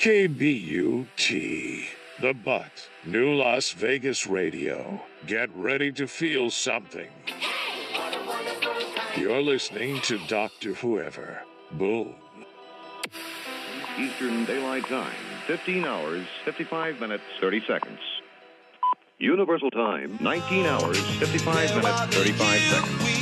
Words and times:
KBUT, 0.00 1.84
The 2.20 2.32
Butt, 2.32 2.88
New 3.04 3.34
Las 3.34 3.72
Vegas 3.72 4.28
Radio. 4.28 5.02
Get 5.26 5.50
ready 5.56 5.90
to 5.90 6.06
feel 6.06 6.50
something. 6.50 7.10
You're 9.16 9.42
listening 9.42 10.00
to 10.02 10.18
Dr. 10.28 10.74
Whoever. 10.74 11.42
Boom. 11.72 12.14
Eastern 13.98 14.44
Daylight 14.44 14.86
Time, 14.86 15.10
15 15.48 15.84
hours, 15.84 16.24
55 16.44 17.00
minutes, 17.00 17.24
30 17.40 17.66
seconds. 17.66 17.98
Universal 19.18 19.72
Time, 19.72 20.16
19 20.20 20.66
hours, 20.66 21.00
55 21.18 21.74
minutes, 21.74 22.14
35 22.14 22.60
seconds. 22.60 23.17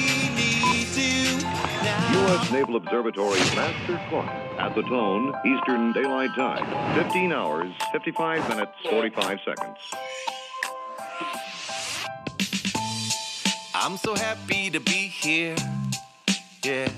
U.S. 2.13 2.51
Naval 2.53 2.77
Observatory 2.77 3.39
Master 3.55 4.01
Clock 4.09 4.29
at 4.59 4.75
the 4.75 4.83
tone, 4.83 5.35
Eastern 5.45 5.93
Daylight 5.93 6.31
Time, 6.35 6.65
15 7.03 7.33
hours, 7.33 7.73
55 7.93 8.49
minutes, 8.49 8.73
45 8.89 9.39
seconds. 9.45 9.79
I'm 13.75 13.97
so 13.97 14.15
happy 14.15 14.71
to 14.71 14.81
be 14.81 15.09
here. 15.09 15.57
Yeah. 16.65 16.89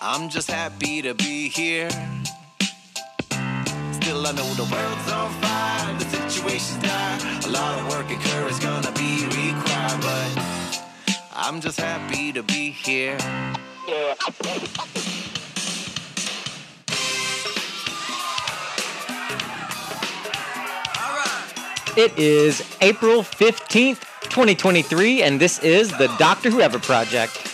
I'm 0.00 0.28
just 0.28 0.50
happy 0.50 1.02
to 1.02 1.14
be 1.14 1.48
here. 1.48 1.90
Still, 3.92 4.26
I 4.26 4.32
know 4.32 4.52
the 4.54 4.68
world's 4.70 5.12
on 5.12 5.30
fire, 5.40 5.98
the 5.98 6.04
situation's 6.04 6.82
dire. 6.82 7.18
A 7.46 7.50
lot 7.50 7.78
of 7.78 7.88
work 7.90 8.10
and 8.10 8.20
courage 8.20 8.60
gonna 8.60 8.92
be 8.92 9.24
required, 9.24 10.00
but 10.00 10.53
I'm 11.36 11.60
just 11.60 11.80
happy 11.80 12.32
to 12.32 12.44
be 12.44 12.70
here. 12.70 13.18
It 21.96 22.16
is 22.16 22.62
April 22.80 23.22
15th, 23.22 24.00
2023, 24.22 25.22
and 25.22 25.40
this 25.40 25.58
is 25.58 25.90
the 25.90 26.06
Doctor 26.18 26.50
Whoever 26.50 26.78
Project. 26.78 27.53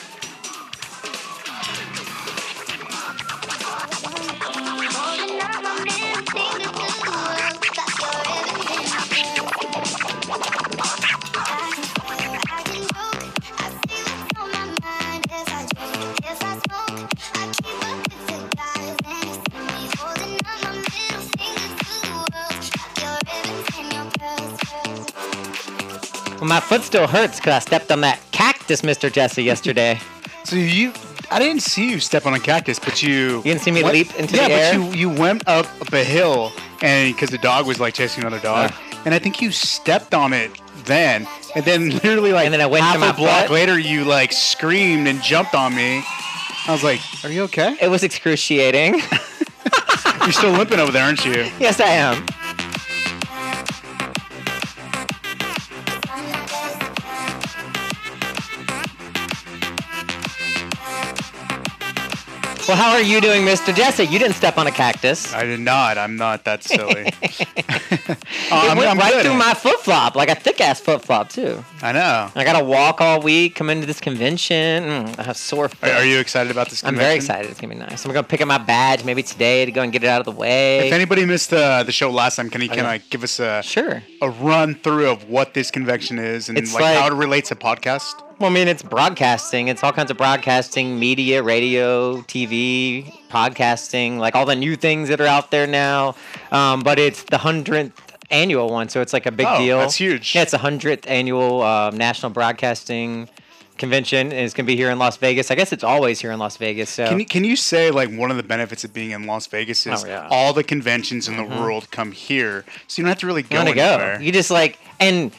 Hurts 27.10 27.36
because 27.36 27.54
I 27.54 27.58
stepped 27.58 27.92
on 27.92 28.00
that 28.02 28.20
cactus, 28.32 28.82
Mr. 28.82 29.12
Jesse, 29.12 29.42
yesterday. 29.42 29.98
So 30.42 30.56
you, 30.56 30.94
I 31.30 31.38
didn't 31.38 31.60
see 31.60 31.90
you 31.90 32.00
step 32.00 32.24
on 32.24 32.32
a 32.32 32.40
cactus, 32.40 32.78
but 32.78 33.02
you. 33.02 33.36
You 33.36 33.42
didn't 33.42 33.60
see 33.60 33.70
me 33.70 33.84
leap 33.84 34.18
into 34.18 34.36
yeah, 34.36 34.48
the 34.48 34.54
air? 34.54 34.72
Yeah, 34.72 34.88
but 34.88 34.96
you 34.96 35.10
you 35.10 35.20
went 35.20 35.46
up, 35.46 35.66
up 35.82 35.92
a 35.92 36.02
hill, 36.02 36.50
and 36.80 37.14
because 37.14 37.28
the 37.28 37.38
dog 37.38 37.66
was 37.66 37.78
like 37.78 37.92
chasing 37.92 38.24
another 38.24 38.40
dog, 38.40 38.72
and 39.04 39.14
I 39.14 39.18
think 39.18 39.42
you 39.42 39.52
stepped 39.52 40.14
on 40.14 40.32
it 40.32 40.50
then, 40.86 41.28
and 41.54 41.64
then 41.66 41.90
literally 42.02 42.32
like 42.32 42.46
And 42.46 42.54
then 42.54 42.62
I 42.62 42.66
went 42.66 42.84
half 42.84 42.94
to 42.94 43.00
my 43.00 43.10
a 43.10 43.14
block 43.14 43.50
later, 43.50 43.78
you 43.78 44.04
like 44.04 44.32
screamed 44.32 45.06
and 45.06 45.22
jumped 45.22 45.54
on 45.54 45.74
me. 45.76 46.02
I 46.66 46.72
was 46.72 46.82
like, 46.82 47.00
"Are 47.22 47.30
you 47.30 47.42
okay? 47.44 47.76
It 47.80 47.88
was 47.88 48.02
excruciating. 48.02 48.94
You're 50.22 50.32
still 50.32 50.52
limping 50.52 50.80
over 50.80 50.90
there, 50.90 51.04
aren't 51.04 51.26
you?" 51.26 51.50
yes, 51.60 51.80
I 51.80 51.88
am. 51.88 52.24
Well, 62.70 62.78
how 62.78 62.92
are 62.92 63.02
you 63.02 63.20
doing, 63.20 63.42
Mr. 63.42 63.74
Jesse? 63.74 64.04
You 64.04 64.20
didn't 64.20 64.36
step 64.36 64.56
on 64.56 64.68
a 64.68 64.70
cactus. 64.70 65.34
I 65.34 65.42
did 65.42 65.58
not. 65.58 65.98
I'm 65.98 66.14
not 66.14 66.44
that 66.44 66.62
silly. 66.62 67.06
it 67.22 68.18
I'm- 68.52 68.78
went 68.78 68.88
I'm 68.88 68.96
right 68.96 69.24
through 69.24 69.34
my 69.34 69.54
flip 69.54 69.80
flop, 69.80 70.14
like 70.14 70.28
a 70.28 70.36
thick 70.36 70.60
ass 70.60 70.78
flip 70.78 71.02
flop 71.02 71.30
too. 71.30 71.64
I 71.82 71.90
know. 71.90 72.30
I 72.32 72.44
got 72.44 72.56
to 72.56 72.64
walk 72.64 73.00
all 73.00 73.20
week, 73.20 73.56
come 73.56 73.70
into 73.70 73.88
this 73.88 74.00
convention. 74.00 74.84
Mm, 74.84 75.18
I 75.18 75.24
have 75.24 75.36
sore 75.36 75.68
Feet. 75.68 75.90
Are, 75.90 76.04
you 76.04 76.20
excited 76.20 76.52
about 76.52 76.70
this? 76.70 76.84
I'm 76.84 76.94
very 76.94 77.16
excited. 77.16 77.50
It's 77.50 77.60
gonna 77.60 77.74
be 77.74 77.80
nice. 77.80 78.04
I'm 78.04 78.12
gonna 78.12 78.22
pick 78.22 78.40
up 78.40 78.46
my 78.46 78.58
badge 78.58 79.02
maybe 79.02 79.24
today 79.24 79.64
to 79.64 79.72
go 79.72 79.82
and 79.82 79.92
get 79.92 80.04
it 80.04 80.08
out 80.08 80.20
of 80.20 80.26
the 80.26 80.40
way. 80.40 80.86
If 80.86 80.92
anybody 80.92 81.24
missed 81.24 81.52
uh, 81.52 81.82
the 81.82 81.90
show 81.90 82.08
last 82.12 82.36
time, 82.36 82.50
can 82.50 82.62
you 82.62 82.68
can. 82.68 82.86
I 82.86 82.98
give 82.98 83.24
us 83.24 83.40
a 83.40 83.62
sure 83.64 84.04
a 84.22 84.30
run 84.30 84.76
through 84.76 85.10
of 85.10 85.28
what 85.28 85.54
this 85.54 85.72
convention 85.72 86.20
is 86.20 86.48
and 86.48 86.56
like, 86.56 86.80
like- 86.80 86.98
how 86.98 87.08
it 87.08 87.14
relates 87.14 87.48
to 87.48 87.56
podcast? 87.56 88.22
Well, 88.40 88.50
I 88.50 88.54
mean, 88.54 88.68
it's 88.68 88.82
broadcasting. 88.82 89.68
It's 89.68 89.84
all 89.84 89.92
kinds 89.92 90.10
of 90.10 90.16
broadcasting, 90.16 90.98
media, 90.98 91.42
radio, 91.42 92.22
TV, 92.22 93.12
podcasting, 93.28 94.16
like 94.16 94.34
all 94.34 94.46
the 94.46 94.56
new 94.56 94.76
things 94.76 95.10
that 95.10 95.20
are 95.20 95.26
out 95.26 95.50
there 95.50 95.66
now. 95.66 96.14
Um, 96.50 96.80
but 96.80 96.98
it's 96.98 97.22
the 97.24 97.36
hundredth 97.36 98.00
annual 98.30 98.70
one, 98.70 98.88
so 98.88 99.02
it's 99.02 99.12
like 99.12 99.26
a 99.26 99.30
big 99.32 99.46
Oh, 99.46 99.58
deal. 99.58 99.78
that's 99.80 99.96
huge. 99.96 100.34
Yeah, 100.34 100.40
it's 100.40 100.52
the 100.52 100.58
hundredth 100.58 101.06
annual 101.06 101.60
um, 101.62 101.98
National 101.98 102.30
Broadcasting 102.32 103.28
Convention, 103.76 104.28
and 104.32 104.40
it's 104.40 104.54
gonna 104.54 104.66
be 104.66 104.76
here 104.76 104.88
in 104.90 104.98
Las 104.98 105.18
Vegas. 105.18 105.50
I 105.50 105.54
guess 105.54 105.70
it's 105.70 105.84
always 105.84 106.18
here 106.18 106.32
in 106.32 106.38
Las 106.38 106.56
Vegas. 106.56 106.88
So 106.88 107.06
Can 107.08 107.18
you, 107.20 107.26
can 107.26 107.44
you 107.44 107.56
say 107.56 107.90
like 107.90 108.10
one 108.10 108.30
of 108.30 108.38
the 108.38 108.42
benefits 108.42 108.84
of 108.84 108.94
being 108.94 109.10
in 109.10 109.26
Las 109.26 109.48
Vegas 109.48 109.86
is 109.86 110.02
Oh, 110.02 110.08
yeah. 110.08 110.28
all 110.30 110.54
the 110.54 110.64
conventions 110.64 111.28
in 111.28 111.36
the 111.36 111.42
Mhm. 111.42 111.60
world 111.60 111.90
come 111.90 112.12
here, 112.12 112.64
so 112.88 113.00
you 113.00 113.04
don't 113.04 113.10
have 113.10 113.18
to 113.18 113.26
really 113.26 113.42
go 113.42 113.48
you 113.58 113.64
want 113.66 113.76
to 113.76 113.82
anywhere. 113.82 114.16
go. 114.16 114.24
You 114.24 114.32
just 114.32 114.50
like 114.50 114.78
and. 114.98 115.30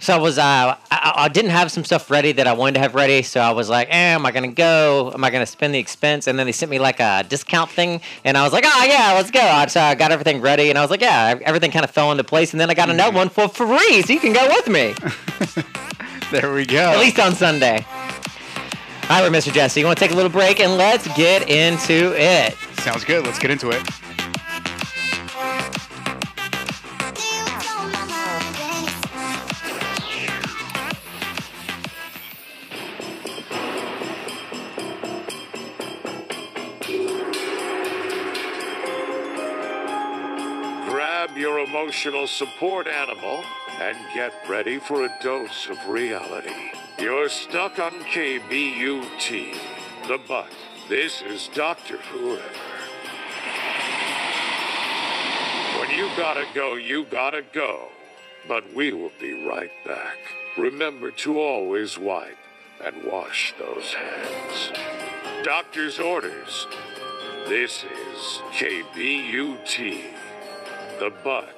So 0.00 0.12
I 0.14 0.18
was, 0.18 0.38
uh, 0.38 0.42
I, 0.90 1.12
I 1.16 1.28
didn't 1.28 1.52
have 1.52 1.70
some 1.70 1.84
stuff 1.84 2.10
ready 2.10 2.32
that 2.32 2.46
I 2.46 2.52
wanted 2.52 2.74
to 2.74 2.80
have 2.80 2.94
ready. 2.94 3.22
So 3.22 3.40
I 3.40 3.52
was 3.52 3.68
like, 3.68 3.88
eh, 3.90 4.14
am 4.14 4.26
I 4.26 4.32
gonna 4.32 4.48
go? 4.52 5.12
Am 5.14 5.22
I 5.24 5.30
gonna 5.30 5.46
spend 5.46 5.72
the 5.74 5.78
expense? 5.78 6.26
And 6.26 6.36
then 6.38 6.46
they 6.46 6.52
sent 6.52 6.68
me 6.70 6.78
like 6.78 6.98
a 7.00 7.24
discount 7.28 7.70
thing, 7.70 8.00
and 8.24 8.36
I 8.36 8.42
was 8.42 8.52
like, 8.52 8.64
oh 8.66 8.84
yeah, 8.84 9.12
let's 9.14 9.30
go. 9.30 9.64
So 9.68 9.80
I 9.80 9.94
got 9.94 10.10
everything 10.12 10.40
ready, 10.40 10.68
and 10.68 10.78
I 10.78 10.82
was 10.82 10.90
like, 10.90 11.00
yeah, 11.00 11.38
everything 11.42 11.70
kind 11.70 11.84
of 11.84 11.90
fell 11.90 12.10
into 12.10 12.24
place. 12.24 12.52
And 12.52 12.60
then 12.60 12.70
I 12.70 12.74
got 12.74 12.88
Mm-hmm. 12.88 12.94
another 12.98 13.16
one 13.16 13.28
for 13.30 13.48
free, 13.48 14.02
so 14.02 14.12
you 14.12 14.20
can 14.20 14.32
go 14.34 14.46
with 14.48 14.68
me. 14.68 14.94
there 16.32 16.52
we 16.52 16.66
go. 16.66 16.90
At 16.90 16.98
least 16.98 17.18
on 17.18 17.34
Sunday. 17.34 17.86
All 19.08 19.22
right, 19.22 19.30
Mr. 19.32 19.52
Jesse, 19.52 19.80
you 19.80 19.86
want 19.86 19.98
to 19.98 20.04
take 20.04 20.12
a 20.12 20.16
little 20.16 20.30
break 20.30 20.60
and 20.60 20.76
let's 20.76 21.06
get 21.16 21.48
into 21.48 22.12
it. 22.16 22.54
Sounds 22.80 23.04
good. 23.04 23.24
Let's 23.24 23.38
get 23.38 23.50
into 23.50 23.70
it. 23.70 23.82
Your 41.36 41.60
emotional 41.60 42.26
support 42.26 42.86
animal 42.86 43.44
and 43.80 43.96
get 44.14 44.32
ready 44.48 44.78
for 44.78 45.04
a 45.04 45.18
dose 45.22 45.68
of 45.68 45.88
reality. 45.88 46.72
You're 46.98 47.28
stuck 47.28 47.78
on 47.78 47.92
KBUT, 47.92 49.56
the 50.06 50.18
butt. 50.28 50.52
This 50.88 51.22
is 51.22 51.48
Doctor 51.54 51.96
Whoever. 51.96 52.42
When 55.80 55.90
you 55.90 56.08
gotta 56.16 56.46
go, 56.54 56.74
you 56.74 57.04
gotta 57.04 57.42
go. 57.52 57.88
But 58.46 58.74
we 58.74 58.92
will 58.92 59.12
be 59.20 59.46
right 59.46 59.72
back. 59.86 60.18
Remember 60.56 61.10
to 61.10 61.40
always 61.40 61.98
wipe 61.98 62.36
and 62.84 63.04
wash 63.04 63.54
those 63.58 63.94
hands. 63.94 64.72
Doctor's 65.42 65.98
orders. 65.98 66.66
This 67.48 67.84
is 67.84 68.40
KBUT, 68.52 70.02
the 70.98 71.10
butt. 71.22 71.48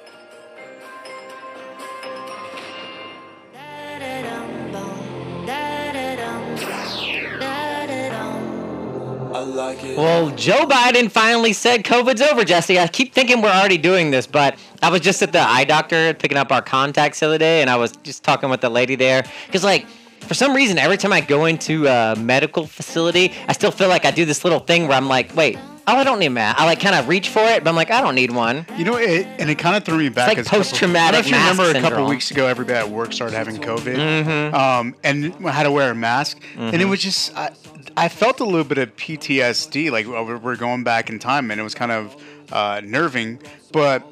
Well, 9.95 10.29
Joe 10.31 10.65
Biden 10.65 11.09
finally 11.11 11.53
said 11.53 11.83
COVID's 11.83 12.21
over, 12.21 12.43
Jesse. 12.43 12.79
I 12.79 12.87
keep 12.87 13.13
thinking 13.13 13.41
we're 13.41 13.49
already 13.49 13.77
doing 13.77 14.11
this, 14.11 14.27
but 14.27 14.57
I 14.81 14.89
was 14.89 15.01
just 15.01 15.21
at 15.21 15.31
the 15.31 15.39
eye 15.39 15.63
doctor 15.63 16.13
picking 16.13 16.37
up 16.37 16.51
our 16.51 16.61
contacts 16.61 17.19
the 17.19 17.27
other 17.27 17.37
day, 17.37 17.61
and 17.61 17.69
I 17.69 17.75
was 17.75 17.91
just 18.03 18.23
talking 18.23 18.49
with 18.49 18.61
the 18.61 18.69
lady 18.69 18.95
there. 18.95 19.23
Because, 19.45 19.63
like, 19.63 19.87
for 20.21 20.33
some 20.33 20.53
reason, 20.53 20.77
every 20.77 20.97
time 20.97 21.13
I 21.13 21.21
go 21.21 21.45
into 21.45 21.87
a 21.87 22.15
medical 22.15 22.67
facility, 22.67 23.33
I 23.47 23.53
still 23.53 23.71
feel 23.71 23.89
like 23.89 24.05
I 24.05 24.11
do 24.11 24.25
this 24.25 24.43
little 24.43 24.59
thing 24.59 24.87
where 24.87 24.97
I'm 24.97 25.07
like, 25.07 25.35
wait, 25.35 25.57
oh, 25.87 25.95
I 25.95 26.03
don't 26.03 26.19
need 26.19 26.25
a 26.27 26.29
mask. 26.29 26.59
I, 26.59 26.65
like, 26.65 26.79
kind 26.79 26.95
of 26.95 27.07
reach 27.07 27.29
for 27.29 27.39
it, 27.43 27.63
but 27.63 27.69
I'm 27.69 27.75
like, 27.75 27.91
I 27.91 28.01
don't 28.01 28.15
need 28.15 28.31
one. 28.31 28.65
You 28.77 28.83
know, 28.85 28.97
it, 28.97 29.25
and 29.39 29.49
it 29.49 29.57
kind 29.57 29.75
of 29.75 29.83
threw 29.85 29.97
me 29.97 30.09
back. 30.09 30.27
like 30.27 30.37
as 30.37 30.47
a 30.47 30.49
couple- 30.49 30.63
post-traumatic 30.65 31.19
I 31.19 31.21
don't 31.21 31.31
know 31.31 31.37
if 31.39 31.45
you 31.47 31.49
remember 31.51 31.63
a 31.63 31.73
couple 31.73 31.89
syndrome. 31.89 32.09
weeks 32.09 32.31
ago, 32.31 32.45
everybody 32.47 32.77
at 32.79 32.89
work 32.89 33.13
started 33.13 33.35
having 33.35 33.57
COVID, 33.57 33.95
Mhm. 33.95 34.53
um, 34.53 34.95
and 35.03 35.33
I 35.45 35.51
had 35.51 35.63
to 35.63 35.71
wear 35.71 35.91
a 35.91 35.95
mask, 35.95 36.39
and 36.57 36.75
it 36.75 36.85
Mhm. 36.85 36.89
was 36.89 36.99
just. 37.01 37.35
I, 37.37 37.51
I 37.95 38.09
felt 38.09 38.39
a 38.41 38.43
little 38.45 38.63
bit 38.63 38.77
of 38.77 38.95
PTSD, 38.95 39.89
like 39.89 40.05
we're- 40.05 40.35
we're 40.37 40.55
going 40.55 40.83
back 40.83 41.09
in 41.09 41.17
time, 41.19 41.49
and 41.51 41.59
it 41.59 41.63
was 41.63 41.73
kind 41.73 41.91
of 41.91 42.15
uh, 42.51 42.79
nerving. 42.83 43.39
But 43.71 44.03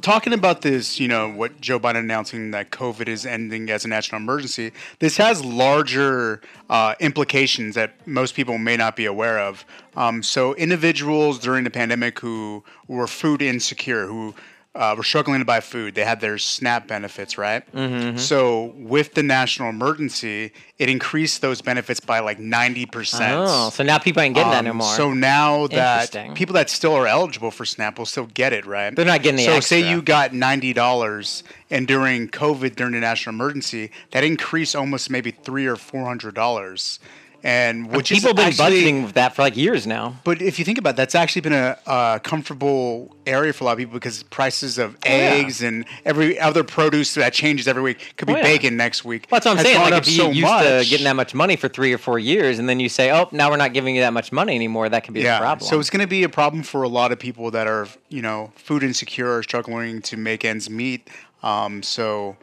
talking 0.00 0.32
about 0.32 0.62
this, 0.62 0.98
you 0.98 1.08
know, 1.08 1.28
what 1.28 1.60
Joe 1.60 1.78
Biden 1.78 1.98
announcing 2.00 2.50
that 2.52 2.70
COVID 2.70 3.08
is 3.08 3.26
ending 3.26 3.70
as 3.70 3.84
a 3.84 3.88
national 3.88 4.20
emergency, 4.20 4.72
this 4.98 5.16
has 5.16 5.44
larger 5.44 6.40
uh, 6.70 6.94
implications 7.00 7.74
that 7.74 8.06
most 8.06 8.34
people 8.34 8.58
may 8.58 8.76
not 8.76 8.96
be 8.96 9.06
aware 9.06 9.38
of. 9.38 9.64
Um, 9.96 10.22
so, 10.22 10.54
individuals 10.54 11.38
during 11.38 11.64
the 11.64 11.70
pandemic 11.70 12.18
who 12.18 12.64
were 12.88 13.06
food 13.06 13.42
insecure, 13.42 14.06
who 14.06 14.34
uh, 14.74 14.94
were 14.96 15.02
struggling 15.02 15.38
to 15.38 15.44
buy 15.44 15.60
food. 15.60 15.94
They 15.94 16.04
had 16.04 16.20
their 16.20 16.38
SNAP 16.38 16.88
benefits, 16.88 17.36
right? 17.36 17.62
Mm-hmm. 17.72 18.16
So 18.16 18.72
with 18.76 19.12
the 19.12 19.22
national 19.22 19.68
emergency, 19.68 20.52
it 20.78 20.88
increased 20.88 21.42
those 21.42 21.60
benefits 21.60 22.00
by 22.00 22.20
like 22.20 22.38
ninety 22.38 22.86
percent. 22.86 23.34
Oh, 23.36 23.68
so 23.68 23.82
now 23.84 23.98
people 23.98 24.22
ain't 24.22 24.34
getting 24.34 24.50
that 24.50 24.64
no 24.64 24.70
Um, 24.70 24.78
more. 24.78 24.94
So 24.94 25.12
now 25.12 25.66
that 25.68 26.34
people 26.34 26.54
that 26.54 26.70
still 26.70 26.94
are 26.94 27.06
eligible 27.06 27.50
for 27.50 27.66
SNAP 27.66 27.98
will 27.98 28.06
still 28.06 28.26
get 28.32 28.54
it, 28.54 28.64
right? 28.64 28.96
They're 28.96 29.04
not 29.04 29.22
getting 29.22 29.36
the 29.36 29.44
So 29.44 29.60
say 29.60 29.88
you 29.88 30.00
got 30.00 30.32
ninety 30.32 30.72
dollars, 30.72 31.44
and 31.70 31.86
during 31.86 32.28
COVID, 32.28 32.74
during 32.74 32.94
the 32.94 33.00
national 33.00 33.34
emergency, 33.34 33.90
that 34.12 34.24
increased 34.24 34.74
almost 34.74 35.10
maybe 35.10 35.32
three 35.32 35.66
or 35.66 35.76
four 35.76 36.06
hundred 36.06 36.34
dollars, 36.34 36.98
and 37.44 37.90
which 37.90 38.10
people 38.10 38.28
have 38.28 38.36
been 38.36 38.46
actually, 38.46 38.82
budgeting 38.82 39.04
with 39.04 39.14
that 39.14 39.34
for 39.34 39.42
like 39.42 39.56
years 39.56 39.86
now. 39.86 40.16
But 40.22 40.40
if 40.40 40.58
you 40.58 40.64
think 40.64 40.78
about 40.78 40.90
it, 40.90 40.96
that's 40.96 41.14
actually 41.14 41.42
been 41.42 41.52
a, 41.52 41.76
a 41.86 42.20
comfortable 42.22 43.16
area 43.26 43.52
for 43.52 43.64
a 43.64 43.66
lot 43.66 43.72
of 43.72 43.78
people 43.78 43.94
because 43.94 44.22
prices 44.24 44.78
of 44.78 44.96
yeah. 45.04 45.10
eggs 45.10 45.60
and 45.62 45.84
every 46.04 46.38
other 46.38 46.62
produce 46.62 47.14
that 47.14 47.32
changes 47.32 47.66
every 47.66 47.82
week 47.82 48.14
could 48.16 48.26
be 48.28 48.34
Oh, 48.34 48.36
yeah. 48.36 48.42
bacon 48.44 48.76
next 48.76 49.04
week. 49.04 49.26
Well, 49.30 49.40
that's 49.40 49.46
what 49.46 49.58
I'm 49.58 49.64
saying. 49.64 49.80
Like 49.80 50.02
if 50.02 50.08
you 50.08 50.22
so 50.22 50.30
used 50.30 50.42
much. 50.42 50.84
to 50.84 50.88
getting 50.88 51.04
that 51.04 51.16
much 51.16 51.34
money 51.34 51.56
for 51.56 51.68
three 51.68 51.92
or 51.92 51.98
four 51.98 52.18
years, 52.18 52.58
and 52.58 52.68
then 52.68 52.78
you 52.80 52.88
say, 52.88 53.10
"Oh, 53.10 53.28
now 53.32 53.50
we're 53.50 53.56
not 53.56 53.72
giving 53.72 53.94
you 53.96 54.02
that 54.02 54.12
much 54.12 54.30
money 54.32 54.54
anymore," 54.54 54.88
that 54.88 55.04
could 55.04 55.14
be 55.14 55.26
a 55.26 55.38
problem. 55.38 55.68
So 55.68 55.80
it's 55.80 55.90
going 55.90 56.00
to 56.00 56.06
be 56.06 56.22
a 56.22 56.28
problem 56.28 56.62
for 56.62 56.82
a 56.82 56.88
lot 56.88 57.12
of 57.12 57.18
people 57.18 57.50
that 57.50 57.66
are, 57.66 57.88
you 58.08 58.22
know, 58.22 58.52
food 58.56 58.82
insecure 58.82 59.36
or 59.36 59.42
struggling 59.42 60.00
to 60.02 60.16
make 60.16 60.44
ends 60.44 60.70
meet. 60.70 61.10
Um, 61.42 61.82
so 61.82 62.36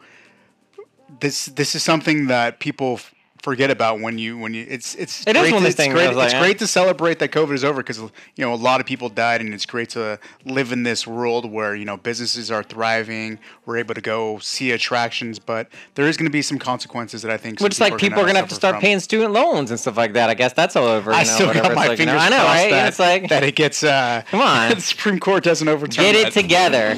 this 1.20 1.46
this 1.46 1.74
is 1.74 1.82
something 1.82 2.26
that 2.26 2.60
people 2.60 3.00
forget 3.42 3.70
about 3.70 4.00
when 4.00 4.18
you 4.18 4.38
when 4.38 4.54
you 4.54 4.66
it's 4.68 4.94
it's 4.94 5.26
It 5.26 5.36
is 5.36 5.42
great 5.42 5.52
one 5.52 5.58
of 5.58 5.62
to, 5.62 5.68
it's 5.68 5.76
things 5.76 5.94
great, 5.94 6.14
like, 6.14 6.32
it's 6.32 6.40
great 6.40 6.58
to 6.58 6.66
celebrate 6.66 7.18
that 7.20 7.30
COVID 7.30 7.54
is 7.54 7.64
over 7.64 7.78
because 7.78 7.98
you 7.98 8.10
know 8.38 8.52
a 8.52 8.56
lot 8.56 8.80
of 8.80 8.86
people 8.86 9.08
died 9.08 9.40
and 9.40 9.54
it's 9.54 9.66
great 9.66 9.90
to 9.90 10.18
live 10.44 10.72
in 10.72 10.82
this 10.82 11.06
world 11.06 11.50
where 11.50 11.74
you 11.74 11.84
know 11.84 11.96
businesses 11.96 12.50
are 12.50 12.62
thriving. 12.62 13.38
We're 13.66 13.78
able 13.78 13.94
to 13.94 14.00
go 14.00 14.38
see 14.38 14.72
attractions, 14.72 15.38
but 15.38 15.68
there 15.94 16.06
is 16.06 16.16
going 16.16 16.26
to 16.26 16.32
be 16.32 16.42
some 16.42 16.58
consequences 16.58 17.22
that 17.22 17.30
I 17.30 17.36
think. 17.36 17.60
Which 17.60 17.74
is 17.74 17.80
like 17.80 17.98
people 17.98 18.20
are 18.20 18.26
gonna 18.26 18.38
have 18.38 18.48
to 18.48 18.54
start 18.54 18.74
from. 18.74 18.82
paying 18.82 19.00
student 19.00 19.32
loans 19.32 19.70
and 19.70 19.80
stuff 19.80 19.96
like 19.96 20.12
that. 20.14 20.30
I 20.30 20.34
guess 20.34 20.52
that's 20.52 20.76
all 20.76 20.86
over. 20.86 21.12
I 21.12 21.22
know, 21.22 21.24
still 21.24 21.52
got 21.52 21.74
my 21.74 21.88
like, 21.88 21.98
know, 21.98 22.16
I 22.16 22.28
know, 22.28 22.36
right? 22.36 22.70
that, 22.70 22.88
it's 22.88 22.98
like, 22.98 23.28
that 23.28 23.42
it 23.42 23.56
gets. 23.56 23.82
Uh, 23.82 24.22
Come 24.26 24.40
on. 24.40 24.70
the 24.74 24.80
Supreme 24.80 25.18
Court 25.18 25.44
doesn't 25.44 25.68
overturn. 25.68 26.04
get 26.04 26.14
it 26.14 26.34
that. 26.34 26.40
together. 26.40 26.96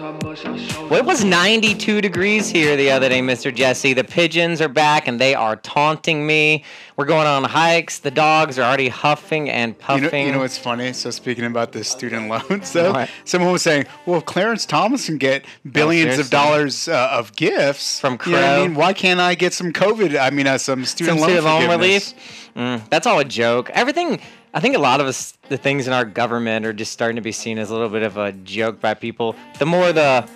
Well, 0.00 0.94
it 0.94 1.04
was 1.04 1.24
92 1.24 2.00
degrees 2.00 2.48
here 2.48 2.76
the 2.76 2.90
other 2.90 3.08
day, 3.08 3.20
Mr. 3.20 3.52
Jesse. 3.52 3.94
The 3.94 4.04
pigeons 4.04 4.60
are 4.60 4.68
back 4.68 5.08
and 5.08 5.20
they 5.20 5.34
are 5.34 5.56
taunting 5.56 6.24
me. 6.24 6.62
We're 6.96 7.04
going 7.04 7.26
on 7.26 7.42
hikes. 7.42 7.98
The 7.98 8.12
dogs 8.12 8.60
are 8.60 8.62
already 8.62 8.88
huffing 8.88 9.50
and 9.50 9.72
You 9.72 9.78
puffing. 9.80 10.10
know, 10.10 10.26
you 10.26 10.32
know 10.32 10.38
what's 10.40 10.56
funny? 10.56 10.92
So 10.92 11.10
speaking 11.10 11.44
about 11.44 11.72
the 11.72 11.82
student 11.82 12.28
loans, 12.28 12.72
though, 12.72 12.92
What? 12.98 13.10
someone 13.24 13.50
was 13.50 13.62
saying, 13.62 13.86
"Well, 14.06 14.18
if 14.18 14.24
Clarence 14.24 14.66
Thomas 14.66 15.06
can 15.06 15.18
get 15.18 15.44
billions 15.70 16.18
of 16.20 16.30
dollars 16.30 16.86
uh, 16.86 17.08
of 17.12 17.34
gifts 17.34 17.98
From 17.98 18.18
you 18.26 18.32
know 18.32 18.38
I 18.38 18.54
Crow. 18.54 18.62
mean, 18.62 18.74
why 18.76 18.92
can't 18.92 19.18
I 19.20 19.34
get 19.34 19.52
some 19.52 19.72
COVID? 19.72 20.16
I 20.20 20.30
mean, 20.30 20.46
uh, 20.46 20.58
some 20.58 20.84
student 20.84 21.18
Some 21.18 21.28
loan 21.28 21.40
student 21.40 21.68
loan 21.68 21.70
relief. 21.70 22.14
Mm, 22.54 22.88
that's 22.90 23.06
all 23.06 23.18
a 23.18 23.24
joke. 23.24 23.70
Everything. 23.70 24.20
I 24.58 24.60
think 24.60 24.74
a 24.74 24.80
lot 24.80 25.00
of 25.00 25.06
us, 25.06 25.34
the 25.48 25.56
things 25.56 25.86
in 25.86 25.92
our 25.92 26.04
government, 26.04 26.66
are 26.66 26.72
just 26.72 26.90
starting 26.90 27.14
to 27.14 27.22
be 27.22 27.30
seen 27.30 27.58
as 27.58 27.70
a 27.70 27.72
little 27.72 27.88
bit 27.88 28.02
of 28.02 28.16
a 28.16 28.32
joke 28.32 28.80
by 28.80 28.92
people. 28.92 29.36
The 29.60 29.66
more 29.66 29.92
the, 29.92 30.28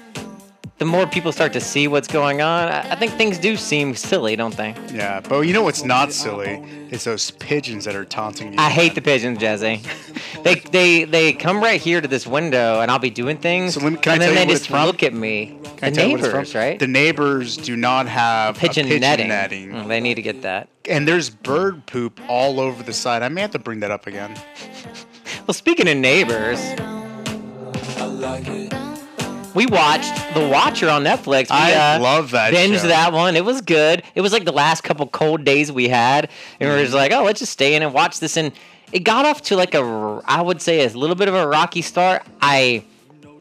the 0.79 0.85
more 0.87 1.07
people 1.07 1.31
start 1.33 1.53
to 1.53 1.61
see 1.61 1.87
what's 1.87 2.09
going 2.09 2.41
on, 2.43 2.69
I, 2.69 2.93
I 2.93 2.97
think 2.97 3.13
things 3.13 3.39
do 3.39 3.57
seem 3.57 3.95
silly, 3.95 4.35
don't 4.35 4.57
they? 4.57 4.75
Yeah, 4.93 5.21
but 5.21 5.43
you 5.43 5.53
know 5.53 5.63
what's 5.63 5.85
not 5.85 6.13
silly 6.13 6.61
is 6.91 7.05
those 7.05 7.31
pigeons 7.33 7.85
that 7.85 7.95
are 7.95 8.05
taunting 8.05 8.53
you. 8.53 8.59
I 8.59 8.69
hate 8.69 8.95
the 8.95 9.01
pigeons, 9.03 9.39
Jesse. 9.39 9.81
They 10.43 10.57
they 10.57 11.05
they 11.05 11.33
come 11.35 11.63
right 11.63 11.81
here 11.81 12.01
to 12.01 12.09
this 12.09 12.27
window, 12.27 12.81
and 12.81 12.91
I'll 12.91 12.99
be 12.99 13.11
doing 13.11 13.37
things, 13.39 13.75
So 13.75 13.81
let 13.81 13.93
me- 13.93 13.99
can 14.01 14.11
I 14.11 14.15
and 14.15 14.23
then 14.23 14.29
tell 14.31 14.35
they 14.35 14.47
what 14.47 14.51
just 14.51 14.63
it's 14.63 14.67
from? 14.71 14.87
look 14.87 15.03
at 15.05 15.15
me. 15.15 15.57
Can 15.77 15.85
I 15.85 15.91
the 15.91 15.95
tell 15.97 16.07
you 16.09 16.13
what 16.17 16.23
neighbors, 16.23 16.51
from? 16.53 16.61
right? 16.61 16.79
The 16.81 16.89
neighbors 16.89 17.57
do 17.57 17.77
not 17.77 18.09
have 18.09 18.57
a 18.57 18.59
pigeon, 18.59 18.87
pigeon 18.87 19.01
netting. 19.03 19.29
netting. 19.29 19.71
Mm, 19.71 19.87
they 19.87 20.01
need 20.01 20.15
to 20.15 20.23
get 20.23 20.43
that. 20.43 20.69
and 20.89 21.07
there's 21.07 21.31
bird 21.31 21.87
poop 21.87 22.19
all 22.29 22.59
over 22.59 22.83
the 22.83 22.93
side. 22.93 23.23
I 23.23 23.29
may 23.29 23.41
have 23.43 23.53
to 23.53 23.61
bring 23.61 23.79
that 23.81 23.93
up 23.93 24.07
again. 24.09 24.35
Well, 25.47 25.55
speaking 25.55 25.89
of 25.89 25.97
neighbors, 25.97 26.59
we 29.54 29.66
watched 29.66 30.34
The 30.34 30.49
Watcher 30.49 30.88
on 30.88 31.04
Netflix. 31.04 31.50
We, 31.50 31.56
I 31.56 31.96
uh, 31.96 32.00
love 32.00 32.31
that 32.31 32.52
Binged 32.54 32.81
show. 32.81 32.88
that 32.88 33.12
one. 33.12 33.37
It 33.37 33.44
was 33.44 33.60
good. 33.60 34.02
It 34.14 34.20
was 34.20 34.32
like 34.32 34.44
the 34.44 34.52
last 34.52 34.82
couple 34.82 35.06
cold 35.06 35.44
days 35.44 35.70
we 35.70 35.88
had, 35.88 36.31
and 36.58 36.69
we 36.70 36.75
were 36.75 36.82
just 36.82 36.94
like, 36.94 37.12
oh, 37.12 37.25
let's 37.25 37.40
just 37.40 37.52
stay 37.52 37.75
in 37.75 37.82
and 37.82 37.93
watch 37.93 38.20
this. 38.20 38.37
And 38.37 38.52
it 38.93 39.00
got 39.00 39.25
off 39.25 39.43
to 39.43 39.56
like 39.56 39.75
a, 39.75 40.22
I 40.25 40.40
would 40.40 40.62
say, 40.62 40.84
a 40.84 40.88
little 40.90 41.16
bit 41.16 41.28
of 41.28 41.34
a 41.34 41.46
rocky 41.46 41.82
start. 41.82 42.22
I. 42.40 42.84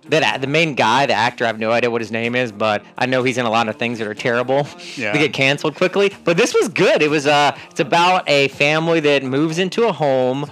That 0.10 0.42
the 0.42 0.48
main 0.48 0.74
guy, 0.74 1.06
the 1.06 1.14
actor, 1.14 1.46
I 1.46 1.48
have 1.48 1.60
no 1.60 1.72
idea 1.72 1.90
what 1.90 2.02
his 2.02 2.12
name 2.12 2.36
is, 2.36 2.52
but 2.52 2.84
I 2.98 3.06
know 3.06 3.24
he's 3.24 3.38
in 3.38 3.46
a 3.46 3.50
lot 3.50 3.70
of 3.70 3.78
things 3.78 4.00
that 4.00 4.08
are 4.08 4.16
terrible. 4.16 4.68
Yeah. 4.98 5.14
They 5.14 5.20
get 5.20 5.32
canceled 5.32 5.76
quickly. 5.76 6.12
But 6.26 6.36
this 6.38 6.54
was 6.54 6.68
good. 6.68 7.02
It 7.02 7.10
was 7.10 7.28
uh, 7.28 7.56
it's 7.70 7.80
about 7.80 8.28
a 8.28 8.50
family 8.50 9.00
that 9.02 9.24
moves 9.24 9.58
into 9.58 9.88
a 9.88 9.94
home 9.94 10.50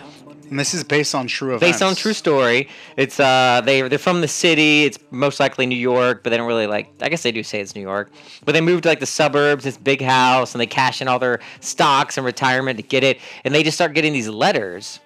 And 0.50 0.60
this 0.60 0.74
is 0.74 0.84
based 0.84 1.13
on 1.13 1.28
true 1.28 1.56
events. 1.56 1.62
based 1.74 1.84
on 1.84 1.96
true 1.96 2.13
story. 2.13 2.68
It's 2.98 3.19
uh 3.19 3.62
they 3.63 3.81
they're 3.88 4.00
from 4.00 4.22
the 4.22 4.28
city. 4.28 4.86
It's 4.86 4.98
most 5.12 5.40
likely 5.40 5.66
New 5.66 5.78
York, 5.78 6.24
but 6.24 6.31
they 6.31 6.38
don't 6.38 6.48
really 6.48 6.68
like. 6.68 6.92
I 7.01 7.10
guess 7.10 7.22
they 7.24 7.31
do 7.31 7.44
say 7.44 7.60
it's 7.62 7.75
New 7.75 7.81
York, 7.81 8.10
but 8.46 8.54
they 8.54 8.62
moved 8.62 8.84
to 8.84 8.90
like 8.90 9.00
the 9.00 9.06
suburbs. 9.06 9.63
This 9.63 9.78
big 9.78 10.01
house, 10.01 10.54
and 10.56 10.60
they 10.62 10.66
cash 10.68 11.01
in 11.01 11.07
all 11.07 11.19
their 11.19 11.40
stocks 11.60 12.18
and 12.18 12.25
retirement 12.25 12.78
to 12.78 12.84
get 12.84 13.04
it. 13.04 13.19
And 13.44 13.54
they 13.54 13.62
just 13.63 13.78
start 13.78 13.94
getting 13.94 14.12
these 14.13 14.28
letters, 14.28 15.00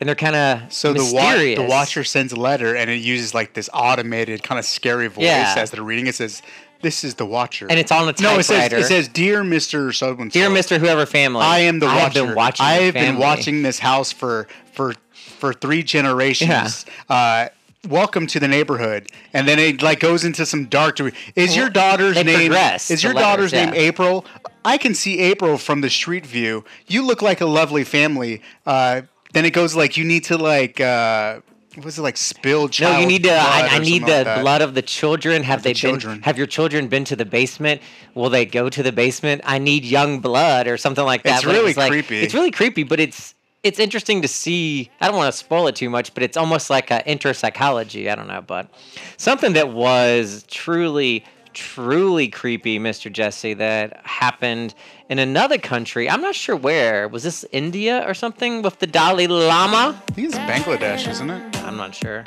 and 0.00 0.08
they're 0.08 0.14
kind 0.14 0.36
of 0.36 0.72
So 0.72 0.92
the, 0.92 1.10
wa- 1.14 1.36
the 1.36 1.66
watcher 1.68 2.04
sends 2.04 2.32
a 2.32 2.36
letter, 2.36 2.76
and 2.76 2.90
it 2.90 3.00
uses 3.00 3.32
like 3.34 3.54
this 3.54 3.70
automated 3.72 4.42
kind 4.42 4.58
of 4.58 4.64
scary 4.66 5.06
voice 5.08 5.24
Yeah. 5.24 5.54
as 5.56 5.70
they're 5.70 5.82
reading. 5.82 6.06
It 6.08 6.14
says, 6.14 6.42
"This 6.82 7.04
is 7.04 7.14
the 7.14 7.26
watcher," 7.26 7.66
and 7.68 7.78
it's 7.78 7.92
on 7.92 8.08
a 8.08 8.12
typewriter. 8.12 8.34
no, 8.34 8.38
it 8.38 8.44
says 8.44 8.72
it 8.72 8.84
says, 8.84 9.08
"Dear 9.08 9.42
Mister 9.44 9.92
So 9.92 10.16
and 10.18 10.30
Dear 10.30 10.50
Mister 10.50 10.78
Whoever 10.78 11.06
Family, 11.06 11.42
I 11.42 11.60
am 11.60 11.78
the 11.78 11.86
I 11.86 11.96
watcher. 11.96 12.02
have 12.20 12.26
been 12.28 12.34
watching. 12.34 12.66
I 12.66 12.72
have 12.74 12.94
been 12.94 13.18
watching 13.18 13.62
this 13.62 13.78
house 13.78 14.12
for 14.12 14.46
for 14.72 14.94
for 15.12 15.52
three 15.52 15.82
generations. 15.82 16.86
Uh, 17.08 17.48
welcome 17.88 18.26
to 18.28 18.40
the 18.40 18.48
neighborhood." 18.48 19.08
And 19.32 19.46
then 19.46 19.58
it 19.58 19.82
like 19.82 20.00
goes 20.00 20.24
into 20.24 20.46
some 20.46 20.66
dark. 20.66 21.00
Is 21.34 21.56
your 21.56 21.68
daughter's 21.70 22.16
name? 22.16 22.52
Is 22.52 23.02
your 23.02 23.14
letters, 23.14 23.50
daughter's 23.50 23.52
name. 23.52 23.74
April? 23.74 24.24
I 24.64 24.78
can 24.78 24.94
see 24.94 25.20
April 25.20 25.58
from 25.58 25.80
the 25.80 25.90
street 25.90 26.26
view. 26.26 26.64
You 26.88 27.06
look 27.06 27.22
like 27.22 27.40
a 27.40 27.46
lovely 27.46 27.84
family. 27.84 28.42
Uh, 28.64 29.02
then 29.32 29.44
it 29.44 29.50
goes 29.52 29.76
like 29.76 29.96
you 29.96 30.04
need 30.04 30.24
to 30.24 30.36
like. 30.36 30.80
Uh, 30.80 31.40
was 31.84 31.98
it 31.98 32.02
like 32.02 32.16
spilled 32.16 32.72
child 32.72 32.94
No, 32.94 33.00
you 33.00 33.06
need 33.06 33.24
to. 33.24 33.32
I, 33.32 33.68
I 33.72 33.78
need 33.78 34.02
the 34.02 34.24
that. 34.24 34.40
blood 34.42 34.62
of 34.62 34.74
the 34.74 34.82
children. 34.82 35.42
Have 35.42 35.62
the 35.62 35.70
they 35.70 35.74
children. 35.74 36.14
been? 36.16 36.22
Have 36.22 36.38
your 36.38 36.46
children 36.46 36.88
been 36.88 37.04
to 37.04 37.16
the 37.16 37.24
basement? 37.24 37.82
Will 38.14 38.30
they 38.30 38.46
go 38.46 38.68
to 38.70 38.82
the 38.82 38.92
basement? 38.92 39.42
I 39.44 39.58
need 39.58 39.84
young 39.84 40.20
blood 40.20 40.66
or 40.68 40.76
something 40.76 41.04
like 41.04 41.22
that. 41.24 41.36
It's 41.36 41.44
But 41.44 41.54
it 41.54 41.58
really 41.58 41.68
was 41.68 41.76
like- 41.76 41.90
creepy. 41.90 42.20
It's 42.20 42.34
really 42.34 42.50
creepy, 42.50 42.82
but 42.82 42.98
it's 43.00 43.34
it's 43.62 43.78
interesting 43.80 44.22
to 44.22 44.28
see. 44.28 44.90
I 45.00 45.08
don't 45.08 45.16
want 45.16 45.32
to 45.32 45.36
spoil 45.36 45.66
it 45.66 45.74
too 45.76 45.90
much, 45.90 46.14
but 46.14 46.22
it's 46.22 46.36
almost 46.36 46.70
like 46.70 46.90
a 46.90 47.02
interpsychology. 47.06 48.08
I 48.10 48.14
don't 48.14 48.28
know, 48.28 48.40
but 48.46 48.70
something 49.16 49.54
that 49.54 49.72
was 49.72 50.44
truly. 50.48 51.24
Truly 51.56 52.28
creepy, 52.28 52.78
Mr. 52.78 53.10
Jesse, 53.10 53.54
that 53.54 54.04
happened 54.04 54.74
in 55.08 55.18
another 55.18 55.56
country. 55.56 56.06
I'm 56.06 56.20
not 56.20 56.34
sure 56.34 56.54
where. 56.54 57.08
Was 57.08 57.22
this 57.22 57.46
India 57.50 58.06
or 58.06 58.12
something 58.12 58.60
with 58.60 58.78
the 58.78 58.86
Dalai 58.86 59.26
Lama? 59.26 59.98
I 60.06 60.12
think 60.12 60.28
it's 60.28 60.36
Bangladesh, 60.36 61.08
isn't 61.08 61.30
it? 61.30 61.64
I'm 61.64 61.78
not 61.78 61.94
sure. 61.94 62.24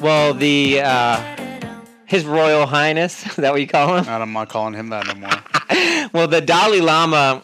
Well, 0.00 0.32
the 0.32 0.80
uh, 0.80 1.36
His 2.06 2.24
Royal 2.24 2.64
Highness, 2.64 3.26
is 3.30 3.36
that 3.36 3.52
what 3.52 3.60
you 3.60 3.66
call 3.66 3.98
him? 3.98 4.08
I'm 4.08 4.32
not 4.32 4.48
calling 4.48 4.72
him 4.72 4.88
that 4.88 5.08
anymore. 5.08 5.30
Well, 6.14 6.28
the 6.28 6.42
Dalai 6.42 6.80
Lama, 6.80 7.42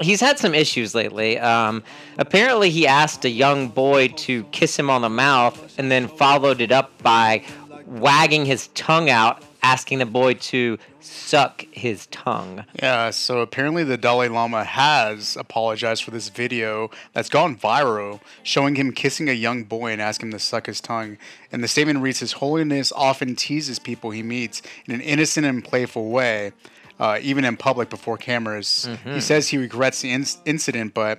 he's 0.00 0.20
had 0.20 0.38
some 0.38 0.54
issues 0.54 0.94
lately. 0.94 1.38
Um, 1.38 1.84
apparently, 2.18 2.70
he 2.70 2.86
asked 2.86 3.24
a 3.24 3.30
young 3.30 3.68
boy 3.68 4.08
to 4.08 4.42
kiss 4.44 4.76
him 4.76 4.90
on 4.90 5.02
the 5.02 5.08
mouth 5.08 5.78
and 5.78 5.90
then 5.90 6.08
followed 6.08 6.60
it 6.60 6.72
up 6.72 6.90
by 7.02 7.44
wagging 7.86 8.44
his 8.46 8.68
tongue 8.68 9.10
out, 9.10 9.42
asking 9.62 9.98
the 9.98 10.06
boy 10.06 10.34
to 10.34 10.78
suck 11.00 11.64
his 11.70 12.06
tongue. 12.06 12.64
Yeah, 12.82 13.10
so 13.10 13.40
apparently 13.40 13.84
the 13.84 13.96
Dalai 13.96 14.28
Lama 14.28 14.64
has 14.64 15.36
apologized 15.36 16.04
for 16.04 16.10
this 16.10 16.28
video 16.28 16.90
that's 17.12 17.28
gone 17.28 17.56
viral, 17.56 18.20
showing 18.42 18.74
him 18.76 18.92
kissing 18.92 19.28
a 19.28 19.32
young 19.32 19.64
boy 19.64 19.92
and 19.92 20.00
asking 20.00 20.28
him 20.28 20.32
to 20.32 20.38
suck 20.38 20.66
his 20.66 20.80
tongue. 20.80 21.18
And 21.52 21.62
the 21.62 21.68
statement 21.68 22.00
reads 22.00 22.20
His 22.20 22.32
Holiness 22.32 22.92
often 22.92 23.36
teases 23.36 23.78
people 23.78 24.10
he 24.10 24.22
meets 24.22 24.62
in 24.86 24.94
an 24.94 25.00
innocent 25.00 25.46
and 25.46 25.64
playful 25.64 26.10
way. 26.10 26.52
uh, 27.00 27.18
even 27.22 27.44
in 27.44 27.56
public 27.56 27.90
before 27.90 28.16
cameras. 28.16 28.86
Mm-hmm. 28.88 29.14
He 29.14 29.20
says 29.20 29.48
he 29.48 29.58
regrets 29.58 30.00
the 30.02 30.12
inc- 30.12 30.38
incident, 30.44 30.94
but 30.94 31.18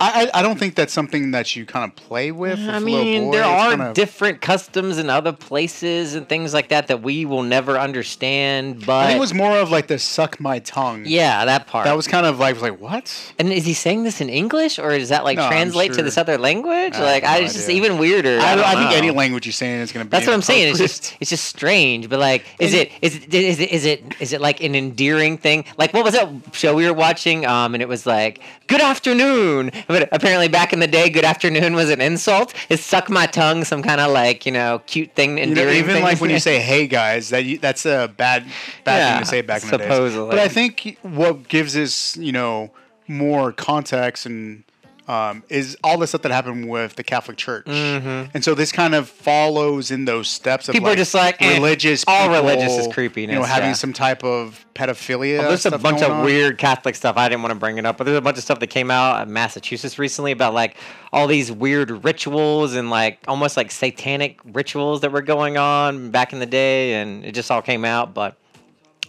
I, 0.00 0.26
I 0.34 0.40
I 0.40 0.42
don't 0.42 0.58
think 0.58 0.74
that's 0.74 0.92
something 0.92 1.30
that 1.32 1.56
you 1.56 1.64
kind 1.66 1.84
of 1.90 1.96
play 1.96 2.32
with. 2.32 2.58
I 2.58 2.78
mean, 2.78 3.24
boy. 3.26 3.32
there 3.32 3.44
are 3.44 3.70
kind 3.70 3.82
of- 3.82 3.94
different 3.94 4.40
customs 4.40 4.98
in 4.98 5.08
other 5.10 5.32
places 5.32 6.14
and 6.14 6.28
things 6.28 6.52
like 6.54 6.68
that 6.68 6.88
that 6.88 7.02
we 7.02 7.24
will 7.24 7.42
never 7.42 7.78
understand. 7.78 8.84
But 8.86 8.92
I 8.92 9.06
think 9.08 9.16
it 9.16 9.20
was 9.20 9.34
more 9.34 9.56
of 9.58 9.70
like 9.70 9.86
the 9.86 9.98
suck 9.98 10.40
my 10.40 10.58
tongue. 10.60 11.04
yeah, 11.06 11.44
that 11.44 11.66
part. 11.66 11.84
That 11.84 11.96
was 11.96 12.06
kind 12.06 12.26
of 12.26 12.38
like 12.38 12.60
like 12.60 12.80
what? 12.80 13.32
And 13.38 13.52
is 13.52 13.64
he 13.64 13.74
saying 13.74 14.04
this 14.04 14.20
in 14.20 14.28
English 14.28 14.78
or 14.78 14.90
does 14.98 15.08
that 15.10 15.24
like 15.24 15.38
No, 15.38 15.48
translate 15.48 15.92
to 15.94 16.02
this 16.02 16.18
other 16.18 16.38
language? 16.38 16.94
I 16.94 17.02
like, 17.02 17.24
I 17.24 17.38
no 17.40 17.44
it's 17.44 17.54
just 17.54 17.68
idea. 17.68 17.76
even 17.82 17.98
weirder. 17.98 18.38
I, 18.40 18.54
don't 18.54 18.64
I 18.64 18.74
think 18.74 18.92
any 18.92 19.10
language 19.10 19.46
you're 19.46 19.52
saying 19.52 19.80
is 19.80 19.92
going 19.92 20.04
to 20.04 20.08
be. 20.08 20.10
That's 20.10 20.26
what 20.26 20.34
I'm 20.34 20.42
saying. 20.42 20.68
It's 20.70 20.78
just 20.78 21.16
it's 21.20 21.30
just 21.30 21.44
strange, 21.44 22.08
but 22.08 22.18
like, 22.18 22.44
is 22.58 22.74
it 22.74 22.92
is 23.02 23.16
it 23.16 23.34
is 23.34 23.60
it 23.60 23.70
is 23.70 23.84
it 23.84 24.04
is 24.20 24.32
it 24.32 24.40
like 24.40 24.62
an 24.62 24.74
endearing 24.74 25.38
thing? 25.38 25.64
Like, 25.78 25.92
what 25.94 26.04
was 26.04 26.14
that 26.14 26.28
show 26.52 26.74
we 26.74 26.86
were 26.86 26.92
watching? 26.92 27.46
Um, 27.46 27.74
and 27.74 27.82
it 27.82 27.88
was 27.88 28.06
like, 28.06 28.40
"Good 28.66 28.80
afternoon," 28.80 29.69
but 29.86 30.08
apparently 30.12 30.48
back 30.48 30.72
in 30.72 30.80
the 30.80 30.86
day, 30.86 31.08
"Good 31.10 31.24
afternoon" 31.24 31.74
was 31.74 31.90
an 31.90 32.00
insult. 32.00 32.54
Is 32.68 32.84
"suck 32.84 33.08
my 33.10 33.26
tongue" 33.26 33.64
some 33.64 33.82
kind 33.82 34.00
of 34.00 34.10
like 34.10 34.46
you 34.46 34.52
know 34.52 34.80
cute 34.86 35.14
thing? 35.14 35.38
You 35.38 35.46
know, 35.54 35.68
even 35.70 35.94
thing? 35.94 36.02
like 36.02 36.20
when 36.20 36.30
you 36.30 36.38
say 36.50 36.60
"Hey 36.60 36.86
guys," 36.86 37.30
that 37.30 37.44
you, 37.44 37.58
that's 37.58 37.86
a 37.86 38.12
bad 38.16 38.44
bad 38.84 38.98
Yeah, 38.98 39.12
thing 39.14 39.24
to 39.24 39.28
say 39.30 39.40
back 39.42 39.62
in 39.62 39.70
the 39.70 39.78
day. 39.78 39.84
supposedly. 39.84 40.30
But 40.30 40.38
I 40.38 40.48
think 40.48 40.98
what 41.02 41.48
gives 41.48 41.76
us, 41.76 42.16
you 42.16 42.32
know, 42.32 42.70
more 43.08 43.52
context 43.52 44.26
and 44.26 44.64
um, 45.10 45.42
is 45.48 45.76
all 45.82 45.98
the 45.98 46.06
stuff 46.06 46.22
that 46.22 46.30
happened 46.30 46.68
with 46.68 46.94
the 46.94 47.02
Catholic 47.02 47.36
Church, 47.36 47.66
and 47.66 48.44
so 48.44 48.54
this 48.54 48.70
kind 48.70 48.94
of 48.94 49.08
follows 49.08 49.90
in 49.90 50.04
those 50.04 50.28
steps 50.28 50.68
of 50.68 50.74
Mm-hmm. 50.74 50.84
People 50.84 50.92
are 50.92 50.96
just 50.96 51.14
like, 51.14 51.42
eh, 51.42 51.54
religious. 51.54 52.04
all 52.06 52.28
people, 52.28 52.36
religious 52.36 52.86
is 52.86 52.92
creepy. 52.94 53.22
You 53.22 53.26
know, 53.26 53.42
having 53.42 53.70
yeah. 53.70 53.74
some 53.74 53.92
type 53.92 54.22
of 54.22 54.64
pedophilia. 54.74 55.38
Well, 55.38 55.48
there's 55.48 55.66
a 55.66 55.76
bunch 55.78 56.00
of 56.02 56.12
on. 56.12 56.24
weird 56.24 56.58
Catholic 56.58 56.94
stuff. 56.94 57.16
I 57.16 57.28
didn't 57.28 57.42
want 57.42 57.52
to 57.52 57.58
bring 57.58 57.76
it 57.78 57.84
up, 57.84 57.98
but 57.98 58.04
there's 58.04 58.18
a 58.18 58.20
bunch 58.20 58.38
of 58.38 58.44
stuff 58.44 58.60
that 58.60 58.68
came 58.68 58.90
out 58.90 59.26
in 59.26 59.32
Massachusetts 59.32 59.98
recently 59.98 60.30
about 60.30 60.54
like 60.54 60.76
all 61.12 61.26
these 61.26 61.50
weird 61.50 62.04
rituals 62.04 62.74
and 62.74 62.88
like 62.88 63.18
almost 63.26 63.56
like 63.56 63.72
satanic 63.72 64.38
rituals 64.44 65.00
that 65.00 65.10
were 65.10 65.22
going 65.22 65.58
on 65.58 66.12
back 66.12 66.32
in 66.32 66.38
the 66.38 66.46
day, 66.46 66.94
and 66.94 67.24
it 67.24 67.32
just 67.32 67.50
all 67.50 67.62
came 67.62 67.84
out. 67.84 68.14
But 68.14 68.36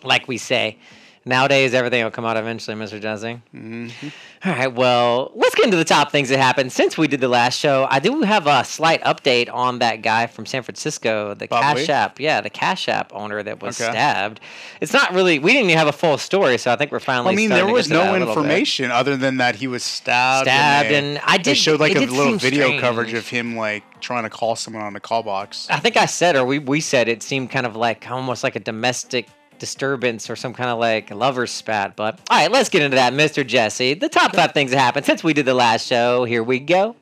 like 0.03 0.27
we 0.27 0.39
say, 0.39 0.79
nowadays 1.25 1.74
everything 1.74 2.04
will 2.04 2.12
come 2.12 2.25
out 2.25 2.38
eventually, 2.38 2.75
Mr. 2.75 3.00
Jesse. 3.01 3.42
Mm-hmm. 3.56 4.08
All 4.44 4.51
right, 4.54 4.74
well, 4.74 5.32
let's 5.36 5.54
get 5.54 5.66
into 5.66 5.78
the 5.78 5.86
top 5.86 6.12
things 6.12 6.30
that 6.30 6.40
happened 6.40 6.72
since 6.72 6.98
we 6.98 7.08
did 7.08 7.22
the 7.22 7.28
last 7.28 7.60
show. 7.60 7.86
I 7.90 8.00
do 8.00 8.22
have 8.24 8.48
a 8.48 8.63
slight 8.63 9.04
update 9.04 9.54
on 9.54 9.80
that 9.80 10.01
guy 10.01 10.25
from 10.25 10.48
San 10.48 10.63
Francisco, 10.63 11.36
the 11.36 11.48
Bob 11.48 11.62
Cash 11.62 11.88
Lee? 11.88 11.94
App. 11.94 12.20
Yeah, 12.20 12.42
the 12.42 12.50
Cash 12.50 12.88
App 12.90 13.13
owner 13.13 13.44
that 13.44 13.62
was 13.62 13.80
Okay. 13.80 13.92
stabbed. 13.92 14.40
It's 14.82 14.94
not 14.94 15.13
really, 15.13 15.38
we 15.38 15.51
didn't 15.54 15.66
even 15.70 15.78
have 15.78 15.88
a 15.88 15.92
full 15.92 16.18
story, 16.18 16.58
so 16.58 16.72
I 16.72 16.75
think 16.75 16.92
we're 16.92 17.00
finally 17.00 17.34
I 17.34 17.36
mean, 17.36 17.50
there 17.50 17.68
was 17.68 17.88
get 17.88 17.94
to 17.94 18.00
that 18.00 18.06
no 18.08 18.12
little 18.13 18.28
bit. 18.28 18.38
information 18.38 18.90
other 18.90 19.16
than 19.16 19.38
that 19.38 19.56
he 19.58 19.68
was 19.68 19.84
stabbed. 19.84 20.46
Stabbed, 20.48 20.90
they- 20.90 20.96
and 20.96 21.20
I 21.24 21.38
they 21.38 21.44
did- 21.44 21.58
showed 21.58 21.80
like 21.80 21.96
a 21.96 22.00
little 22.00 22.38
video 22.38 22.63
strange. 22.66 22.82
coverage 22.82 23.13
of 23.13 23.28
him 23.28 23.56
like 23.56 23.84
trying 24.00 24.24
to 24.24 24.30
call 24.32 24.56
someone 24.56 24.82
on 24.84 24.94
the 24.94 25.00
call 25.00 25.22
box. 25.22 25.68
I 25.70 25.78
think 25.80 25.98
I 25.98 26.08
said, 26.08 26.36
or 26.36 26.44
we, 26.46 26.58
we 26.58 26.82
said 26.82 27.08
it 27.08 27.22
seemed 27.22 27.51
kind 27.51 27.68
of 27.68 27.75
like 27.75 28.10
almost 28.10 28.44
like 28.44 28.56
a 28.56 28.60
domestic 28.60 29.28
disturbance 29.62 30.30
or 30.30 30.36
some 30.36 30.53
kind 30.53 30.70
of 30.70 30.80
like 30.80 31.12
lover's 31.12 31.51
spat. 31.51 31.96
But 31.96 32.20
all 32.30 32.38
right, 32.38 32.51
let's 32.51 32.68
get 32.68 32.82
into 32.82 32.96
that, 32.96 33.13
Mr. 33.13 33.48
Jesse. 33.48 33.94
The 33.94 34.10
top 34.10 34.36
five 34.36 34.53
things 34.53 34.72
that 34.72 34.80
happened 34.80 35.06
since 35.06 35.24
we 35.24 35.34
did 35.34 35.46
the 35.46 35.53
last 35.53 35.88
show. 35.88 36.25
Here 36.25 36.44
we 36.44 36.60
go. 36.60 36.96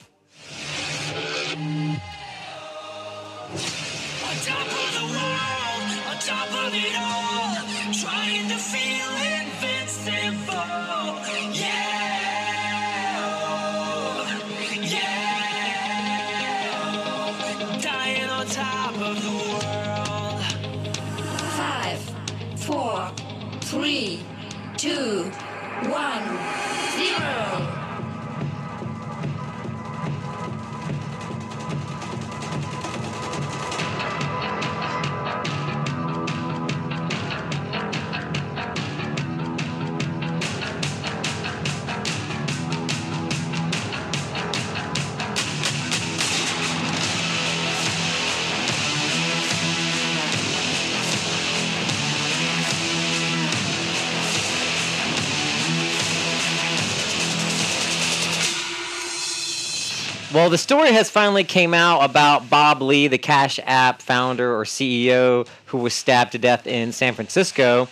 Well, 60.32 60.52
the 60.52 60.60
story 60.60 60.92
has 60.92 61.10
finally 61.10 61.44
came 61.44 61.74
out 61.74 62.02
about 62.02 62.52
Bob 62.52 62.84
Lee, 62.84 63.08
the 63.08 63.18
Cash 63.18 63.60
App 63.66 64.00
founder 64.00 64.56
or 64.56 64.64
CEO, 64.64 65.48
who 65.66 65.80
was 65.80 65.96
stabbed 65.96 66.34
to 66.34 66.38
death 66.38 66.68
in 66.68 66.92
San 66.92 67.16
Francisco. 67.16 67.88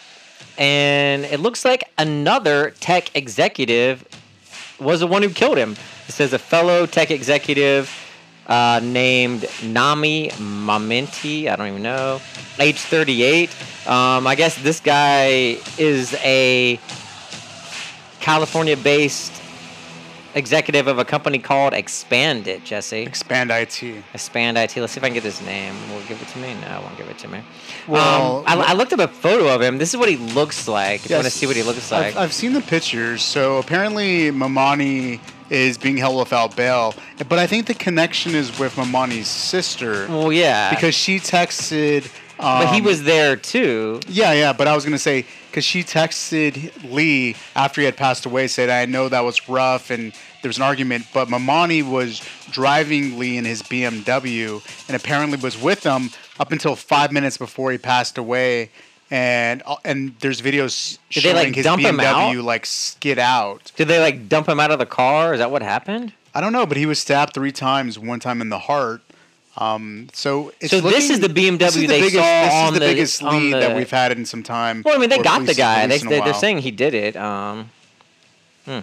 And 0.55 1.25
it 1.25 1.39
looks 1.39 1.65
like 1.65 1.91
another 1.97 2.75
tech 2.79 3.15
executive 3.15 4.05
was 4.79 4.99
the 4.99 5.07
one 5.07 5.23
who 5.23 5.29
killed 5.29 5.57
him. 5.57 5.71
It 6.07 6.11
says 6.11 6.31
a 6.31 6.37
fellow 6.37 6.85
tech 6.85 7.09
executive 7.09 7.91
uh, 8.45 8.81
named 8.83 9.47
Nami 9.63 10.29
Mamenti. 10.37 11.47
I 11.47 11.55
don't 11.55 11.67
even 11.69 11.81
know. 11.81 12.21
Age 12.59 12.77
38. 12.77 13.49
Um, 13.87 14.27
I 14.27 14.35
guess 14.35 14.55
this 14.61 14.79
guy 14.79 15.57
is 15.79 16.13
a 16.23 16.79
California-based 18.19 19.36
executive 20.35 20.87
of 20.87 20.99
a 20.99 21.05
company 21.05 21.39
called 21.39 21.73
Expand 21.73 22.47
IT, 22.47 22.63
Jesse. 22.63 23.03
Expand 23.03 23.51
IT. 23.51 23.83
Expand 24.13 24.57
IT. 24.57 24.77
Let's 24.77 24.93
see 24.93 24.99
if 24.99 25.03
I 25.03 25.07
can 25.07 25.13
get 25.13 25.23
his 25.23 25.41
name. 25.41 25.75
Will 25.91 26.01
give 26.07 26.21
it 26.21 26.27
to 26.29 26.39
me? 26.39 26.53
No, 26.61 26.79
it 26.79 26.83
won't 26.83 26.97
give 26.97 27.09
it 27.09 27.17
to 27.19 27.27
me. 27.27 27.41
Well, 27.87 28.39
um, 28.39 28.43
I, 28.47 28.71
I 28.71 28.73
looked 28.73 28.93
up 28.93 28.99
a 28.99 29.07
photo 29.07 29.53
of 29.53 29.61
him. 29.61 29.77
This 29.77 29.93
is 29.93 29.97
what 29.97 30.09
he 30.09 30.17
looks 30.17 30.67
like. 30.67 31.05
If 31.05 31.09
you 31.09 31.15
want 31.15 31.25
to 31.25 31.31
see 31.31 31.47
what 31.47 31.55
he 31.55 31.63
looks 31.63 31.91
like. 31.91 32.07
I've, 32.07 32.17
I've 32.17 32.33
seen 32.33 32.53
the 32.53 32.61
pictures. 32.61 33.23
So 33.23 33.57
apparently, 33.57 34.31
Momeni 34.31 35.19
is 35.49 35.77
being 35.77 35.97
held 35.97 36.19
without 36.19 36.55
bail, 36.55 36.93
but 37.29 37.39
I 37.39 37.47
think 37.47 37.67
the 37.67 37.73
connection 37.73 38.35
is 38.35 38.59
with 38.59 38.75
Momeni's 38.75 39.27
sister 39.27 40.07
well, 40.07 40.31
yeah. 40.31 40.69
because 40.73 40.95
she 40.95 41.19
texted. 41.19 42.09
Um, 42.39 42.63
but 42.63 42.73
he 42.73 42.81
was 42.81 43.03
there 43.03 43.35
too. 43.35 43.99
Yeah, 44.07 44.33
yeah. 44.33 44.53
But 44.53 44.67
I 44.67 44.75
was 44.75 44.83
gonna 44.83 44.99
say 44.99 45.25
because 45.49 45.65
she 45.65 45.83
texted 45.83 46.71
Lee 46.91 47.35
after 47.55 47.81
he 47.81 47.85
had 47.85 47.97
passed 47.97 48.25
away, 48.25 48.47
said, 48.47 48.69
"I 48.69 48.85
know 48.85 49.09
that 49.09 49.21
was 49.23 49.49
rough 49.49 49.89
and 49.89 50.13
there 50.41 50.49
was 50.49 50.57
an 50.57 50.63
argument, 50.63 51.07
but 51.13 51.29
Momeni 51.29 51.87
was 51.87 52.21
driving 52.51 53.17
Lee 53.17 53.37
in 53.37 53.45
his 53.45 53.63
BMW 53.63 54.61
and 54.87 54.95
apparently 54.95 55.37
was 55.37 55.59
with 55.59 55.83
him 55.83 56.11
up 56.39 56.51
until 56.51 56.75
five 56.75 57.11
minutes 57.11 57.37
before 57.37 57.71
he 57.71 57.77
passed 57.77 58.17
away." 58.17 58.69
And 59.09 59.63
uh, 59.65 59.77
and 59.85 60.15
there's 60.19 60.41
videos 60.41 60.99
Did 61.09 61.23
they, 61.23 61.29
showing 61.31 61.35
like, 61.47 61.55
his 61.55 61.63
dump 61.65 61.81
him 61.81 61.97
BMW 61.97 62.39
out? 62.39 62.43
like 62.43 62.65
skid 62.65 63.17
out. 63.17 63.71
Did 63.77 63.87
they 63.87 63.99
like 63.99 64.27
dump 64.27 64.49
him 64.49 64.59
out 64.59 64.69
of 64.69 64.79
the 64.79 64.85
car? 64.85 65.33
Is 65.33 65.39
that 65.39 65.49
what 65.49 65.61
happened? 65.61 66.11
I 66.35 66.41
don't 66.41 66.53
know, 66.53 66.65
but 66.65 66.77
he 66.77 66.85
was 66.85 66.99
stabbed 66.99 67.33
three 67.33 67.53
times. 67.53 67.97
One 67.97 68.19
time 68.19 68.41
in 68.41 68.49
the 68.49 68.59
heart. 68.59 69.01
Um, 69.57 70.07
so 70.13 70.53
it's 70.61 70.71
So 70.71 70.81
this 70.81 71.09
is 71.09 71.19
the 71.19 71.29
BMW 71.29 71.61
is 71.65 71.73
the 71.75 71.87
they 71.87 71.99
biggest, 71.99 72.15
saw 72.15 72.65
on 72.67 72.67
is 72.67 72.73
the, 72.73 72.79
the- 72.79 72.85
biggest 72.85 73.23
lead 73.23 73.53
the- 73.53 73.59
that 73.59 73.75
we've 73.75 73.89
had 73.89 74.11
in 74.11 74.25
some 74.25 74.43
time. 74.43 74.83
Well, 74.85 74.95
I 74.95 74.97
mean, 74.99 75.09
they 75.09 75.17
got 75.19 75.45
the 75.45 75.55
guy. 75.55 75.87
They, 75.87 75.99
police 75.99 76.01
in 76.03 76.07
a 76.07 76.11
they, 76.11 76.19
they're 76.21 76.33
saying 76.33 76.59
he 76.59 76.71
did 76.71 76.93
it. 76.93 77.15
Um, 77.15 77.71
hmm. 78.65 78.79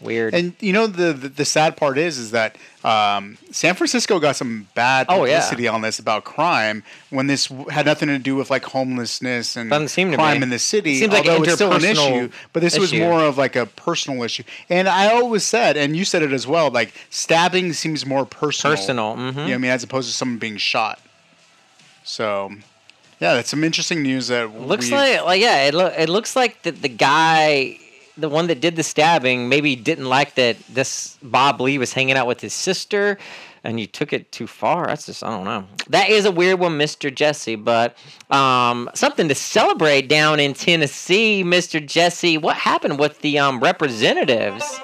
Weird. 0.00 0.32
And 0.32 0.54
you 0.60 0.72
know 0.72 0.86
the, 0.86 1.12
the 1.12 1.28
the 1.28 1.44
sad 1.44 1.76
part 1.76 1.98
is 1.98 2.18
is 2.18 2.30
that 2.30 2.56
um, 2.84 3.36
San 3.50 3.74
Francisco 3.74 4.20
got 4.20 4.36
some 4.36 4.68
bad 4.76 5.06
Oh, 5.08 5.24
yeah. 5.24 5.40
publicity 5.40 5.66
on 5.66 5.80
this 5.80 5.98
about 5.98 6.22
crime 6.24 6.84
when 7.10 7.26
this 7.26 7.46
had 7.68 7.84
nothing 7.86 8.06
to 8.08 8.18
do 8.20 8.36
with 8.36 8.48
like 8.48 8.64
homelessness 8.64 9.56
and 9.56 9.68
Doesn't 9.70 9.88
seem 9.88 10.12
to 10.12 10.16
crime 10.16 10.42
in 10.44 10.50
the 10.50 10.58
city. 10.60 11.00
Seems 11.00 11.12
like 11.12 11.26
although 11.26 11.42
it's 11.42 11.54
still 11.54 11.72
an 11.72 11.84
issue, 11.84 12.30
but 12.52 12.60
this 12.60 12.78
was 12.78 12.92
more 12.94 13.22
of 13.24 13.36
like 13.36 13.56
a 13.56 13.66
personal 13.66 14.22
issue. 14.22 14.44
And 14.70 14.88
I 14.88 15.12
always 15.12 15.42
said, 15.42 15.76
and 15.76 15.96
you 15.96 16.04
said 16.04 16.22
it 16.22 16.32
as 16.32 16.46
well, 16.46 16.70
like 16.70 16.94
stabbing 17.10 17.72
seems 17.72 18.06
more 18.06 18.24
personal. 18.24 18.76
Personal, 18.76 19.16
mhm. 19.16 19.18
You 19.18 19.32
know 19.32 19.42
what 19.42 19.52
I 19.54 19.58
mean, 19.58 19.70
as 19.72 19.82
opposed 19.82 20.08
to 20.08 20.14
someone 20.14 20.38
being 20.38 20.58
shot. 20.58 21.00
So, 22.04 22.52
yeah, 23.20 23.34
that's 23.34 23.50
some 23.50 23.64
interesting 23.64 24.02
news 24.02 24.28
that 24.28 24.58
looks 24.58 24.90
like, 24.90 25.24
like 25.24 25.40
yeah, 25.40 25.64
it, 25.64 25.74
lo- 25.74 25.92
it 25.96 26.08
looks 26.08 26.36
like 26.36 26.62
the, 26.62 26.70
the 26.70 26.88
guy, 26.88 27.78
the 28.18 28.28
one 28.28 28.48
that 28.48 28.60
did 28.60 28.76
the 28.76 28.82
stabbing, 28.82 29.48
maybe 29.48 29.76
didn't 29.76 30.06
like 30.06 30.34
that 30.34 30.56
this 30.68 31.16
Bob 31.22 31.60
Lee 31.60 31.78
was 31.78 31.92
hanging 31.92 32.16
out 32.16 32.26
with 32.26 32.40
his 32.40 32.52
sister. 32.52 33.18
and 33.64 33.80
you 33.80 33.86
took 33.86 34.12
it 34.12 34.30
too 34.32 34.46
far. 34.46 34.86
That's 34.86 35.06
just 35.06 35.22
I 35.24 35.30
don't 35.30 35.44
know. 35.44 35.66
That 35.88 36.08
is 36.10 36.24
a 36.24 36.30
weird 36.32 36.58
one, 36.60 36.78
Mr. 36.78 37.14
Jesse. 37.14 37.56
But 37.56 37.96
um, 38.30 38.90
something 38.94 39.28
to 39.28 39.34
celebrate 39.34 40.08
down 40.08 40.40
in 40.40 40.54
Tennessee, 40.54 41.42
Mr. 41.44 41.84
Jesse. 41.84 42.38
What 42.38 42.56
happened 42.56 42.98
with 42.98 43.20
the 43.20 43.38
um, 43.38 43.60
representatives? 43.60 44.80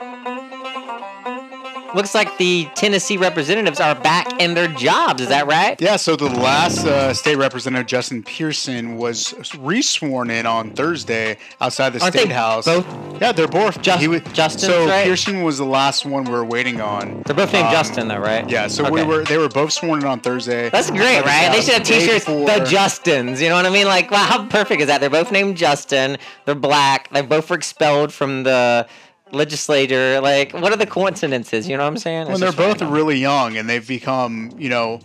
Looks 1.94 2.14
like 2.14 2.36
the 2.38 2.68
Tennessee 2.74 3.16
representatives 3.16 3.78
are 3.80 3.94
back 3.94 4.40
in 4.40 4.54
their 4.54 4.68
jobs. 4.68 5.22
Is 5.22 5.28
that 5.28 5.46
right? 5.46 5.80
Yeah, 5.80 5.96
so 5.96 6.16
the 6.16 6.26
last 6.28 6.84
uh, 6.84 7.14
state 7.14 7.36
representative, 7.36 7.86
Justin 7.86 8.22
Pearson, 8.22 8.96
was 8.96 9.32
resworn 9.54 10.30
in 10.30 10.44
on 10.46 10.70
Thursday 10.70 11.38
outside 11.60 11.90
the 11.90 12.00
Aren't 12.02 12.14
state 12.14 12.32
house. 12.32 12.64
both 12.64 12.86
Yeah, 13.20 13.32
they're 13.32 13.46
both. 13.46 13.80
Just- 13.80 14.00
he 14.00 14.08
was, 14.08 14.22
Justin's, 14.32 14.64
So 14.72 14.86
right? 14.88 15.04
Pearson 15.04 15.42
was 15.42 15.58
the 15.58 15.64
last 15.66 16.04
one 16.04 16.24
we 16.24 16.32
were 16.32 16.44
waiting 16.44 16.80
on. 16.80 17.22
They're 17.26 17.36
both 17.36 17.52
named 17.52 17.66
Um, 17.66 17.72
Justin, 17.72 18.08
though, 18.08 18.18
right? 18.18 18.48
Yeah, 18.50 18.66
so 18.66 18.90
we 18.90 19.02
were. 19.04 19.24
They 19.24 19.38
were 19.38 19.48
both 19.48 19.72
sworn 19.72 20.00
in 20.00 20.06
on 20.06 20.20
Thursday. 20.20 20.70
That's 20.70 20.90
great, 20.90 21.24
right? 21.24 21.50
They 21.52 21.60
should 21.60 21.74
have 21.74 21.82
T-shirts. 21.84 22.24
The 22.24 22.64
Justins, 22.68 23.40
you 23.40 23.48
know 23.48 23.54
what 23.56 23.66
I 23.66 23.70
mean? 23.70 23.86
Like, 23.86 24.10
wow, 24.10 24.24
how 24.24 24.46
perfect 24.46 24.80
is 24.80 24.88
that? 24.88 25.00
They're 25.00 25.10
both 25.10 25.30
named 25.30 25.56
Justin. 25.56 26.18
They're 26.44 26.54
black. 26.54 27.10
They 27.10 27.22
both 27.22 27.48
were 27.50 27.56
expelled 27.56 28.12
from 28.12 28.42
the 28.42 28.86
legislature. 29.32 30.20
Like, 30.20 30.52
what 30.52 30.72
are 30.72 30.76
the 30.76 30.86
coincidences? 30.86 31.68
You 31.68 31.76
know 31.76 31.82
what 31.84 31.88
I'm 31.90 31.96
saying? 31.98 32.28
When 32.28 32.40
they're 32.40 32.52
both 32.52 32.80
really 32.82 33.18
young 33.18 33.56
and 33.56 33.68
they've 33.68 33.86
become, 33.86 34.52
you 34.58 34.68
know, 34.68 35.00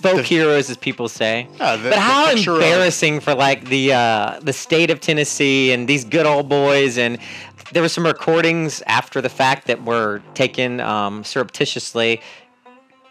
folk 0.00 0.16
the- 0.16 0.22
heroes, 0.22 0.70
as 0.70 0.76
people 0.76 1.08
say. 1.08 1.48
Yeah, 1.58 1.76
the- 1.76 1.90
but 1.90 1.98
how 1.98 2.30
picture 2.30 2.52
of- 2.52 2.56
embarrassing 2.58 3.20
for 3.20 3.34
like 3.34 3.68
the 3.68 3.92
uh, 3.92 4.40
the 4.42 4.52
state 4.52 4.90
of 4.90 5.00
Tennessee 5.00 5.72
and 5.72 5.88
these 5.88 6.04
good 6.04 6.26
old 6.26 6.48
boys 6.48 6.98
and. 6.98 7.18
There 7.72 7.82
were 7.82 7.88
some 7.88 8.04
recordings 8.06 8.82
after 8.86 9.20
the 9.20 9.30
fact 9.30 9.66
that 9.66 9.84
were 9.84 10.20
taken 10.34 10.80
um, 10.80 11.24
surreptitiously 11.24 12.20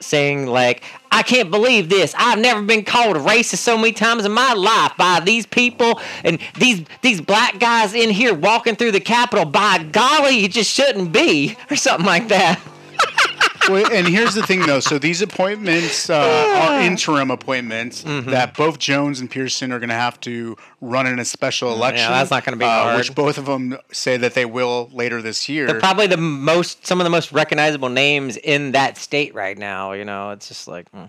saying 0.04 0.48
like 0.48 0.84
I 1.12 1.22
can't 1.22 1.52
believe 1.52 1.90
this. 1.90 2.16
I've 2.18 2.40
never 2.40 2.64
been 2.64 2.84
called 2.84 3.16
a 3.16 3.20
racist 3.20 3.58
so 3.58 3.78
many 3.78 3.92
times 3.92 4.26
in 4.26 4.32
my 4.32 4.54
life 4.54 4.94
by 4.98 5.20
these 5.20 5.46
people 5.46 6.02
and 6.24 6.40
these 6.58 6.84
these 7.02 7.22
black 7.22 7.60
guys 7.60 7.94
in 7.94 8.10
here 8.10 8.34
walking 8.34 8.76
through 8.76 8.94
the 8.94 9.00
Capitol. 9.00 9.46
By 9.46 9.84
golly, 9.84 10.40
you 10.40 10.48
just 10.48 10.72
shouldn't 10.72 11.12
be 11.12 11.56
or 11.70 11.76
something 11.76 12.06
like 12.06 12.30
that. 12.30 12.60
well, 13.70 13.92
and 13.92 14.08
here's 14.08 14.34
the 14.36 14.44
thing, 14.44 14.62
though. 14.62 14.80
So 14.80 14.98
these 15.00 15.22
appointments 15.22 16.10
uh, 16.10 16.16
are 16.18 16.82
interim 16.82 17.32
appointments 17.32 18.04
Mm-hmm. 18.04 18.30
that 18.32 18.56
both 18.56 18.80
Jones 18.80 19.20
and 19.20 19.30
Pearson 19.30 19.72
are 19.72 19.80
going 19.80 19.90
to 19.90 19.96
have 19.96 20.20
to 20.22 20.56
run 20.82 21.08
in 21.08 21.20
a 21.20 21.26
special 21.26 21.72
election. 21.72 22.10
that's 22.12 22.32
not 22.32 22.44
gonna 22.44 22.58
be 22.58 22.66
uh, 22.66 22.70
hard. 22.84 22.98
Which 22.98 23.16
both 23.16 23.38
of 23.38 23.46
them 23.46 23.78
say 23.92 24.18
that 24.18 24.34
they 24.34 24.46
will 24.46 24.90
later 24.94 25.22
this 25.22 25.48
year. 25.48 25.68
They're 25.68 25.80
probably 25.80 26.08
the 26.08 26.18
most 26.18 26.86
some 26.86 27.00
of 27.00 27.04
the 27.06 27.10
most 27.10 27.32
recognizable 27.32 27.90
names 27.90 28.38
in 28.38 28.72
that 28.74 28.98
state 28.98 29.34
right 29.34 29.58
now. 29.58 29.94
You 29.94 30.06
know, 30.06 30.32
it's 30.32 30.48
just 30.48 30.68
like. 30.68 30.90
hmm. 30.90 31.06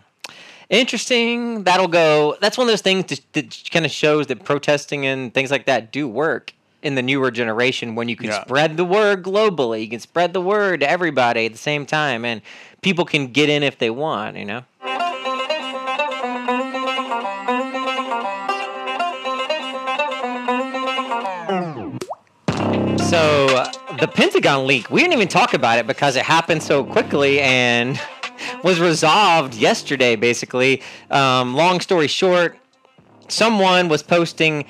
Interesting. 0.71 1.65
That'll 1.65 1.89
go. 1.89 2.37
That's 2.41 2.57
one 2.57 2.67
of 2.67 2.73
those 2.73 2.81
things 2.81 3.05
that, 3.07 3.21
that 3.35 3.71
kind 3.71 3.85
of 3.85 3.91
shows 3.93 4.27
that 4.29 4.45
protesting 4.45 5.07
and 5.07 5.33
things 5.33 5.51
like 5.51 5.67
that 5.67 5.93
do 5.93 6.09
work 6.09 6.55
in 6.85 6.95
the 6.95 7.03
newer 7.03 7.31
generation 7.31 7.95
when 7.95 8.09
you 8.09 8.15
can 8.15 8.27
Yeah. 8.27 8.45
spread 8.45 8.77
the 8.77 8.85
word 8.85 9.23
globally. 9.25 9.81
You 9.83 9.89
can 9.89 10.01
spread 10.01 10.35
the 10.35 10.41
word 10.41 10.81
to 10.81 10.89
everybody 10.89 11.47
at 11.47 11.53
the 11.53 11.59
same 11.59 11.87
time, 11.87 12.25
and 12.25 12.43
people 12.83 13.07
can 13.07 13.29
get 13.29 13.49
in 13.49 13.63
if 13.63 13.79
they 13.79 13.91
want. 13.91 14.37
You 14.37 14.45
know. 14.45 14.63
So 22.99 23.47
uh, 23.57 23.71
the 24.01 24.09
Pentagon 24.09 24.67
leak, 24.67 24.91
we 24.91 25.01
didn't 25.01 25.13
even 25.13 25.29
talk 25.29 25.55
about 25.55 25.79
it 25.79 25.87
because 25.87 26.17
it 26.17 26.25
happened 26.25 26.63
so 26.63 26.83
quickly 26.85 27.41
and 27.41 28.01
was 28.65 28.81
resolved 28.81 29.55
yesterday. 29.55 30.17
Basically, 30.17 30.83
um, 31.11 31.55
long 31.55 31.81
story 31.81 32.09
short, 32.09 32.59
someone 33.29 33.89
was 33.89 34.03
posting 34.03 34.65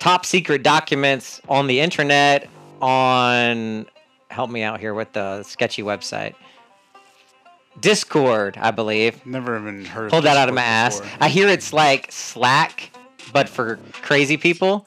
top 0.00 0.26
secret 0.26 0.62
documents 0.64 1.40
on 1.48 1.66
the 1.68 1.78
internet 1.80 2.48
on 2.82 3.86
help 4.30 4.50
me 4.50 4.62
out 4.62 4.80
here 4.80 4.94
with 4.94 5.12
the 5.12 5.42
sketchy 5.44 5.82
website 5.82 6.34
discord 7.80 8.56
i 8.60 8.70
believe 8.70 9.24
Never 9.24 9.56
even 9.58 9.84
heard. 9.84 10.06
of 10.06 10.10
pulled 10.10 10.24
that 10.24 10.36
out 10.36 10.48
of 10.48 10.54
my 10.54 10.60
word 10.62 10.66
ass 10.66 11.02
i 11.20 11.28
hear 11.28 11.48
it's 11.48 11.72
like 11.72 12.10
slack 12.10 12.90
but 13.32 13.48
for 13.48 13.76
crazy 13.92 14.36
people 14.36 14.86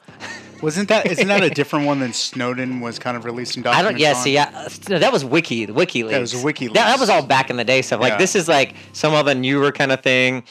Wasn't 0.62 0.88
that? 0.88 1.04
Isn't 1.06 1.28
that 1.28 1.42
a 1.42 1.50
different 1.60 1.84
one 1.84 2.00
than 2.00 2.14
Snowden 2.14 2.80
was 2.80 2.98
kind 2.98 3.18
of 3.18 3.26
releasing 3.26 3.62
documents? 3.62 3.86
I 3.86 3.90
don't. 3.90 4.00
Yeah, 4.00 4.54
on? 4.54 4.70
see, 4.70 4.88
no, 4.88 4.98
that 4.98 5.12
was 5.12 5.22
Wiki, 5.22 5.66
WikiLeaks. 5.66 6.10
That 6.10 6.20
was 6.20 6.32
WikiLeaks. 6.32 6.72
That, 6.72 6.86
that 6.86 6.98
was 6.98 7.10
all 7.10 7.22
back 7.26 7.50
in 7.50 7.56
the 7.58 7.64
day 7.64 7.82
stuff. 7.82 8.00
Like 8.00 8.12
Yeah. 8.12 8.18
this 8.18 8.34
is 8.34 8.48
like 8.48 8.74
some 8.94 9.12
other 9.12 9.34
newer 9.34 9.72
kind 9.72 9.92
of 9.92 10.00
thing. 10.02 10.42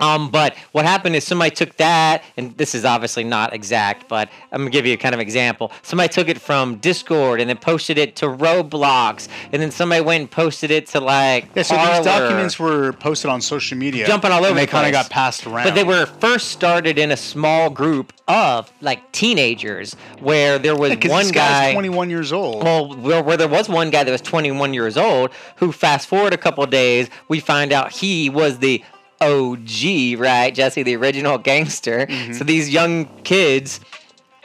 Um, 0.00 0.30
but 0.30 0.54
what 0.72 0.84
happened 0.84 1.16
is 1.16 1.24
somebody 1.24 1.50
took 1.50 1.76
that, 1.76 2.22
and 2.36 2.56
this 2.56 2.74
is 2.74 2.84
obviously 2.84 3.24
not 3.24 3.54
exact, 3.54 4.08
but 4.08 4.28
I'm 4.52 4.60
gonna 4.60 4.70
give 4.70 4.86
you 4.86 4.94
a 4.94 4.96
kind 4.98 5.14
of 5.14 5.20
example. 5.20 5.72
Somebody 5.82 6.12
took 6.12 6.28
it 6.28 6.40
from 6.40 6.76
Discord 6.76 7.40
and 7.40 7.48
then 7.48 7.56
posted 7.56 7.96
it 7.98 8.16
to 8.16 8.26
Roblox, 8.26 9.28
and 9.52 9.62
then 9.62 9.70
somebody 9.70 10.02
went 10.02 10.20
and 10.20 10.30
posted 10.30 10.70
it 10.70 10.86
to 10.88 11.00
like 11.00 11.48
Yeah, 11.54 11.62
so 11.62 11.76
Parler. 11.76 11.96
these 11.96 12.04
documents 12.04 12.58
were 12.58 12.92
posted 12.92 13.30
on 13.30 13.40
social 13.40 13.78
media, 13.78 14.06
Jumping 14.06 14.32
all 14.32 14.40
over 14.40 14.48
and 14.48 14.58
they 14.58 14.66
the 14.66 14.70
kind 14.72 14.86
of 14.86 14.92
got 14.92 15.08
passed 15.10 15.46
around. 15.46 15.64
But 15.64 15.74
they 15.74 15.84
were 15.84 16.06
first 16.06 16.48
started 16.48 16.98
in 16.98 17.10
a 17.10 17.16
small 17.16 17.70
group 17.70 18.12
of 18.28 18.70
like 18.80 19.12
teenagers, 19.12 19.94
where 20.20 20.58
there 20.58 20.76
was 20.76 20.90
because 20.90 21.10
one 21.10 21.22
this 21.22 21.32
guy. 21.32 21.66
guy's 21.66 21.74
21 21.74 22.10
years 22.10 22.32
old. 22.32 22.64
Well, 22.64 22.94
where, 22.96 23.22
where 23.22 23.36
there 23.36 23.48
was 23.48 23.68
one 23.68 23.90
guy 23.90 24.04
that 24.04 24.10
was 24.12 24.20
21 24.20 24.74
years 24.74 24.96
old, 24.96 25.30
who 25.56 25.72
fast 25.72 26.08
forward 26.08 26.32
a 26.32 26.36
couple 26.38 26.62
of 26.64 26.70
days, 26.70 27.08
we 27.28 27.40
find 27.40 27.72
out 27.72 27.92
he 27.92 28.28
was 28.28 28.58
the 28.58 28.82
OG, 29.20 30.18
right? 30.18 30.54
Jesse, 30.54 30.82
the 30.82 30.96
original 30.96 31.38
gangster. 31.38 32.06
Mm-hmm. 32.06 32.32
So 32.34 32.44
these 32.44 32.70
young 32.70 33.06
kids 33.22 33.80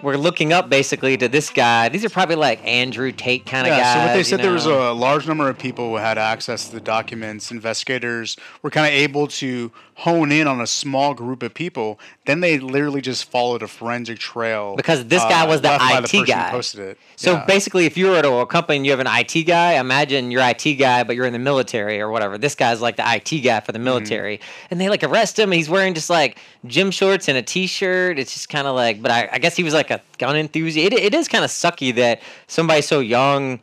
were 0.01 0.17
looking 0.17 0.53
up 0.53 0.69
basically 0.69 1.17
to 1.17 1.27
this 1.27 1.49
guy. 1.49 1.89
These 1.89 2.03
are 2.05 2.09
probably 2.09 2.35
like 2.35 2.65
Andrew 2.65 3.11
Tate 3.11 3.45
kind 3.45 3.67
of 3.67 3.73
yeah, 3.75 3.81
guys. 3.83 3.93
so 3.93 3.99
what 4.07 4.11
they 4.13 4.17
you 4.19 4.23
said 4.23 4.39
there 4.41 4.51
was 4.51 4.65
a 4.65 4.91
large 4.93 5.27
number 5.27 5.49
of 5.49 5.57
people 5.57 5.89
who 5.89 5.95
had 5.97 6.17
access 6.17 6.67
to 6.67 6.73
the 6.75 6.81
documents. 6.81 7.51
Investigators 7.51 8.37
were 8.61 8.69
kind 8.69 8.87
of 8.87 8.93
able 8.93 9.27
to 9.27 9.71
hone 9.95 10.31
in 10.31 10.47
on 10.47 10.59
a 10.61 10.65
small 10.67 11.13
group 11.13 11.43
of 11.43 11.53
people. 11.53 11.99
Then 12.25 12.39
they 12.39 12.57
literally 12.57 13.01
just 13.01 13.29
followed 13.29 13.61
a 13.61 13.67
forensic 13.67 14.17
trail 14.17 14.75
Because 14.75 15.05
this 15.05 15.21
guy 15.23 15.43
uh, 15.43 15.47
was 15.47 15.61
the 15.61 15.75
IT 15.79 16.11
who 16.11 16.25
guy. 16.25 16.49
Posted 16.49 16.79
it. 16.79 16.97
So 17.17 17.33
Yeah. 17.33 17.45
basically, 17.45 17.85
if 17.85 17.97
you 17.97 18.07
were 18.07 18.15
at 18.17 18.25
a 18.25 18.45
company 18.47 18.77
and 18.77 18.85
you 18.85 18.91
have 18.91 18.99
an 18.99 19.07
IT 19.07 19.43
guy, 19.45 19.73
imagine 19.79 20.31
you're 20.31 20.41
IT 20.43 20.75
guy, 20.79 21.03
but 21.03 21.15
you're 21.15 21.25
in 21.27 21.33
the 21.33 21.39
military 21.39 21.99
or 22.01 22.09
whatever. 22.09 22.37
This 22.39 22.55
guy's 22.55 22.81
like 22.81 22.95
the 22.95 23.03
IT 23.05 23.41
guy 23.43 23.59
for 23.59 23.71
the 23.73 23.77
Mm-hmm. 23.77 23.85
military, 23.85 24.39
and 24.71 24.79
they 24.81 24.89
like 24.89 25.03
arrest 25.03 25.37
him. 25.37 25.51
He's 25.51 25.69
wearing 25.69 25.93
just 25.93 26.09
like 26.09 26.37
gym 26.65 26.89
shorts 26.91 27.27
and 27.27 27.37
a 27.37 27.41
t-shirt. 27.41 28.17
It's 28.17 28.33
just 28.33 28.49
kind 28.49 28.67
of 28.67 28.75
like, 28.75 29.01
but 29.01 29.11
I, 29.11 29.29
I 29.33 29.37
guess 29.39 29.55
he 29.55 29.63
was 29.63 29.73
like 29.73 29.90
a 29.91 30.01
gun 30.17 30.35
enthusiast. 30.35 30.93
It, 30.93 30.99
it 30.99 31.13
is 31.13 31.27
kind 31.27 31.43
of 31.43 31.51
sucky 31.51 31.93
that 31.95 32.21
somebody 32.47 32.81
so 32.81 32.99
young 32.99 33.59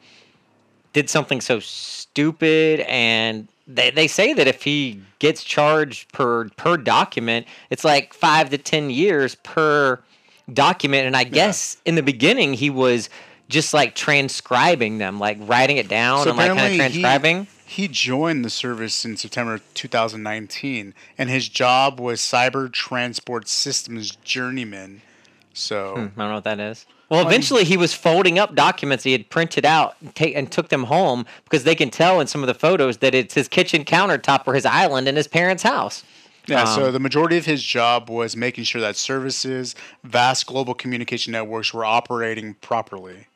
did 0.93 1.11
something 1.11 1.41
so 1.41 1.61
stupid 1.61 2.81
and. 2.81 3.49
They, 3.71 3.91
they 3.91 4.09
say 4.09 4.33
that 4.33 4.47
if 4.47 4.63
he 4.63 5.03
gets 5.19 5.45
charged 5.45 6.11
per 6.15 6.49
per 6.57 6.79
document, 6.79 7.47
it's 7.69 7.85
like 7.85 8.15
five 8.15 8.49
to 8.49 8.57
ten 8.57 8.89
years 8.89 9.35
per 9.35 10.01
document. 10.51 11.07
And 11.07 11.15
I 11.15 11.25
guess 11.25 11.77
in 11.85 11.95
the 11.95 12.03
beginning 12.03 12.55
he 12.55 12.71
was 12.71 13.11
just 13.51 13.75
like 13.75 13.95
transcribing 13.95 14.97
them, 14.97 15.19
like 15.19 15.37
writing 15.41 15.77
it 15.77 15.87
down 15.87 16.25
So 16.25 16.31
and 16.31 16.39
like 16.39 16.47
kind 16.49 16.53
of 16.53 16.57
apparently 16.65 16.79
he- 16.97 17.03
He, 17.67 17.89
joined 17.89 18.43
the 18.43 18.49
service 18.49 19.05
in 19.05 19.19
September 19.19 19.61
2019, 19.75 20.95
and 21.19 21.29
his 21.29 21.51
job 21.51 22.01
was 22.01 22.21
cyber 22.23 22.73
transport 22.73 23.49
systems 23.49 24.17
journeyman. 24.25 25.03
So 25.59 25.93
I 25.93 26.01
don't 26.01 26.17
know 26.17 26.35
what 26.35 26.45
that 26.45 26.61
is. 26.61 26.87
Well, 27.11 27.27
eventually 27.27 27.65
he 27.65 27.77
was 27.79 27.95
folding 27.95 28.39
up 28.39 28.55
documents 28.55 29.03
he 29.03 29.13
had 29.13 29.31
printed 29.31 29.65
out 29.65 29.97
and, 30.03 30.15
ta- 30.15 30.25
and 30.35 30.53
took 30.53 30.69
them 30.69 30.85
home 30.85 31.25
because 31.45 31.65
they 31.65 31.75
can 31.75 31.89
tell 31.91 32.21
in 32.21 32.27
some 32.27 32.43
of 32.43 32.47
the 32.49 32.55
photos 32.55 32.99
that 32.99 33.15
it's 33.15 33.33
his 33.35 33.49
kitchen 33.49 33.85
countertop 33.85 34.43
or 34.47 34.53
his 34.55 34.67
island 34.67 35.09
in 35.09 35.17
his 35.17 35.27
parents' 35.27 35.63
house. 35.63 36.05
Yeah, 36.47 36.63
Um, 36.63 36.67
so 36.67 36.91
the 36.93 37.01
majority 37.01 37.39
of 37.39 37.47
his 37.47 37.63
job 37.63 38.11
was 38.11 38.37
making 38.37 38.65
sure 38.65 38.81
that 38.83 38.97
services, 38.97 39.75
vast 40.05 40.47
global 40.47 40.75
communication 40.75 41.33
networks 41.33 41.73
were 41.73 41.85
operating 41.85 42.55
properly. 42.55 43.27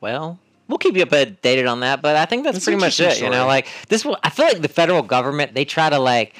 Well, 0.00 0.38
we'll 0.68 0.78
keep 0.78 0.96
you 0.96 1.04
updated 1.06 1.70
on 1.70 1.80
that, 1.80 2.02
but 2.02 2.16
I 2.16 2.24
think 2.26 2.44
that's 2.44 2.56
It's 2.56 2.64
pretty 2.66 2.80
much 2.80 3.00
it. 3.00 3.04
interesting 3.04 3.26
You 3.26 3.38
know, 3.38 3.46
like 3.46 3.68
this. 3.88 4.04
will- 4.04 4.18
I 4.22 4.30
feel 4.30 4.46
like 4.46 4.60
the 4.62 4.68
federal 4.68 5.02
government 5.02 5.54
they 5.54 5.64
try 5.64 5.90
to 5.90 5.98
like, 5.98 6.36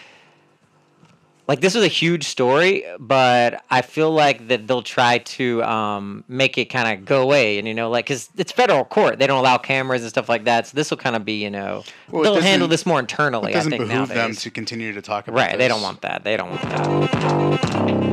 like 1.47 1.61
this 1.61 1.75
was 1.75 1.85
a 1.85 1.89
huge 1.89 2.25
story, 2.25 2.85
but 2.99 3.63
I 3.71 3.83
feel 3.83 4.11
like 4.11 4.49
that 4.49 4.67
they'll 4.67 4.83
try 4.83 5.19
to 5.19 5.63
um, 5.63 6.25
make 6.27 6.57
it 6.57 6.67
kind 6.67 6.99
of 6.99 7.05
go 7.05 7.23
away, 7.23 7.59
and 7.59 7.69
you 7.69 7.75
know, 7.75 7.91
like 7.91 8.07
because 8.07 8.31
it's 8.37 8.51
federal 8.53 8.85
court, 8.85 9.19
they 9.19 9.27
don't 9.27 9.39
allow 9.39 9.59
cameras 9.59 10.03
and 10.03 10.11
stuff 10.11 10.29
like 10.29 10.45
that. 10.45 10.69
So 10.69 10.75
this 10.75 10.91
will 10.91 10.99
kind 10.99 11.17
of 11.17 11.25
be, 11.25 11.43
you 11.43 11.51
know, 11.51 11.85
well, 12.11 12.23
they'll 12.23 12.41
handle 12.41 12.69
this 12.69 12.87
more 12.87 12.99
It 12.99 13.03
internally. 13.03 13.53
I 13.53 13.57
doesn't 13.57 13.71
think 13.71 13.89
behoove 13.89 14.09
them 14.09 14.35
to 14.35 14.51
continue 14.51 14.93
to 14.93 15.03
talk 15.03 15.29
about 15.29 15.39
it. 15.39 15.43
Right, 15.43 15.59
they 15.59 15.69
don't 15.69 15.83
want 15.83 16.01
that. 16.01 16.25
They 16.25 16.37
don't 16.37 16.51
want 16.51 16.63
that. 16.63 18.05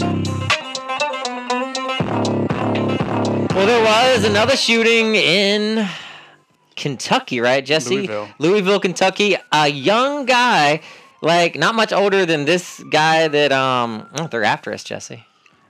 Well, 3.56 3.66
there 3.66 3.84
was 3.84 4.24
another 4.26 4.58
shooting 4.58 5.16
in 5.16 5.88
Kentucky, 6.76 7.40
right, 7.40 7.64
Jesse? 7.64 7.96
Louisville. 7.96 8.30
Louisville, 8.40 8.80
Kentucky. 8.80 9.38
A 9.52 9.68
young 9.68 10.26
guy, 10.26 10.82
like 11.22 11.56
not 11.56 11.76
much 11.76 11.94
older 11.94 12.26
than 12.26 12.46
this 12.46 12.84
guy 12.90 13.28
that 13.28 13.52
um. 13.52 14.08
Oh, 14.18 14.28
they're 14.28 14.44
after 14.44 14.74
us, 14.74 14.84
Jesse. 14.84 15.26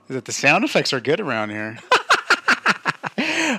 Is 0.08 0.14
that 0.16 0.24
the 0.24 0.32
sound 0.32 0.64
effects 0.64 0.92
are 0.92 1.00
good 1.00 1.20
around 1.20 1.50
here. 1.50 1.78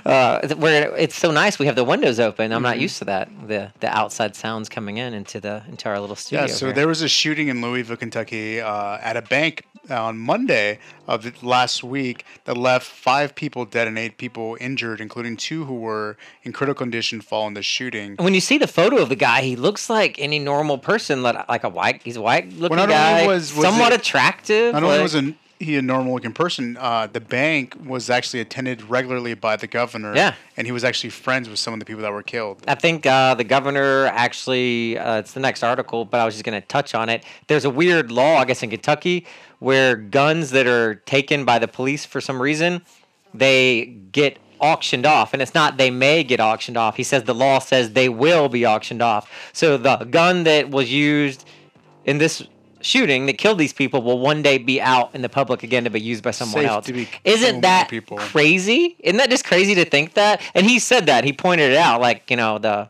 Uh, 0.04 0.46
where 0.56 0.94
it's 0.96 1.16
so 1.16 1.30
nice, 1.30 1.58
we 1.58 1.64
have 1.66 1.76
the 1.76 1.84
windows 1.84 2.20
open. 2.20 2.52
I'm 2.52 2.56
Mm-hmm. 2.58 2.62
not 2.62 2.78
used 2.78 2.98
to 2.98 3.04
that. 3.06 3.28
The 3.48 3.72
the 3.80 3.88
outside 3.88 4.36
sounds 4.36 4.68
coming 4.68 4.98
in 4.98 5.14
into 5.14 5.40
the 5.40 5.62
into 5.68 5.88
our 5.88 5.98
little 5.98 6.16
studio. 6.16 6.42
Yeah, 6.46 6.52
so 6.52 6.66
here. 6.66 6.74
there 6.74 6.88
was 6.88 7.00
a 7.02 7.08
shooting 7.08 7.48
in 7.48 7.62
Louisville, 7.62 7.96
Kentucky, 7.96 8.60
uh, 8.60 8.98
at 9.00 9.16
a 9.16 9.22
bank 9.22 9.64
on 9.90 10.16
Monday 10.18 10.78
of 11.06 11.42
last 11.42 11.82
week 11.84 12.24
that 12.44 12.56
left 12.56 12.86
five 12.86 13.34
people 13.34 13.64
dead 13.66 13.86
and 13.86 13.98
eight 13.98 14.16
people 14.18 14.56
injured, 14.60 15.00
including 15.00 15.36
two 15.36 15.64
who 15.66 15.74
were 15.74 16.16
in 16.42 16.52
critical 16.52 16.78
condition 16.78 17.20
following 17.20 17.54
the 17.54 17.62
shooting. 17.62 18.16
when 18.16 18.34
you 18.34 18.40
see 18.40 18.56
the 18.58 18.66
photo 18.66 18.96
of 18.98 19.08
the 19.10 19.16
guy, 19.16 19.40
he 19.42 19.56
looks 19.56 19.88
like 19.90 20.18
any 20.18 20.38
normal 20.38 20.76
person, 20.78 21.22
like 21.22 21.48
like 21.48 21.64
a 21.64 21.68
white. 21.70 22.02
He's 22.02 22.16
a 22.16 22.22
white 22.22 22.52
looking 22.52 22.78
only 22.78 22.92
guy, 22.92 23.26
was- 23.26 23.54
was 23.54 23.64
somewhat 23.64 23.92
it- 23.92 24.00
attractive. 24.00 24.74
Not 24.74 24.82
only 24.82 24.96
like- 24.96 25.02
was 25.02 25.14
a, 25.14 25.34
he 25.60 25.76
a 25.76 25.82
normal 25.82 26.14
looking 26.14 26.32
person, 26.32 26.76
uh, 26.78 27.06
the 27.06 27.20
bank 27.20 27.76
was 27.84 28.10
actually 28.10 28.40
attended 28.40 28.82
regularly 28.82 29.34
by 29.34 29.56
the 29.56 29.66
governor. 29.66 30.14
Yeah. 30.14 30.34
And 30.56 30.66
he 30.66 30.72
was 30.72 30.84
actually 30.84 31.10
friends 31.10 31.48
with 31.48 31.58
some 31.58 31.72
of 31.72 31.80
the 31.80 31.86
people 31.86 32.02
that 32.02 32.12
were 32.12 32.22
killed. 32.22 32.62
I 32.66 32.74
think 32.74 33.06
uh, 33.06 33.34
the 33.34 33.44
governor 33.44 34.06
actually, 34.06 34.98
uh, 34.98 35.18
it's 35.18 35.32
the 35.32 35.40
next 35.40 35.62
article, 35.62 36.04
but 36.04 36.20
I 36.20 36.24
was 36.24 36.34
just 36.34 36.44
going 36.44 36.60
to 36.60 36.66
touch 36.66 36.94
on 36.94 37.08
it. 37.08 37.24
There's 37.46 37.64
a 37.64 37.70
weird 37.70 38.10
law, 38.10 38.36
I 38.36 38.44
guess, 38.44 38.62
in 38.62 38.70
Kentucky 38.70 39.26
where 39.58 39.96
guns 39.96 40.50
that 40.50 40.66
are 40.66 40.96
taken 40.96 41.44
by 41.44 41.58
the 41.58 41.68
police 41.68 42.04
for 42.04 42.20
some 42.20 42.40
reason, 42.40 42.82
they 43.32 43.86
get 44.12 44.38
auctioned 44.60 45.06
off. 45.06 45.32
And 45.32 45.42
it's 45.42 45.54
not 45.54 45.76
they 45.76 45.90
may 45.90 46.24
get 46.24 46.40
auctioned 46.40 46.76
off. 46.76 46.96
He 46.96 47.02
says 47.02 47.24
the 47.24 47.34
law 47.34 47.58
says 47.58 47.92
they 47.92 48.08
will 48.08 48.48
be 48.48 48.66
auctioned 48.66 49.02
off. 49.02 49.30
So 49.52 49.76
the 49.76 49.96
gun 49.96 50.44
that 50.44 50.70
was 50.70 50.92
used 50.92 51.46
in 52.04 52.18
this 52.18 52.46
shooting 52.84 53.26
that 53.26 53.38
killed 53.38 53.58
these 53.58 53.72
people 53.72 54.02
will 54.02 54.18
one 54.18 54.42
day 54.42 54.58
be 54.58 54.80
out 54.80 55.14
in 55.14 55.22
the 55.22 55.28
public 55.28 55.62
again 55.62 55.84
to 55.84 55.90
be 55.90 56.00
used 56.00 56.22
by 56.22 56.30
someone 56.30 56.62
Safe 56.62 56.70
else. 56.70 57.08
Isn't 57.24 57.62
that 57.62 57.88
people. 57.88 58.18
crazy? 58.18 58.96
Isn't 58.98 59.16
that 59.16 59.30
just 59.30 59.44
crazy 59.44 59.74
to 59.76 59.84
think 59.84 60.14
that? 60.14 60.40
And 60.54 60.66
he 60.66 60.78
said 60.78 61.06
that. 61.06 61.24
He 61.24 61.32
pointed 61.32 61.72
it 61.72 61.78
out, 61.78 62.00
like 62.00 62.30
you 62.30 62.36
know 62.36 62.58
the, 62.58 62.88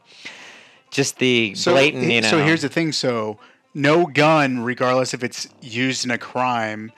just 0.91 1.19
the 1.19 1.55
So, 1.55 1.73
blatant. 1.73 2.11
You 2.11 2.21
know. 2.21 2.29
so 2.29 2.45
here's 2.45 2.63
the 2.63 2.69
thing. 2.69 2.93
So 2.93 3.39
no 3.73 4.07
gun, 4.07 4.61
regardless 4.61 5.15
if 5.15 5.23
it's 5.23 5.49
used 5.61 6.05
in 6.05 6.11
a 6.11 6.19
crime, 6.19 6.93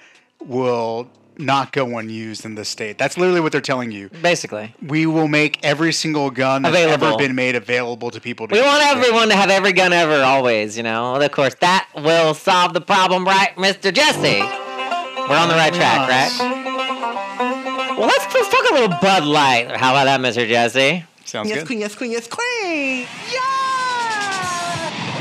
will 0.44 1.08
not 1.38 1.72
go 1.72 1.98
unused 1.98 2.44
in 2.44 2.54
the 2.54 2.64
state. 2.64 2.98
That's 2.98 3.16
literally 3.18 3.40
what 3.40 3.52
they're 3.52 3.60
telling 3.60 3.90
you. 3.92 4.08
basically. 4.22 4.74
We 4.82 5.06
will 5.06 5.28
make 5.28 5.58
every 5.64 5.92
single 5.92 6.30
gun 6.30 6.62
that's 6.62 6.74
Available. 6.74 7.06
ever 7.08 7.18
been 7.18 7.34
made 7.34 7.54
available 7.56 8.10
to 8.10 8.20
people. 8.20 8.48
To 8.48 8.54
We 8.54 8.60
want 8.62 8.84
everyone 8.84 9.28
to 9.28 9.36
have 9.36 9.50
every 9.50 9.72
gun 9.72 9.92
ever, 9.92 10.22
always. 10.22 10.76
You 10.76 10.82
know. 10.82 11.14
And 11.14 11.22
of 11.24 11.32
course, 11.32 11.54
that 11.60 11.88
will 11.94 12.34
solve 12.34 12.72
the 12.74 12.80
problem, 12.80 13.24
right, 13.24 13.56
Mister 13.58 13.90
Jesse? 13.92 14.40
We're 14.40 15.36
on 15.36 15.48
the 15.48 15.54
right 15.54 15.74
track, 15.74 16.08
Yes. 16.08 16.38
right? 16.40 17.96
Well, 17.98 18.06
let's 18.06 18.32
let's 18.34 18.48
talk 18.48 18.70
a 18.70 18.74
little 18.74 18.96
Bud 19.00 19.24
Light. 19.24 19.76
How 19.76 19.92
about 19.92 20.04
that, 20.04 20.20
Mister 20.20 20.46
Jesse? 20.46 21.04
Sounds 21.24 21.48
Yes, 21.48 21.58
good. 21.58 21.60
Yes, 21.60 21.66
queen, 21.66 21.80
yes, 21.80 21.94
queen, 21.96 22.10
yes, 22.12 22.28
queen. 22.28 23.06
Yeah! 23.32 23.55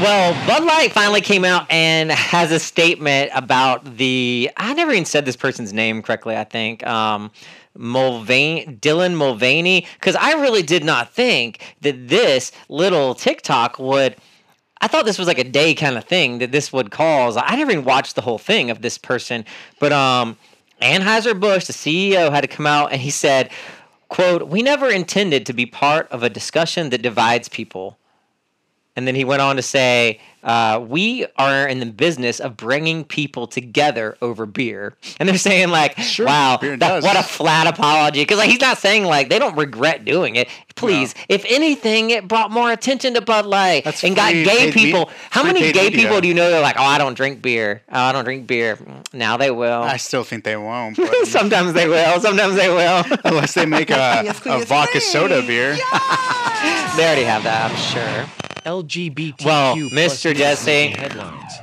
Well, 0.01 0.34
Bud 0.45 0.65
Light 0.65 0.91
finally 0.91 1.21
came 1.21 1.45
out 1.45 1.71
and 1.71 2.12
has 2.12 2.51
a 2.51 2.60
statement 2.60 3.31
about 3.34 3.95
the. 3.95 4.51
I 4.58 4.73
never 4.73 4.91
even 4.91 5.05
said 5.05 5.23
this 5.23 5.38
person's 5.38 5.71
name 5.71 6.01
correctly. 6.01 6.36
I 6.36 6.43
think 6.43 6.86
um, 6.86 7.31
Mulvaney, 7.77 8.65
Dylan 8.81 9.15
Mulvaney, 9.15 9.88
because 9.93 10.17
I 10.17 10.34
really 10.34 10.63
did 10.63 10.84
not 10.84 11.13
think 11.13 11.77
that 11.79 12.10
this 12.10 12.51
little 12.67 13.15
TikTok 13.15 13.79
would. 13.79 14.17
I 14.81 14.89
thought 14.89 15.05
this 15.05 15.17
was 15.17 15.29
like 15.29 15.39
a 15.39 15.45
day 15.45 15.73
kind 15.73 15.97
of 15.97 16.03
thing 16.03 16.39
that 16.39 16.51
this 16.51 16.73
would 16.73 16.91
cause. 16.91 17.38
I 17.38 17.55
never 17.55 17.71
even 17.71 17.86
watched 17.86 18.15
the 18.15 18.21
whole 18.21 18.38
thing 18.38 18.69
of 18.69 18.81
this 18.81 18.97
person, 18.97 19.45
but 19.79 19.93
um, 19.93 20.38
Anheuser 20.81 21.39
Busch, 21.39 21.67
the 21.67 21.73
CEO, 21.73 22.31
had 22.31 22.41
to 22.41 22.49
come 22.49 22.67
out 22.67 22.91
and 22.91 22.99
he 22.99 23.12
said, 23.12 23.49
"quote 24.10 24.49
We 24.49 24.62
never 24.62 24.89
intended 24.89 25.45
to 25.45 25.53
be 25.53 25.65
part 25.65 26.12
of 26.12 26.21
a 26.21 26.29
discussion 26.29 26.89
that 26.89 27.01
divides 27.01 27.47
people." 27.47 27.97
And 28.95 29.05
then 29.08 29.15
he 29.15 29.25
went 29.25 29.41
on 29.41 29.58
to 29.58 29.62
say, 29.62 30.21
uh, 30.43 30.79
"We 30.88 31.25
are 31.38 31.67
in 31.67 31.79
the 31.79 31.86
business 31.86 32.39
of 32.39 32.55
bringing 32.55 33.03
people 33.03 33.45
together 33.45 34.17
over 34.21 34.45
beer." 34.45 34.93
And 35.19 35.27
they're 35.27 35.38
saying 35.38 35.69
like, 35.69 35.97
Sure, 35.99 36.25
"Wow, 36.25 36.60
that- 36.62 37.03
what 37.03 37.17
a 37.17 37.23
flat 37.23 37.67
apology!" 37.67 38.21
Because 38.21 38.38
like 38.38 38.49
he's 38.49 38.62
not 38.62 38.77
saying 38.77 39.03
like 39.03 39.29
they 39.29 39.38
don't 39.39 39.55
regret 39.58 40.05
doing 40.05 40.36
it. 40.38 40.47
Please, 40.75 41.13
if 41.29 41.45
anything, 41.49 42.10
it 42.10 42.27
brought 42.27 42.51
more 42.51 42.69
attention 42.71 43.13
to 43.15 43.21
Bud 43.21 43.45
Light 43.45 43.86
That's 43.86 44.03
and 44.03 44.13
got 44.15 44.31
gay 44.34 44.45
paid 44.45 44.75
me- 44.75 44.84
people. 44.86 45.10
How 45.29 45.43
many 45.43 45.71
gay 45.71 45.86
media. 45.89 45.99
people 46.01 46.19
do 46.21 46.27
you 46.27 46.34
know? 46.34 46.49
They're 46.49 46.62
like, 46.62 46.75
"Oh, 46.77 46.84
I 46.84 46.97
don't 46.97 47.15
drink 47.15 47.41
beer. 47.41 47.81
Oh, 47.91 47.99
I 47.99 48.12
don't 48.13 48.23
drink 48.25 48.45
beer." 48.47 48.77
Now 49.13 49.36
they 49.38 49.51
will. 49.51 49.81
I 49.84 49.97
still 49.97 50.23
think 50.23 50.43
they 50.45 50.55
won't. 50.58 50.97
But 51.05 51.27
Sometimes 51.27 51.73
they 51.73 51.88
will. 51.88 52.19
Sometimes 52.21 52.55
they 52.55 52.69
will. 52.69 53.03
unless 53.25 53.53
they 53.53 53.65
make 53.65 53.89
a, 53.89 54.21
Yes, 54.23 54.39
a 54.45 54.63
vodka 54.65 54.91
queen. 54.91 55.01
soda 55.01 55.41
beer. 55.41 55.75
they 56.95 57.03
already 57.03 57.23
have 57.23 57.43
that, 57.43 57.71
I'm 57.71 57.77
sure. 57.77 58.44
LGBTQ 58.65 59.45
Well, 59.45 59.75
plus 59.75 59.91
Mr. 60.23 60.36
Jesse. 60.36 60.65
making 60.71 60.97
headlines. 60.97 61.54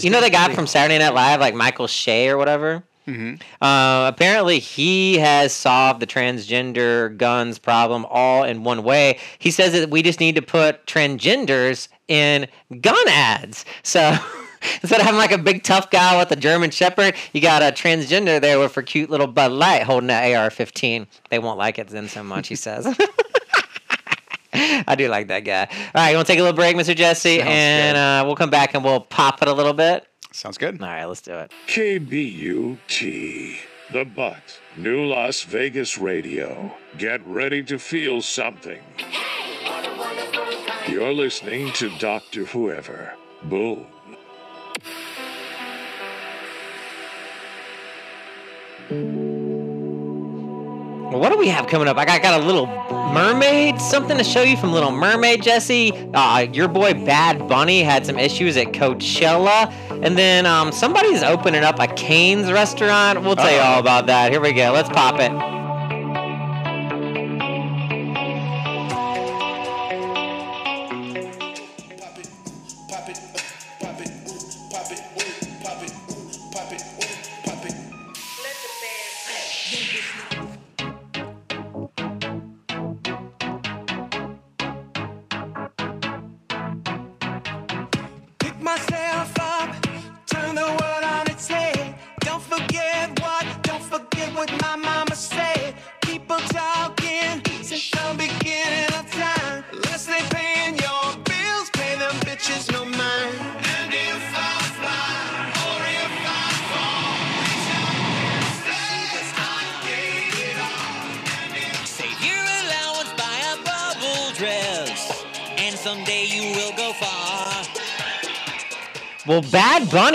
You 0.00 0.10
know 0.10 0.20
the 0.20 0.30
guy 0.30 0.52
from 0.54 0.66
Saturday 0.66 0.98
Night 0.98 1.14
Live, 1.14 1.40
like 1.40 1.54
Michael 1.54 1.88
Che 1.88 2.28
or 2.28 2.36
whatever. 2.36 2.84
Mm-hmm. 3.06 3.36
Uh, 3.62 4.08
apparently, 4.08 4.58
he 4.58 5.18
has 5.18 5.52
solved 5.52 6.00
the 6.00 6.06
transgender 6.06 7.16
guns 7.16 7.58
problem 7.58 8.04
all 8.10 8.42
in 8.42 8.64
one 8.64 8.82
way. 8.82 9.18
He 9.38 9.50
says 9.50 9.72
that 9.72 9.90
we 9.90 10.02
just 10.02 10.18
need 10.18 10.34
to 10.34 10.42
put 10.42 10.84
transgenders 10.86 11.88
in 12.08 12.48
gun 12.80 13.08
ads. 13.08 13.64
So 13.84 14.16
instead 14.82 15.00
of 15.00 15.06
having 15.06 15.18
like 15.18 15.30
a 15.32 15.38
big 15.38 15.62
tough 15.62 15.90
guy 15.90 16.18
with 16.18 16.32
a 16.32 16.36
German 16.36 16.70
Shepherd, 16.70 17.14
you 17.32 17.40
got 17.40 17.62
a 17.62 17.66
transgender 17.66 18.40
there 18.40 18.58
with 18.58 18.76
a 18.76 18.82
cute 18.82 19.08
little 19.08 19.28
Bud 19.28 19.52
Light 19.52 19.84
holding 19.84 20.10
an 20.10 20.36
AR-15. 20.36 21.06
They 21.30 21.38
won't 21.38 21.58
like 21.58 21.78
it 21.78 21.88
then 21.88 22.08
so 22.08 22.22
much, 22.24 22.48
he 22.48 22.56
says. 22.56 22.86
I 24.86 24.94
do 24.96 25.08
like 25.08 25.28
that 25.28 25.40
guy. 25.40 25.66
All 25.70 26.02
right, 26.02 26.10
you 26.10 26.16
want 26.16 26.26
to 26.26 26.32
take 26.32 26.40
a 26.40 26.42
little 26.42 26.56
break, 26.56 26.76
Mr. 26.76 26.94
Jesse, 26.96 27.38
Sounds 27.38 27.48
and 27.48 27.96
uh, 27.96 28.22
we'll 28.26 28.36
come 28.36 28.50
back 28.50 28.74
and 28.74 28.82
we'll 28.84 29.00
pop 29.00 29.42
it 29.42 29.48
a 29.48 29.52
little 29.52 29.72
bit. 29.72 30.06
Sounds 30.32 30.58
good. 30.58 30.80
All 30.80 30.88
right, 30.88 31.04
let's 31.04 31.20
do 31.22 31.32
it. 31.34 31.52
KBUT, 31.68 33.56
The 33.92 34.04
Butt, 34.04 34.60
New 34.76 35.04
Las 35.06 35.42
Vegas 35.42 35.98
Radio. 35.98 36.72
Get 36.98 37.26
ready 37.26 37.62
to 37.64 37.78
feel 37.78 38.20
something. 38.22 38.80
You're 40.88 41.12
listening 41.12 41.72
to 41.74 41.90
Dr. 41.98 42.44
Whoever. 42.44 43.14
Boom. 43.44 43.86
Well, 51.16 51.22
what 51.22 51.32
do 51.32 51.38
we 51.38 51.48
have 51.48 51.66
coming 51.66 51.88
up? 51.88 51.96
I 51.96 52.04
got, 52.04 52.20
got 52.20 52.42
a 52.42 52.44
little 52.44 52.66
mermaid, 52.66 53.80
something 53.80 54.18
to 54.18 54.22
show 54.22 54.42
you 54.42 54.54
from 54.58 54.74
Little 54.74 54.90
Mermaid, 54.90 55.42
Jesse. 55.42 55.90
Uh, 56.12 56.40
your 56.52 56.68
boy 56.68 56.92
Bad 56.92 57.48
Bunny 57.48 57.82
had 57.82 58.04
some 58.04 58.18
issues 58.18 58.58
at 58.58 58.66
Coachella. 58.74 59.72
And 60.02 60.18
then 60.18 60.44
um, 60.44 60.72
somebody's 60.72 61.22
opening 61.22 61.64
up 61.64 61.80
a 61.80 61.86
Cane's 61.86 62.52
restaurant. 62.52 63.22
We'll 63.22 63.34
tell 63.34 63.50
you 63.50 63.60
all 63.60 63.80
about 63.80 64.08
that. 64.08 64.30
Here 64.30 64.42
we 64.42 64.52
go. 64.52 64.72
Let's 64.72 64.90
pop 64.90 65.18
it. 65.18 65.55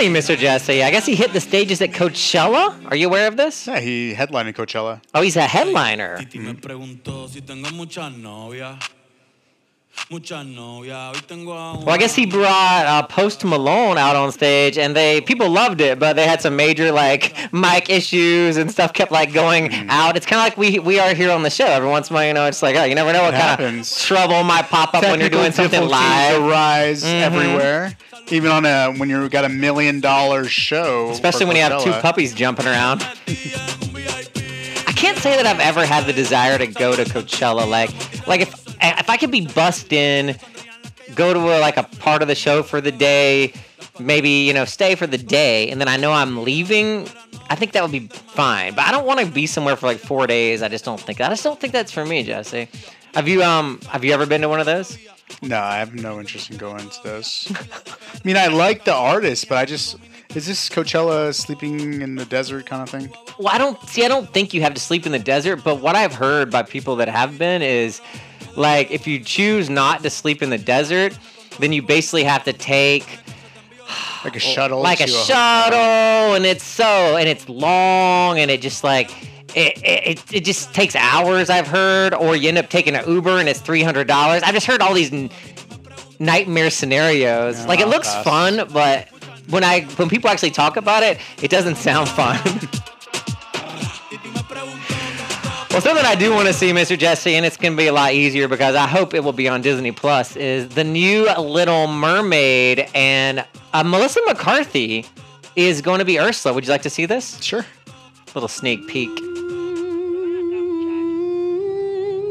Bad 0.02 0.08
Bunny, 0.08 0.18
Mr. 0.18 0.36
Jesse. 0.36 0.82
I 0.82 0.90
guess 0.90 1.06
he 1.06 1.14
hit 1.14 1.32
the 1.32 1.40
stages 1.40 1.80
at 1.80 1.90
Coachella. 1.90 2.90
Are 2.90 2.96
you 2.96 3.06
aware 3.06 3.28
of 3.28 3.36
this? 3.36 3.68
Yeah, 3.68 3.78
he 3.78 4.14
headlined 4.14 4.52
Coachella. 4.52 5.00
Oh, 5.14 5.22
he's 5.22 5.36
a 5.36 5.42
headliner. 5.42 6.18
Titi 6.18 6.40
Well, 11.84 11.90
I 11.90 11.96
guess 11.98 12.14
he 12.14 12.26
brought 12.26 12.86
uh, 12.86 13.02
Post 13.06 13.44
Malone 13.44 13.96
out 13.98 14.16
on 14.16 14.30
stage, 14.32 14.76
and 14.78 14.94
they 14.96 15.20
people 15.20 15.48
loved 15.50 15.80
it, 15.80 15.98
but 15.98 16.16
they 16.16 16.26
had 16.26 16.40
some 16.42 16.56
major 16.56 16.92
like 16.92 17.34
mic 17.52 17.88
issues 17.90 18.56
and 18.56 18.70
stuff 18.70 18.92
kept 18.92 19.10
like 19.12 19.32
going 19.32 19.70
Mm-hmm. 19.70 19.90
out. 19.90 20.16
It's 20.16 20.26
kind 20.26 20.40
of 20.40 20.44
like 20.44 20.56
we 20.58 20.78
we 20.78 20.98
are 20.98 21.14
here 21.14 21.30
on 21.30 21.42
the 21.42 21.50
show. 21.50 21.66
Every 21.66 21.88
once 21.88 22.10
in 22.10 22.14
a 22.14 22.18
while, 22.18 22.26
you 22.26 22.34
know, 22.34 22.46
it's 22.46 22.62
like 22.62 22.76
oh, 22.76 22.84
you 22.84 22.94
never 22.94 23.12
know 23.12 23.22
what 23.22 23.32
kind 23.34 23.42
of 23.44 23.48
happens. 23.60 24.02
trouble 24.02 24.42
might 24.44 24.64
pop 24.68 24.94
up 24.94 25.02
when 25.04 25.20
you're 25.20 25.28
doing 25.30 25.52
something 25.52 25.80
difficulties 25.80 25.90
live. 25.90 26.42
arise 26.42 27.04
Mhm. 27.04 27.20
everywhere, 27.22 27.96
even 28.30 28.50
on 28.50 28.64
a 28.66 28.92
when 28.92 29.08
you've 29.08 29.30
got 29.30 29.44
a 29.44 29.48
million 29.48 30.00
dollar 30.00 30.44
show. 30.44 31.10
Especially 31.10 31.46
when 31.46 31.56
you 31.56 31.62
have 31.62 31.82
two 31.82 31.92
puppies 31.92 32.34
jumping 32.34 32.66
around. 32.66 33.02
I 34.86 34.92
can't 34.94 35.18
say 35.18 35.36
that 35.36 35.46
I've 35.46 35.60
ever 35.60 35.84
had 35.84 36.06
the 36.06 36.12
desire 36.12 36.58
to 36.58 36.66
go 36.66 36.94
to 36.94 37.04
Coachella. 37.04 37.68
Like, 37.68 37.90
like 38.28 38.40
if 38.40 38.61
if 38.82 39.10
I 39.10 39.16
could 39.16 39.30
be 39.30 39.46
bussed 39.46 39.92
in, 39.92 40.36
go 41.14 41.32
to 41.32 41.40
a, 41.40 41.60
like 41.60 41.76
a 41.76 41.84
part 41.84 42.22
of 42.22 42.28
the 42.28 42.34
show 42.34 42.62
for 42.62 42.80
the 42.80 42.92
day, 42.92 43.52
maybe 43.98 44.28
you 44.28 44.52
know 44.52 44.64
stay 44.64 44.94
for 44.94 45.06
the 45.06 45.18
day, 45.18 45.70
and 45.70 45.80
then 45.80 45.88
I 45.88 45.96
know 45.96 46.12
I'm 46.12 46.42
leaving. 46.44 47.08
I 47.48 47.54
think 47.54 47.72
that 47.72 47.82
would 47.82 47.92
be 47.92 48.08
fine. 48.08 48.74
But 48.74 48.86
I 48.86 48.92
don't 48.92 49.06
want 49.06 49.20
to 49.20 49.26
be 49.26 49.46
somewhere 49.46 49.76
for 49.76 49.86
like 49.86 49.98
four 49.98 50.26
days. 50.26 50.62
I 50.62 50.68
just 50.68 50.84
don't 50.84 51.00
think. 51.00 51.20
I 51.20 51.28
just 51.28 51.44
don't 51.44 51.60
think 51.60 51.72
that's 51.72 51.92
for 51.92 52.04
me, 52.04 52.22
Jesse. 52.22 52.68
Have 53.14 53.28
you 53.28 53.42
um 53.42 53.80
have 53.88 54.04
you 54.04 54.12
ever 54.12 54.26
been 54.26 54.40
to 54.40 54.48
one 54.48 54.60
of 54.60 54.66
those? 54.66 54.98
No, 55.40 55.58
I 55.58 55.78
have 55.78 55.94
no 55.94 56.20
interest 56.20 56.50
in 56.50 56.56
going 56.56 56.88
to 56.88 57.02
this. 57.02 57.50
I 57.54 58.20
mean, 58.24 58.36
I 58.36 58.48
like 58.48 58.84
the 58.84 58.94
artist, 58.94 59.48
but 59.48 59.58
I 59.58 59.64
just 59.64 59.96
is 60.34 60.46
this 60.46 60.70
Coachella 60.70 61.34
sleeping 61.34 62.00
in 62.00 62.14
the 62.14 62.24
desert 62.24 62.64
kind 62.64 62.82
of 62.82 62.88
thing? 62.88 63.12
Well, 63.38 63.48
I 63.48 63.58
don't 63.58 63.78
see. 63.88 64.04
I 64.04 64.08
don't 64.08 64.32
think 64.32 64.54
you 64.54 64.62
have 64.62 64.72
to 64.72 64.80
sleep 64.80 65.04
in 65.04 65.12
the 65.12 65.18
desert. 65.18 65.62
But 65.62 65.80
what 65.80 65.94
I've 65.94 66.14
heard 66.14 66.50
by 66.50 66.62
people 66.62 66.96
that 66.96 67.08
have 67.08 67.38
been 67.38 67.60
is, 67.60 68.00
like, 68.56 68.90
if 68.90 69.06
you 69.06 69.20
choose 69.20 69.68
not 69.70 70.02
to 70.02 70.10
sleep 70.10 70.42
in 70.42 70.50
the 70.50 70.58
desert, 70.58 71.18
then 71.58 71.72
you 71.72 71.82
basically 71.82 72.24
have 72.24 72.44
to 72.44 72.52
take 72.52 73.06
Like 74.24 74.36
a 74.36 74.40
shuttle, 74.40 74.80
like 74.80 75.00
a 75.00 75.06
to 75.06 75.10
shuttle, 75.10 76.34
and 76.34 76.44
it's 76.46 76.64
so 76.64 77.16
and 77.16 77.28
it's 77.28 77.48
long, 77.48 78.38
and 78.38 78.50
it 78.50 78.60
just 78.60 78.84
like. 78.84 79.10
It, 79.54 79.78
it, 79.84 80.32
it 80.32 80.44
just 80.46 80.72
takes 80.72 80.96
hours, 80.96 81.50
I've 81.50 81.66
heard, 81.66 82.14
or 82.14 82.34
you 82.34 82.48
end 82.48 82.56
up 82.56 82.70
taking 82.70 82.94
an 82.96 83.06
Uber 83.06 83.38
and 83.38 83.50
it's 83.50 83.60
three 83.60 83.82
hundred 83.82 84.08
dollars. 84.08 84.42
I've 84.42 84.54
just 84.54 84.64
heard 84.66 84.80
all 84.80 84.94
these 84.94 85.12
n- 85.12 85.28
nightmare 86.18 86.70
scenarios. 86.70 87.66
like 87.66 87.78
it 87.80 87.88
looks 87.88 88.08
fun, 88.24 88.66
but 88.72 89.08
when 89.50 89.62
I 89.62 89.82
when 89.96 90.08
people 90.08 90.30
actually 90.30 90.52
talk 90.52 90.78
about 90.78 91.02
it, 91.02 91.18
it 91.42 91.50
doesn't 91.50 91.74
sound 91.74 92.08
fun. 92.20 92.38
Well, 95.72 95.80
something 95.80 96.04
I 96.04 96.16
do 96.16 96.34
want 96.34 96.48
to 96.48 96.52
see, 96.52 96.70
Mr. 96.70 96.98
Jesse, 96.98 97.34
and 97.34 97.46
it's 97.46 97.56
going 97.56 97.72
to 97.72 97.76
be 97.78 97.86
a 97.86 97.94
lot 97.94 98.12
easier 98.12 98.46
because 98.46 98.74
I 98.74 98.86
hope 98.86 99.14
it 99.14 99.24
will 99.24 99.32
be 99.32 99.48
on 99.48 99.62
Disney 99.62 99.90
Plus, 99.90 100.36
is 100.36 100.68
the 100.68 100.84
new 100.84 101.26
Little 101.38 101.86
Mermaid, 101.86 102.90
and 102.94 103.42
uh, 103.72 103.82
Melissa 103.82 104.20
McCarthy 104.26 105.06
is 105.56 105.80
going 105.80 106.00
to 106.00 106.04
be 106.04 106.20
Ursula. 106.20 106.52
Would 106.52 106.66
you 106.66 106.70
like 106.70 106.82
to 106.82 106.90
see 106.90 107.06
this? 107.06 107.42
Sure. 107.42 107.64
Little 108.34 108.48
sneak 108.48 108.86
peek. 108.86 109.08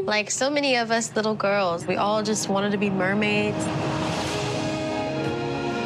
Like 0.06 0.30
so 0.30 0.51
many 0.51 0.75
of 0.75 0.91
us 0.91 1.15
little 1.15 1.34
girls, 1.34 1.88
we 1.88 1.95
all 1.95 2.21
just 2.21 2.47
wanted 2.47 2.71
to 2.73 2.77
be 2.77 2.91
mermaids. 2.91 3.58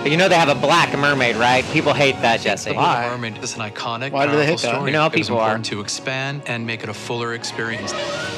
But 0.06 0.12
you 0.12 0.18
know 0.20 0.30
they 0.30 0.36
have 0.36 0.50
a 0.50 0.54
black 0.62 0.96
mermaid, 0.96 1.36
right? 1.36 1.66
People 1.74 1.92
hate 1.92 2.22
that, 2.22 2.40
Jesse. 2.40 2.72
The 2.74 2.78
Little 2.80 2.94
Mermaid 3.18 3.44
is 3.44 3.56
an 3.56 3.62
iconic, 3.62 4.12
Why 4.12 4.28
do 4.28 4.34
they 4.34 4.46
hate 4.46 4.60
that? 4.60 4.76
story. 4.76 4.92
You 4.92 4.94
know 4.94 5.00
how 5.02 5.08
It 5.08 5.14
was 5.18 5.22
people 5.28 5.40
are. 5.40 5.46
important 5.56 5.66
to 5.66 5.80
expand 5.82 6.44
and 6.46 6.64
make 6.64 6.84
it 6.84 6.90
a 6.90 6.94
fuller 6.94 7.34
experience. 7.34 7.92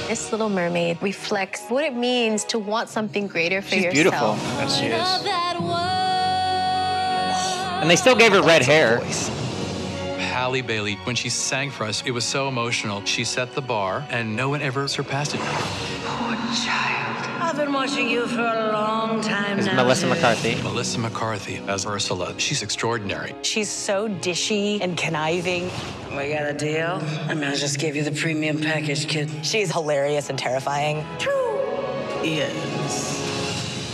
This 0.07 0.31
little 0.31 0.47
mermaid 0.47 0.97
reflects 1.01 1.63
what 1.67 1.83
it 1.83 1.93
means 1.93 2.45
to 2.45 2.57
want 2.57 2.87
something 2.87 3.27
greater 3.27 3.61
for 3.61 3.67
She's 3.67 3.83
yourself. 3.83 3.93
beautiful. 3.93 4.37
Yes, 4.59 4.79
she 4.79 4.85
is. 4.85 5.27
And 7.81 7.89
they 7.91 7.97
still 7.97 8.15
gave 8.15 8.31
her 8.31 8.41
red 8.41 8.61
hair. 8.63 9.01
Halle 10.19 10.61
Bailey, 10.61 10.95
when 11.03 11.17
she 11.17 11.27
sang 11.27 11.69
for 11.69 11.83
us, 11.83 12.01
it 12.05 12.11
was 12.11 12.23
so 12.23 12.47
emotional. 12.47 13.03
She 13.03 13.25
set 13.25 13.55
the 13.55 13.61
bar, 13.61 14.05
and 14.09 14.37
no 14.37 14.47
one 14.47 14.61
ever 14.61 14.87
surpassed 14.87 15.35
it. 15.35 15.41
Poor 15.41 16.33
child. 16.63 17.26
I've 17.47 17.55
been 17.55 17.71
watching 17.71 18.09
you 18.09 18.27
for 18.27 18.41
a 18.41 18.71
long 18.73 19.21
time 19.21 19.57
Is 19.57 19.67
now. 19.67 19.75
Melissa 19.77 20.01
too. 20.01 20.09
McCarthy. 20.09 20.55
Melissa 20.63 20.99
McCarthy 20.99 21.61
as 21.69 21.85
Ursula. 21.85 22.37
She's 22.37 22.61
extraordinary. 22.61 23.33
She's 23.41 23.69
so 23.69 24.09
dishy 24.09 24.81
and 24.81 24.97
conniving. 24.97 25.71
We 26.11 26.33
got 26.33 26.45
a 26.45 26.53
deal? 26.53 27.01
I 27.29 27.35
mean, 27.35 27.45
I 27.45 27.55
just 27.55 27.79
gave 27.79 27.95
you 27.95 28.03
the 28.03 28.11
premium 28.11 28.59
package, 28.59 29.07
kid. 29.07 29.29
She's 29.43 29.71
hilarious 29.71 30.29
and 30.29 30.37
terrifying. 30.37 31.05
True. 31.19 31.57
Yes. 32.21 33.17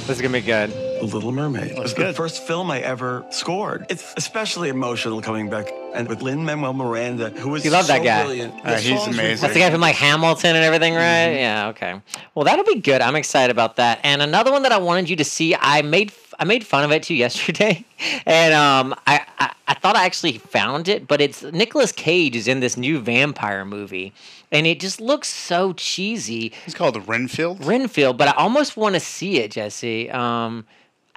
This 0.07 0.17
is 0.17 0.21
going 0.21 0.33
to 0.33 0.39
be 0.39 0.41
good. 0.41 0.82
The 1.07 1.15
Little 1.15 1.31
Mermaid. 1.31 1.71
It 1.71 1.79
was 1.79 1.93
the 1.93 2.13
first 2.13 2.43
film 2.43 2.71
I 2.71 2.79
ever 2.81 3.25
scored. 3.29 3.85
It's 3.89 4.13
especially 4.17 4.69
emotional 4.69 5.21
coming 5.21 5.49
back. 5.49 5.71
And 5.93 6.07
with 6.07 6.21
Lin 6.21 6.43
Manuel 6.43 6.73
Miranda, 6.73 7.29
who 7.29 7.49
was 7.49 7.63
You 7.63 7.71
love 7.71 7.87
that 7.87 8.03
guy. 8.03 8.23
brilliant. 8.23 8.53
Uh, 8.65 8.77
he's 8.77 9.05
amazing. 9.07 9.41
That's 9.41 9.53
the 9.53 9.59
guy 9.59 9.69
from 9.69 9.81
like 9.81 9.95
Hamilton 9.95 10.55
and 10.55 10.65
everything, 10.65 10.95
right? 10.95 11.33
Yeah, 11.33 11.67
okay. 11.69 12.01
Well, 12.33 12.45
that'll 12.45 12.65
be 12.65 12.79
good. 12.79 13.01
I'm 13.01 13.15
excited 13.15 13.51
about 13.51 13.75
that. 13.75 13.99
And 14.03 14.21
another 14.21 14.51
one 14.51 14.63
that 14.63 14.71
I 14.71 14.77
wanted 14.77 15.09
you 15.09 15.15
to 15.17 15.23
see, 15.23 15.55
I 15.55 15.81
made 15.83 16.11
I 16.39 16.45
made 16.45 16.65
fun 16.65 16.83
of 16.83 16.91
it 16.91 17.03
too 17.03 17.13
yesterday, 17.25 17.85
and 18.25 18.53
um, 18.55 18.95
I, 19.05 19.21
I 19.37 19.53
I 19.67 19.73
thought 19.75 19.95
I 19.95 20.05
actually 20.05 20.39
found 20.39 20.87
it, 20.87 21.07
but 21.07 21.21
it's 21.21 21.43
Nicolas 21.43 21.91
Cage 21.91 22.35
is 22.35 22.47
in 22.47 22.59
this 22.59 22.75
new 22.75 22.99
vampire 22.99 23.63
movie, 23.65 24.13
and 24.51 24.65
it 24.65 24.79
just 24.79 24.99
looks 24.99 25.27
so 25.27 25.73
cheesy. 25.73 26.51
It's 26.65 26.73
called 26.73 27.07
Renfield. 27.07 27.63
Renfield, 27.63 28.17
but 28.17 28.29
I 28.29 28.31
almost 28.31 28.75
want 28.77 28.95
to 28.95 28.99
see 28.99 29.37
it, 29.37 29.51
Jesse. 29.51 30.09
Um, 30.09 30.65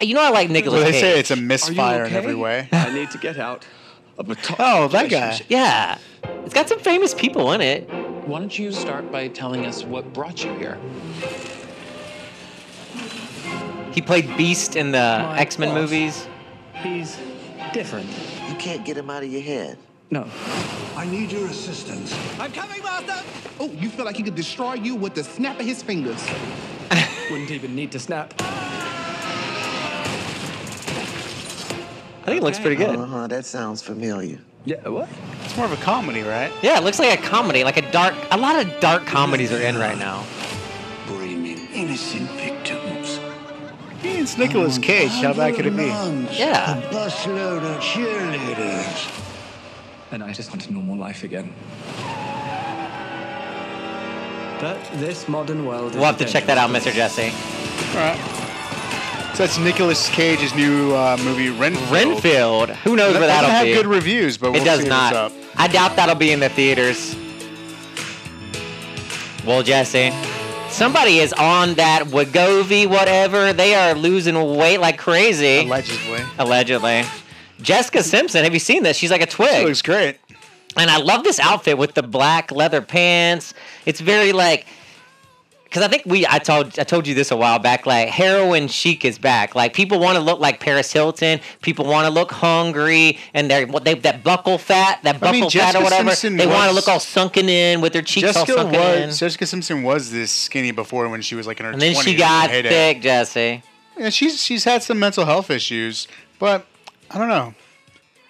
you 0.00 0.14
know 0.14 0.22
I 0.22 0.30
like 0.30 0.50
Nicolas 0.50 0.74
Well, 0.74 0.84
they 0.84 0.92
Cage. 0.92 1.00
say 1.00 1.18
it's 1.18 1.30
a 1.30 1.36
misfire 1.36 2.04
in 2.04 2.12
every 2.14 2.34
way. 2.34 2.68
I 2.72 2.92
need 2.92 3.10
to 3.12 3.18
get 3.18 3.38
out 3.38 3.64
of 4.18 4.28
a 4.30 4.34
toxic 4.34 4.56
Oh, 4.58 4.88
that 4.88 5.10
guy. 5.10 5.40
Yeah, 5.48 5.98
it's 6.44 6.54
got 6.54 6.68
some 6.68 6.78
famous 6.78 7.14
people 7.14 7.52
in 7.52 7.60
it. 7.60 7.88
Why 8.26 8.40
don't 8.40 8.58
you 8.58 8.72
start 8.72 9.10
by 9.12 9.28
telling 9.28 9.66
us 9.66 9.84
what 9.84 10.12
brought 10.12 10.44
you 10.44 10.52
here? 10.54 10.78
He 13.92 14.02
played 14.02 14.36
Beast 14.36 14.76
in 14.76 14.92
the 14.92 14.98
My 14.98 15.38
X 15.38 15.58
Men 15.58 15.68
boss. 15.70 15.78
movies. 15.78 16.28
He's 16.74 17.18
different. 17.72 18.08
You 18.48 18.54
can't 18.56 18.84
get 18.84 18.96
him 18.98 19.08
out 19.08 19.22
of 19.22 19.32
your 19.32 19.40
head. 19.42 19.78
No. 20.10 20.28
I 20.96 21.06
need 21.06 21.32
your 21.32 21.46
assistance. 21.48 22.14
I'm 22.38 22.52
coming, 22.52 22.82
Master! 22.82 23.24
Oh, 23.58 23.70
you 23.72 23.88
feel 23.88 24.04
like 24.04 24.16
he 24.16 24.22
could 24.22 24.34
destroy 24.34 24.74
you 24.74 24.94
with 24.94 25.14
the 25.14 25.24
snap 25.24 25.58
of 25.58 25.66
his 25.66 25.82
fingers. 25.82 26.22
Wouldn't 27.30 27.50
even 27.50 27.74
need 27.74 27.90
to 27.92 27.98
snap. 27.98 28.32
I 32.26 32.30
think 32.30 32.42
it 32.42 32.44
looks 32.44 32.58
pretty 32.58 32.74
good. 32.74 32.96
Uh-huh, 32.96 33.28
that 33.28 33.46
sounds 33.46 33.82
familiar. 33.82 34.40
Yeah, 34.64 34.88
what? 34.88 35.08
It's 35.44 35.56
more 35.56 35.66
of 35.66 35.70
a 35.70 35.76
comedy, 35.76 36.22
right? 36.22 36.52
Yeah, 36.60 36.76
it 36.76 36.82
looks 36.82 36.98
like 36.98 37.16
a 37.16 37.22
comedy, 37.22 37.62
like 37.62 37.76
a 37.76 37.88
dark. 37.92 38.16
A 38.32 38.36
lot 38.36 38.60
of 38.60 38.80
dark 38.80 39.06
comedies 39.06 39.52
are 39.52 39.62
in 39.62 39.78
right 39.78 39.96
now. 39.96 40.26
Blaming 41.06 41.68
innocent 41.68 42.28
victims. 42.32 43.20
It's 44.02 44.36
Nicolas 44.36 44.76
Cage. 44.76 45.12
How 45.12 45.34
bad 45.34 45.54
could 45.54 45.66
it 45.66 45.76
be? 45.76 45.84
Yeah. 46.36 46.78
A 46.78 46.92
busload 46.92 47.62
of 47.62 47.80
cheerleaders. 47.80 49.22
And 50.10 50.24
I 50.24 50.32
just 50.32 50.50
want 50.50 50.66
a 50.66 50.72
normal 50.72 50.96
life 50.96 51.22
again. 51.22 51.52
But 54.60 54.82
this 54.94 55.28
modern 55.28 55.64
world 55.64 55.94
We'll 55.94 56.06
have 56.06 56.18
to 56.18 56.24
check 56.24 56.46
that 56.46 56.58
out, 56.58 56.70
Mr. 56.70 56.92
Jesse. 56.92 57.30
All 57.96 58.04
right. 58.04 58.45
So 59.36 59.42
that's 59.44 59.58
Nicolas 59.58 60.08
Cage's 60.08 60.54
new 60.54 60.94
uh, 60.94 61.18
movie 61.22 61.50
Renfield. 61.50 61.90
Renfield. 61.92 62.70
Who 62.70 62.96
knows 62.96 63.12
what 63.12 63.20
That 63.20 63.26
doesn't 63.26 63.28
that'll 63.28 63.50
have 63.50 63.64
be? 63.66 63.74
good 63.74 63.84
reviews, 63.86 64.38
but 64.38 64.52
we'll 64.52 64.62
it 64.62 64.64
does 64.64 64.80
see 64.80 64.88
not. 64.88 65.12
what's 65.12 65.34
up. 65.34 65.60
I 65.60 65.68
doubt 65.68 65.94
that'll 65.96 66.14
be 66.14 66.32
in 66.32 66.40
the 66.40 66.48
theaters. 66.48 67.14
Well, 69.44 69.62
Jesse, 69.62 70.10
somebody 70.70 71.18
is 71.18 71.34
on 71.34 71.74
that 71.74 72.04
Wegovy, 72.04 72.86
whatever. 72.88 73.52
They 73.52 73.74
are 73.74 73.94
losing 73.94 74.56
weight 74.56 74.78
like 74.78 74.96
crazy. 74.96 75.66
Allegedly. 75.66 76.20
Allegedly. 76.38 77.04
Jessica 77.60 78.02
Simpson, 78.02 78.42
have 78.42 78.54
you 78.54 78.58
seen 78.58 78.84
this? 78.84 78.96
She's 78.96 79.10
like 79.10 79.20
a 79.20 79.26
twig. 79.26 79.54
She 79.58 79.64
looks 79.66 79.82
great. 79.82 80.16
And 80.78 80.90
I 80.90 80.96
love 80.96 81.24
this 81.24 81.38
outfit 81.40 81.76
with 81.76 81.92
the 81.92 82.02
black 82.02 82.50
leather 82.52 82.80
pants. 82.80 83.52
It's 83.84 84.00
very 84.00 84.32
like 84.32 84.66
because 85.76 85.86
I 85.86 85.90
think 85.90 86.06
we 86.06 86.26
I 86.26 86.38
told 86.38 86.78
I 86.78 86.84
told 86.84 87.06
you 87.06 87.14
this 87.14 87.30
a 87.30 87.36
while 87.36 87.58
back. 87.58 87.84
Like 87.84 88.08
heroin 88.08 88.66
chic 88.66 89.04
is 89.04 89.18
back. 89.18 89.54
Like 89.54 89.74
people 89.74 90.00
want 90.00 90.16
to 90.16 90.24
look 90.24 90.40
like 90.40 90.58
Paris 90.58 90.90
Hilton. 90.90 91.38
People 91.60 91.84
want 91.84 92.06
to 92.06 92.10
look 92.10 92.32
hungry, 92.32 93.18
and 93.34 93.50
they're 93.50 93.66
what 93.66 93.84
they 93.84 93.92
that 93.92 94.24
buckle 94.24 94.56
fat, 94.56 95.02
that 95.02 95.16
I 95.16 95.18
buckle 95.18 95.40
mean, 95.40 95.50
fat 95.50 95.74
or 95.76 95.82
whatever. 95.82 96.12
Simpson 96.12 96.38
they 96.38 96.46
want 96.46 96.70
to 96.70 96.74
look 96.74 96.88
all 96.88 96.98
sunken 96.98 97.50
in 97.50 97.82
with 97.82 97.92
their 97.92 98.00
cheeks 98.00 98.32
Jessica 98.32 98.52
all 98.52 98.62
sunken 98.64 99.02
in. 99.02 99.10
Jessica 99.10 99.44
Simpson 99.44 99.82
was 99.82 100.10
this 100.10 100.32
skinny 100.32 100.70
before 100.70 101.10
when 101.10 101.20
she 101.20 101.34
was 101.34 101.46
like 101.46 101.60
in 101.60 101.66
her 101.66 101.72
And 101.72 101.82
then 101.82 101.94
20s 101.94 102.02
she 102.02 102.16
got 102.16 102.48
thick, 102.48 103.02
Jesse. 103.02 103.62
Yeah, 103.98 104.08
she's 104.08 104.42
she's 104.42 104.64
had 104.64 104.82
some 104.82 104.98
mental 104.98 105.26
health 105.26 105.50
issues, 105.50 106.08
but 106.38 106.64
I 107.10 107.18
don't 107.18 107.28
know. 107.28 107.54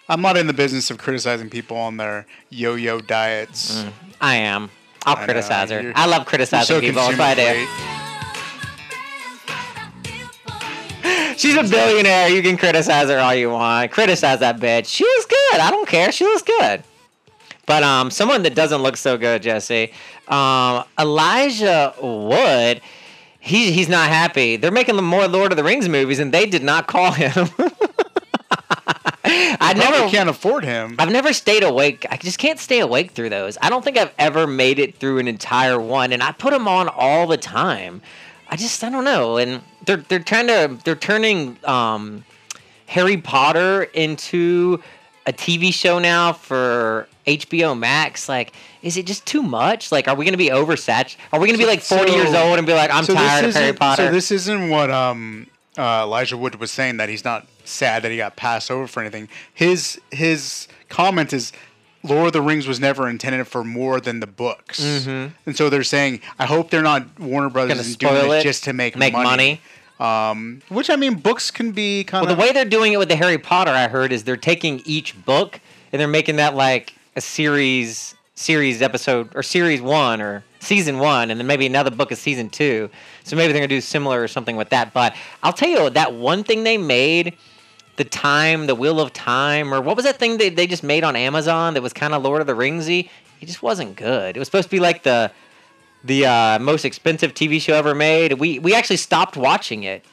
I'm 0.08 0.20
not 0.20 0.36
in 0.36 0.48
the 0.48 0.52
business 0.52 0.90
of 0.90 0.98
criticizing 0.98 1.48
people 1.48 1.76
on 1.76 1.96
their 1.96 2.26
yo-yo 2.50 3.00
diets. 3.00 3.82
Mm, 3.82 3.92
I 4.20 4.34
am. 4.36 4.70
I'll 5.06 5.16
I 5.16 5.20
know, 5.20 5.24
criticize 5.24 5.70
her. 5.70 5.92
I 5.94 6.06
love 6.06 6.26
criticizing 6.26 6.66
so 6.66 6.80
people. 6.80 7.00
That's 7.00 7.18
what 7.18 7.38
I 7.38 7.54
do. 7.54 7.66
She's 11.36 11.56
a 11.56 11.62
billionaire. 11.62 12.28
You 12.28 12.42
can 12.42 12.56
criticize 12.56 13.08
her 13.08 13.18
all 13.18 13.34
you 13.34 13.50
want. 13.50 13.92
Criticize 13.92 14.40
that 14.40 14.58
bitch. 14.58 14.86
She 14.86 15.04
looks 15.04 15.26
good. 15.26 15.60
I 15.60 15.70
don't 15.70 15.86
care. 15.86 16.10
She 16.10 16.24
looks 16.24 16.42
good. 16.42 16.82
But 17.66 17.82
um, 17.82 18.10
someone 18.10 18.42
that 18.44 18.54
doesn't 18.54 18.82
look 18.82 18.96
so 18.96 19.18
good, 19.18 19.42
Jesse, 19.42 19.92
um, 20.28 20.84
Elijah 20.98 21.94
Wood. 22.00 22.80
He, 23.38 23.70
he's 23.70 23.88
not 23.88 24.08
happy. 24.08 24.56
They're 24.56 24.72
making 24.72 24.96
the 24.96 25.02
more 25.02 25.28
Lord 25.28 25.52
of 25.52 25.56
the 25.56 25.62
Rings 25.62 25.88
movies, 25.88 26.18
and 26.18 26.32
they 26.32 26.46
did 26.46 26.64
not 26.64 26.88
call 26.88 27.12
him. 27.12 27.48
I 29.60 29.74
never 29.74 30.08
can't 30.08 30.28
afford 30.28 30.64
him. 30.64 30.96
I've 30.98 31.10
never 31.10 31.32
stayed 31.32 31.64
awake. 31.64 32.06
I 32.10 32.16
just 32.16 32.38
can't 32.38 32.60
stay 32.60 32.78
awake 32.80 33.10
through 33.10 33.30
those. 33.30 33.58
I 33.60 33.70
don't 33.70 33.84
think 33.84 33.96
I've 33.96 34.12
ever 34.18 34.46
made 34.46 34.78
it 34.78 34.96
through 34.96 35.18
an 35.18 35.26
entire 35.26 35.80
one, 35.80 36.12
and 36.12 36.22
I 36.22 36.32
put 36.32 36.52
them 36.52 36.68
on 36.68 36.88
all 36.88 37.26
the 37.26 37.36
time. 37.36 38.02
I 38.48 38.56
just 38.56 38.82
I 38.84 38.90
don't 38.90 39.04
know, 39.04 39.36
and 39.36 39.62
they're 39.84 39.96
they're 39.96 40.20
trying 40.20 40.46
to 40.46 40.78
they're 40.84 40.94
turning 40.94 41.56
um, 41.64 42.24
Harry 42.86 43.16
Potter 43.16 43.82
into 43.82 44.80
a 45.26 45.32
TV 45.32 45.74
show 45.74 45.98
now 45.98 46.32
for 46.32 47.08
HBO 47.26 47.76
Max. 47.76 48.28
Like, 48.28 48.52
is 48.82 48.96
it 48.96 49.06
just 49.06 49.26
too 49.26 49.42
much? 49.42 49.90
Like, 49.90 50.06
are 50.06 50.14
we 50.14 50.24
gonna 50.24 50.36
be 50.36 50.50
oversaturated? 50.50 51.16
Are 51.32 51.40
we 51.40 51.48
gonna 51.48 51.58
be 51.58 51.66
like 51.66 51.82
forty 51.82 52.12
years 52.12 52.32
old 52.32 52.58
and 52.58 52.66
be 52.66 52.74
like, 52.74 52.90
I'm 52.92 53.04
so 53.04 53.14
tired 53.14 53.44
of 53.44 53.54
Harry 53.54 53.72
Potter? 53.72 54.06
So 54.06 54.12
this 54.12 54.30
isn't 54.30 54.70
what 54.70 54.90
um, 54.90 55.48
uh, 55.78 56.02
Elijah 56.04 56.36
Wood 56.36 56.56
was 56.56 56.70
saying 56.70 56.96
that 56.98 57.08
he's 57.08 57.24
not 57.24 57.46
sad 57.64 58.02
that 58.02 58.10
he 58.10 58.16
got 58.16 58.36
passed 58.36 58.70
over 58.70 58.86
for 58.86 59.00
anything. 59.00 59.28
His 59.52 60.00
his 60.10 60.68
comment 60.88 61.32
is. 61.32 61.52
Lord 62.02 62.28
of 62.28 62.32
the 62.34 62.42
Rings 62.42 62.68
was 62.68 62.78
never 62.78 63.08
intended 63.08 63.48
for 63.48 63.64
more 63.64 64.00
than 64.00 64.20
the 64.20 64.28
books, 64.28 64.78
Mhm. 64.80 65.32
and 65.44 65.56
so 65.56 65.68
they're 65.68 65.82
saying, 65.82 66.20
"I 66.38 66.46
hope 66.46 66.70
they're 66.70 66.80
not 66.82 67.18
Warner 67.18 67.48
Brothers 67.50 67.96
doing 67.96 68.14
this 68.14 68.32
it, 68.34 68.42
just 68.44 68.62
to 68.64 68.72
make, 68.72 68.96
make 68.96 69.12
money." 69.12 69.60
Um, 69.98 70.62
which 70.68 70.88
I 70.88 70.94
mean, 70.94 71.14
books 71.14 71.50
can 71.50 71.72
be 71.72 72.04
kind 72.04 72.22
Well, 72.22 72.30
of 72.30 72.36
the 72.38 72.40
way 72.40 72.52
they're 72.52 72.64
doing 72.64 72.92
it 72.92 72.98
with 72.98 73.08
the 73.08 73.16
Harry 73.16 73.38
Potter, 73.38 73.72
I 73.72 73.88
heard, 73.88 74.12
is 74.12 74.22
they're 74.22 74.36
taking 74.36 74.82
each 74.84 75.16
book 75.24 75.58
and 75.92 75.98
they're 75.98 76.06
making 76.06 76.36
that 76.36 76.54
like 76.54 76.92
a 77.16 77.20
series, 77.20 78.14
series 78.36 78.82
episode 78.82 79.30
or 79.34 79.42
series 79.42 79.80
one 79.80 80.20
or 80.20 80.44
season 80.66 80.98
one, 80.98 81.30
and 81.30 81.40
then 81.40 81.46
maybe 81.46 81.66
another 81.66 81.90
book 81.90 82.12
is 82.12 82.18
season 82.18 82.50
two. 82.50 82.90
So 83.24 83.36
maybe 83.36 83.52
they're 83.52 83.60
gonna 83.60 83.68
do 83.68 83.80
similar 83.80 84.22
or 84.22 84.28
something 84.28 84.56
with 84.56 84.70
that. 84.70 84.92
But 84.92 85.14
I'll 85.42 85.52
tell 85.52 85.68
you 85.68 85.90
that 85.90 86.14
one 86.14 86.44
thing 86.44 86.64
they 86.64 86.76
made, 86.76 87.36
the 87.96 88.04
time, 88.04 88.66
the 88.66 88.74
Wheel 88.74 89.00
of 89.00 89.12
Time, 89.12 89.72
or 89.72 89.80
what 89.80 89.96
was 89.96 90.04
that 90.04 90.16
thing 90.16 90.38
they 90.38 90.50
they 90.50 90.66
just 90.66 90.82
made 90.82 91.04
on 91.04 91.16
Amazon 91.16 91.74
that 91.74 91.82
was 91.82 91.92
kind 91.92 92.14
of 92.14 92.22
Lord 92.22 92.40
of 92.40 92.46
the 92.46 92.54
Ringsy? 92.54 93.08
It 93.40 93.46
just 93.46 93.62
wasn't 93.62 93.96
good. 93.96 94.36
It 94.36 94.38
was 94.38 94.48
supposed 94.48 94.68
to 94.68 94.70
be 94.70 94.80
like 94.80 95.02
the 95.02 95.30
the 96.04 96.26
uh, 96.26 96.58
most 96.58 96.84
expensive 96.84 97.34
TV 97.34 97.60
show 97.60 97.74
ever 97.74 97.94
made. 97.94 98.34
We 98.34 98.58
we 98.58 98.74
actually 98.74 98.98
stopped 98.98 99.36
watching 99.36 99.84
it. 99.84 100.04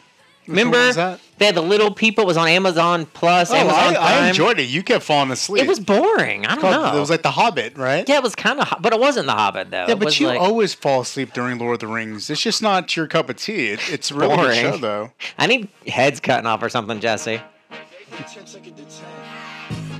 Remember 0.48 0.78
was 0.78 0.96
that? 0.96 1.20
They 1.44 1.48
had 1.48 1.56
the 1.56 1.62
Little 1.62 1.92
People. 1.92 2.24
It 2.24 2.28
was 2.28 2.38
on 2.38 2.48
Amazon 2.48 3.06
Plus. 3.06 3.52
Oh, 3.52 3.56
Amazon 3.56 3.98
I, 3.98 4.22
I 4.24 4.28
enjoyed 4.30 4.60
it. 4.60 4.64
You 4.70 4.82
kept 4.82 5.04
falling 5.04 5.30
asleep. 5.30 5.62
It 5.62 5.68
was 5.68 5.78
boring. 5.78 6.46
I 6.46 6.54
don't 6.56 6.62
called- 6.62 6.74
know. 6.94 6.96
It 6.96 7.00
was 7.02 7.10
like 7.10 7.22
The 7.22 7.32
Hobbit, 7.32 7.78
right? 7.78 8.08
yeah, 8.08 8.16
it 8.16 8.24
was 8.24 8.34
kind 8.34 8.62
of, 8.62 8.74
but 8.80 8.94
it 8.94 9.00
wasn't 9.02 9.26
The 9.28 9.34
Hobbit 9.34 9.70
though. 9.70 9.86
Yeah, 9.90 9.96
but 9.96 10.18
you 10.22 10.28
like- 10.28 10.40
always 10.40 10.74
fall 10.74 11.02
asleep 11.02 11.34
during 11.34 11.58
Lord 11.58 11.74
of 11.74 11.80
the 11.82 11.88
Rings. 11.88 12.30
It's 12.30 12.40
just 12.40 12.62
not 12.62 12.96
your 12.96 13.08
cup 13.08 13.30
of 13.30 13.36
tea. 13.36 13.72
It, 13.72 13.82
it's 13.92 14.10
a 14.10 14.16
really 14.16 14.38
boring. 14.38 14.58
show, 14.62 14.78
though. 14.78 15.12
I 15.38 15.48
need 15.48 15.68
heads 15.86 16.22
cutting 16.22 16.46
off 16.46 16.64
or 16.64 16.70
something, 16.70 17.02
Jesse. 17.02 17.42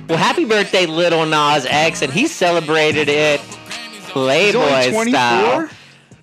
Well, 0.08 0.16
happy 0.16 0.46
birthday, 0.46 0.86
Lil 0.86 1.26
Nas 1.26 1.66
X, 1.68 2.00
and 2.00 2.10
he 2.10 2.26
celebrated 2.26 3.10
it 3.10 3.40
Playboy 4.08 4.92
24? 4.92 5.06
style. 5.08 5.68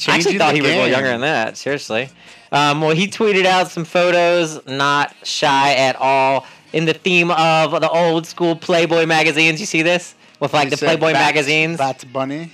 I 0.08 0.16
actually 0.16 0.40
thought 0.40 0.56
he 0.56 0.62
was 0.64 0.72
a 0.72 0.74
little 0.78 0.90
younger 0.90 1.10
than 1.10 1.22
that. 1.22 1.58
Seriously. 1.58 2.10
Um, 2.52 2.82
well, 2.82 2.96
he 2.96 3.08
tweeted 3.08 3.46
out 3.46 3.70
some 3.72 3.86
photos, 3.86 4.66
not 4.68 5.16
shy 5.24 5.74
at 5.74 5.96
all, 5.96 6.46
in 6.74 6.86
the 6.86 6.94
theme 6.94 7.32
of 7.32 7.72
the 7.80 7.90
old 7.90 8.26
school 8.28 8.56
Playboy 8.56 9.06
magazines. 9.06 9.60
You 9.60 9.66
see 9.66 9.82
this 9.82 10.16
with 10.40 10.54
like 10.54 10.66
He 10.70 10.76
the 10.76 10.78
Playboy 10.78 11.14
Bat- 11.14 11.36
magazines. 11.36 11.78
Bats 11.78 12.04
Bunny. 12.04 12.52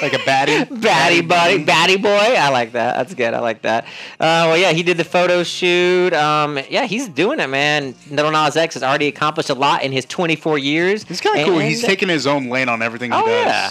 Like 0.00 0.12
a 0.12 0.18
baddie. 0.18 0.80
Batty 0.82 1.20
buddy, 1.22 1.64
batty 1.64 1.96
boy. 1.96 2.08
I 2.08 2.48
like 2.50 2.72
that. 2.72 2.96
That's 2.96 3.12
good. 3.12 3.34
I 3.34 3.40
like 3.40 3.62
that. 3.62 3.84
Uh, 4.20 4.46
well, 4.46 4.56
yeah, 4.56 4.70
he 4.72 4.84
did 4.84 4.96
the 4.98 5.04
photo 5.04 5.42
shoot. 5.42 6.12
Um, 6.14 6.60
yeah, 6.70 6.84
he's 6.86 7.08
doing 7.08 7.40
it, 7.40 7.48
man. 7.48 7.92
Lil 8.08 8.30
Nas 8.30 8.56
X 8.56 8.74
has 8.74 8.84
already 8.84 9.08
accomplished 9.08 9.50
a 9.50 9.54
lot 9.54 9.82
in 9.82 9.90
his 9.90 10.04
24 10.04 10.58
years. 10.58 11.04
It's 11.08 11.20
kind 11.20 11.40
of 11.40 11.46
cool. 11.46 11.58
He's 11.58 11.82
taking 11.82 12.08
his 12.08 12.24
own 12.24 12.50
lane 12.50 12.68
on 12.68 12.82
everything 12.82 13.10
he 13.10 13.18
Oh, 13.18 13.26
does. 13.26 13.28
yeah. 13.46 13.70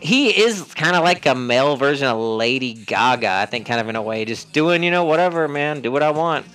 He 0.00 0.28
is 0.42 0.62
kind 0.74 0.96
of 0.96 1.02
like 1.04 1.26
a 1.26 1.34
male 1.34 1.76
version 1.76 2.06
of 2.06 2.18
Lady 2.18 2.74
Gaga, 2.74 3.28
I 3.28 3.46
think, 3.46 3.66
kind 3.66 3.80
of 3.80 3.88
in 3.88 3.96
a 3.96 4.02
way, 4.02 4.24
just 4.24 4.52
doing, 4.52 4.82
you 4.82 4.90
know, 4.90 5.04
whatever, 5.04 5.48
man, 5.48 5.80
do 5.80 5.90
what 5.92 6.02
I 6.02 6.10
want. 6.10 6.46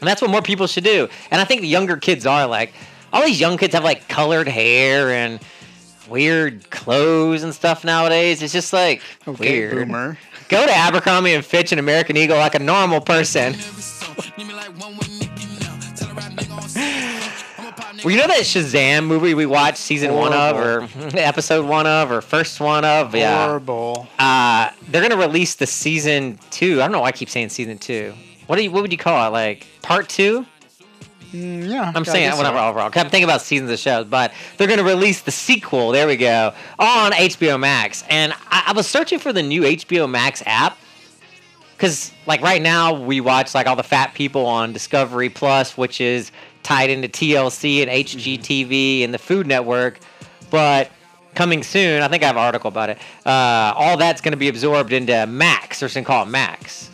And 0.00 0.08
that's 0.08 0.20
what 0.20 0.30
more 0.30 0.42
people 0.42 0.66
should 0.66 0.84
do. 0.84 1.08
And 1.30 1.40
I 1.40 1.44
think 1.44 1.60
the 1.62 1.68
younger 1.68 1.96
kids 1.96 2.26
are 2.26 2.46
like, 2.46 2.72
all 3.12 3.24
these 3.24 3.40
young 3.40 3.56
kids 3.56 3.74
have 3.74 3.84
like 3.84 4.08
colored 4.08 4.48
hair 4.48 5.10
and 5.10 5.40
weird 6.08 6.68
clothes 6.70 7.42
and 7.42 7.54
stuff 7.54 7.84
nowadays. 7.84 8.42
It's 8.42 8.52
just 8.52 8.72
like 8.72 9.00
Okay, 9.26 9.60
weird. 9.60 9.86
boomer. 9.86 10.18
Go 10.48 10.66
to 10.66 10.72
Abercrombie 10.72 11.32
and 11.32 11.44
Fitch 11.44 11.72
and 11.72 11.78
American 11.78 12.16
Eagle 12.16 12.36
like 12.36 12.54
a 12.54 12.58
normal 12.58 13.00
person. 13.00 13.54
Well, 18.04 18.12
you 18.12 18.20
know 18.20 18.26
that 18.26 18.40
Shazam 18.40 19.06
movie 19.06 19.32
we 19.32 19.46
watched 19.46 19.78
season 19.78 20.12
one 20.12 20.34
of, 20.34 20.56
or 20.56 20.82
episode 21.18 21.64
one 21.64 21.86
of, 21.86 22.10
or 22.10 22.20
first 22.20 22.60
one 22.60 22.84
of? 22.84 23.14
Yeah. 23.14 23.46
Horrible. 23.46 24.06
Uh, 24.18 24.68
they're 24.88 25.00
gonna 25.00 25.16
release 25.16 25.54
the 25.54 25.66
season 25.66 26.38
two. 26.50 26.82
I 26.82 26.84
don't 26.84 26.92
know 26.92 27.00
why 27.00 27.08
I 27.08 27.12
keep 27.12 27.30
saying 27.30 27.48
season 27.48 27.78
two. 27.78 28.12
What 28.46 28.56
do 28.56 28.62
you? 28.62 28.70
What 28.70 28.82
would 28.82 28.92
you 28.92 28.98
call 28.98 29.26
it? 29.26 29.30
Like 29.30 29.66
part 29.80 30.10
two? 30.10 30.44
Mm, 31.32 31.66
yeah. 31.66 31.92
I'm 31.94 32.04
saying 32.04 32.28
guess 32.28 32.36
whatever 32.36 32.58
so. 32.58 32.68
overall. 32.68 32.90
I'm 32.94 33.08
thinking 33.08 33.24
about 33.24 33.40
seasons 33.40 33.70
of 33.70 33.78
shows, 33.78 34.04
but 34.04 34.34
they're 34.58 34.68
gonna 34.68 34.84
release 34.84 35.22
the 35.22 35.30
sequel. 35.32 35.90
There 35.90 36.06
we 36.06 36.18
go 36.18 36.52
on 36.78 37.12
HBO 37.12 37.58
Max, 37.58 38.04
and 38.10 38.34
I, 38.50 38.64
I 38.66 38.72
was 38.74 38.86
searching 38.86 39.18
for 39.18 39.32
the 39.32 39.42
new 39.42 39.62
HBO 39.62 40.10
Max 40.10 40.42
app 40.44 40.76
because, 41.74 42.12
like, 42.26 42.42
right 42.42 42.60
now 42.60 42.92
we 42.92 43.22
watch 43.22 43.54
like 43.54 43.66
all 43.66 43.76
the 43.76 43.82
fat 43.82 44.12
people 44.12 44.44
on 44.44 44.74
Discovery 44.74 45.30
Plus, 45.30 45.78
which 45.78 46.02
is 46.02 46.30
tied 46.64 46.90
into 46.90 47.06
TLC 47.06 47.82
and 47.82 47.90
HGTV 47.90 49.04
and 49.04 49.14
the 49.14 49.18
Food 49.18 49.46
Network, 49.46 50.00
but 50.50 50.90
coming 51.36 51.62
soon, 51.62 52.02
I 52.02 52.08
think 52.08 52.22
I 52.24 52.26
have 52.26 52.36
an 52.36 52.42
article 52.42 52.68
about 52.68 52.90
it. 52.90 52.98
Uh, 53.24 53.72
all 53.76 53.96
that's 53.96 54.20
going 54.20 54.32
to 54.32 54.36
be 54.38 54.48
absorbed 54.48 54.92
into 54.92 55.26
Max. 55.26 55.80
They're 55.80 55.88
going 55.88 56.04
to 56.04 56.08
call 56.08 56.26
Max. 56.26 56.90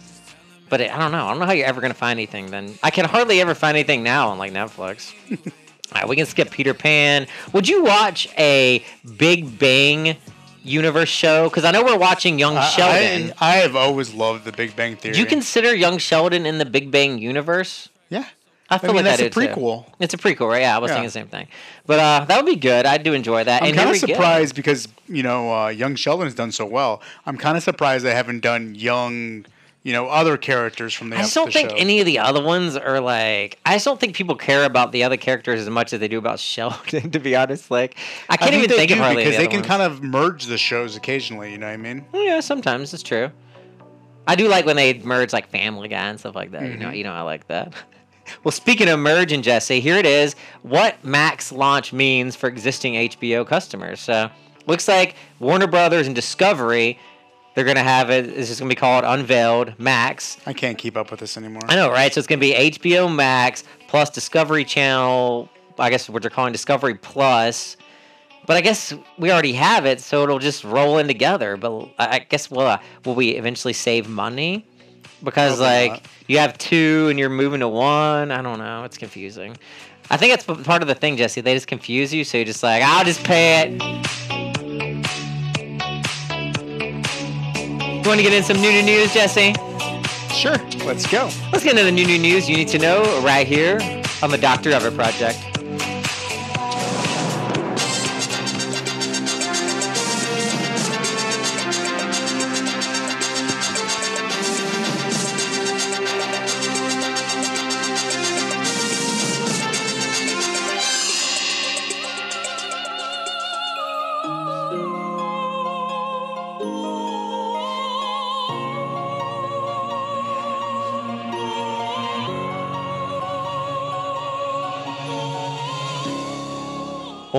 But 0.68 0.80
it, 0.82 0.94
I 0.94 0.98
don't 0.98 1.12
know. 1.12 1.26
I 1.26 1.30
don't 1.30 1.40
know 1.40 1.46
how 1.46 1.52
you're 1.52 1.66
ever 1.66 1.80
going 1.80 1.92
to 1.92 1.98
find 1.98 2.18
anything. 2.18 2.50
Then 2.50 2.74
I 2.82 2.90
can 2.90 3.04
hardly 3.04 3.40
ever 3.40 3.54
find 3.54 3.76
anything 3.76 4.02
now 4.02 4.28
on 4.28 4.38
like 4.38 4.52
Netflix. 4.52 5.12
All 5.92 6.00
right, 6.00 6.08
we 6.08 6.14
can 6.14 6.26
skip 6.26 6.50
Peter 6.50 6.74
Pan. 6.74 7.26
Would 7.52 7.66
you 7.68 7.82
watch 7.82 8.28
a 8.38 8.84
Big 9.16 9.58
Bang 9.58 10.16
Universe 10.62 11.08
show? 11.08 11.48
Because 11.48 11.64
I 11.64 11.72
know 11.72 11.82
we're 11.82 11.98
watching 11.98 12.38
Young 12.38 12.56
I- 12.56 12.68
Sheldon. 12.68 13.34
I, 13.40 13.54
I 13.54 13.56
have 13.56 13.74
always 13.74 14.14
loved 14.14 14.44
the 14.44 14.52
Big 14.52 14.76
Bang 14.76 14.94
Theory. 14.94 15.14
Do 15.14 15.20
you 15.20 15.26
consider 15.26 15.74
Young 15.74 15.98
Sheldon 15.98 16.46
in 16.46 16.58
the 16.58 16.64
Big 16.64 16.92
Bang 16.92 17.18
universe? 17.18 17.88
Yeah. 18.08 18.24
I 18.70 18.78
feel 18.78 18.88
mean, 18.92 18.96
like 19.04 19.04
that's 19.16 19.22
I 19.22 19.24
a 19.26 19.30
do, 19.30 19.40
too. 19.40 19.48
prequel. 19.60 19.84
It's 19.98 20.14
a 20.14 20.16
prequel, 20.16 20.48
right? 20.48 20.60
Yeah, 20.62 20.76
I 20.76 20.78
was 20.78 20.90
Yeah. 20.90 20.94
thinking 20.94 21.08
the 21.08 21.12
same 21.12 21.26
thing. 21.26 21.48
But 21.86 21.98
uh, 21.98 22.24
that 22.26 22.36
would 22.36 22.46
be 22.46 22.56
good. 22.56 22.86
I 22.86 22.98
do 22.98 23.12
enjoy 23.12 23.42
that. 23.44 23.62
I'm 23.62 23.74
kind 23.74 23.90
of 23.90 23.96
surprised 23.96 24.54
because 24.54 24.86
you 25.08 25.22
know 25.22 25.52
uh, 25.52 25.68
Young 25.68 25.96
Sheldon 25.96 26.26
has 26.26 26.34
done 26.34 26.52
so 26.52 26.64
well. 26.64 27.02
I'm 27.26 27.36
kind 27.36 27.56
of 27.56 27.62
surprised 27.62 28.04
they 28.04 28.14
haven't 28.14 28.40
done 28.40 28.74
young, 28.76 29.44
you 29.82 29.92
know, 29.92 30.06
other 30.08 30.36
characters 30.36 30.94
from 30.94 31.10
the. 31.10 31.16
I 31.16 31.22
just 31.22 31.34
don't 31.34 31.52
think 31.52 31.70
show. 31.70 31.76
any 31.76 31.98
of 32.00 32.06
the 32.06 32.20
other 32.20 32.42
ones 32.42 32.76
are 32.76 33.00
like. 33.00 33.58
I 33.66 33.74
just 33.74 33.84
don't 33.86 33.98
think 33.98 34.14
people 34.14 34.36
care 34.36 34.64
about 34.64 34.92
the 34.92 35.02
other 35.02 35.16
characters 35.16 35.60
as 35.60 35.68
much 35.70 35.92
as 35.92 35.98
they 36.00 36.06
do 36.08 36.18
about 36.18 36.38
Sheldon. 36.50 37.10
To 37.10 37.18
be 37.18 37.34
honest, 37.34 37.70
like 37.72 37.96
I 38.28 38.36
can't 38.36 38.54
even 38.54 38.68
they 38.70 38.76
think 38.86 38.92
of 38.92 38.98
because 39.16 39.32
the 39.32 39.38
they 39.38 39.46
can 39.48 39.60
ones. 39.60 39.66
kind 39.66 39.82
of 39.82 40.02
merge 40.02 40.46
the 40.46 40.58
shows 40.58 40.96
occasionally. 40.96 41.50
You 41.52 41.58
know 41.58 41.66
what 41.66 41.72
I 41.72 41.76
mean? 41.76 42.04
Yeah, 42.14 42.38
sometimes 42.40 42.94
it's 42.94 43.02
true. 43.02 43.30
I 44.28 44.36
do 44.36 44.46
like 44.46 44.64
when 44.64 44.76
they 44.76 44.94
merge 45.00 45.32
like 45.32 45.48
Family 45.50 45.88
Guy 45.88 46.08
and 46.08 46.20
stuff 46.20 46.36
like 46.36 46.52
that. 46.52 46.62
You 46.62 46.76
know, 46.76 46.88
Mhm. 46.90 46.96
you 46.98 47.02
know, 47.04 47.12
I 47.12 47.22
like 47.22 47.48
that. 47.48 47.72
Well, 48.44 48.52
speaking 48.52 48.88
of 48.88 48.98
merging, 48.98 49.42
Jesse, 49.42 49.80
here 49.80 49.96
it 49.96 50.06
is. 50.06 50.36
What 50.62 51.02
Max 51.04 51.52
launch 51.52 51.92
means 51.92 52.36
for 52.36 52.48
existing 52.48 52.94
HBO 52.94 53.46
customers. 53.46 54.00
So, 54.00 54.30
looks 54.66 54.88
like 54.88 55.14
Warner 55.38 55.66
Brothers 55.66 56.06
and 56.06 56.14
Discovery, 56.14 56.98
they're 57.54 57.64
gonna 57.64 57.82
have 57.82 58.10
it. 58.10 58.26
It's 58.28 58.48
just 58.48 58.60
gonna 58.60 58.68
be 58.68 58.74
called 58.74 59.04
Unveiled 59.04 59.74
Max. 59.78 60.36
I 60.46 60.52
can't 60.52 60.78
keep 60.78 60.96
up 60.96 61.10
with 61.10 61.20
this 61.20 61.36
anymore. 61.36 61.62
I 61.68 61.76
know, 61.76 61.90
right? 61.90 62.12
So 62.12 62.18
it's 62.18 62.28
gonna 62.28 62.40
be 62.40 62.54
HBO 62.54 63.08
Max 63.08 63.64
plus 63.88 64.10
Discovery 64.10 64.64
Channel. 64.64 65.48
I 65.78 65.90
guess 65.90 66.08
what 66.08 66.22
they're 66.22 66.30
calling 66.30 66.52
Discovery 66.52 66.94
Plus. 66.94 67.76
But 68.46 68.56
I 68.56 68.60
guess 68.62 68.94
we 69.18 69.30
already 69.30 69.52
have 69.52 69.84
it, 69.84 70.00
so 70.00 70.22
it'll 70.22 70.38
just 70.38 70.64
roll 70.64 70.98
in 70.98 71.06
together. 71.06 71.56
But 71.56 71.90
I 71.98 72.16
I 72.16 72.18
guess 72.20 72.50
will 72.50 72.60
uh, 72.60 72.78
will 73.04 73.14
we 73.14 73.30
eventually 73.30 73.72
save 73.72 74.08
money? 74.08 74.66
Because 75.22 75.58
Probably 75.58 75.64
like 75.88 75.90
not. 75.92 76.02
you 76.28 76.38
have 76.38 76.56
two 76.58 77.08
and 77.10 77.18
you're 77.18 77.28
moving 77.28 77.60
to 77.60 77.68
one. 77.68 78.30
I 78.30 78.40
don't 78.42 78.58
know. 78.58 78.84
It's 78.84 78.96
confusing. 78.98 79.56
I 80.10 80.16
think 80.16 80.32
that's 80.32 80.44
p- 80.44 80.64
part 80.64 80.82
of 80.82 80.88
the 80.88 80.94
thing, 80.94 81.16
Jesse. 81.16 81.40
They 81.40 81.54
just 81.54 81.66
confuse 81.68 82.12
you, 82.12 82.24
so 82.24 82.38
you're 82.38 82.44
just 82.46 82.62
like, 82.62 82.82
I'll 82.82 83.04
just 83.04 83.22
pay 83.22 83.62
it. 83.62 83.82
You 88.02 88.08
want 88.08 88.18
to 88.18 88.22
get 88.22 88.32
in 88.32 88.42
some 88.42 88.60
new 88.60 88.82
news, 88.82 89.12
Jesse? 89.12 89.52
Sure, 90.34 90.56
let's 90.86 91.06
go. 91.06 91.28
Let's 91.52 91.62
get 91.64 91.72
into 91.72 91.84
the 91.84 91.92
new 91.92 92.06
new 92.06 92.18
news 92.18 92.48
you 92.48 92.56
need 92.56 92.68
to 92.68 92.78
know 92.78 93.02
right 93.22 93.46
here 93.46 93.78
on 94.22 94.30
the 94.30 94.38
Doctor 94.38 94.70
Whoever 94.70 94.90
Project. 94.90 95.38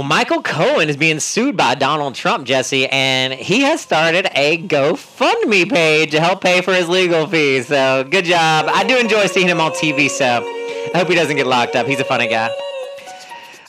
Well, 0.02 0.08
Michael 0.08 0.42
Cohen 0.42 0.90
is 0.90 0.98
being 0.98 1.20
sued 1.20 1.56
by 1.56 1.76
Donald 1.76 2.16
Trump, 2.16 2.48
Jesse, 2.48 2.88
and 2.88 3.34
he 3.34 3.62
has 3.62 3.82
started 3.82 4.28
a 4.34 4.58
GoFundMe 4.58 5.70
page 5.70 6.10
to 6.10 6.20
help 6.20 6.42
pay 6.42 6.62
for 6.62 6.74
his 6.74 6.90
legal 6.90 7.28
fees. 7.28 7.68
So, 7.68 8.04
good 8.10 8.26
job. 8.26 8.66
I 8.68 8.84
do 8.84 8.98
enjoy 8.98 9.28
seeing 9.28 9.48
him 9.48 9.62
on 9.62 9.74
TV, 9.74 10.10
so 10.10 10.26
I 10.26 10.98
hope 10.98 11.08
he 11.08 11.14
doesn't 11.14 11.36
get 11.36 11.46
locked 11.46 11.76
up. 11.76 11.86
He's 11.86 12.00
a 12.00 12.04
funny 12.04 12.28
guy. 12.28 12.50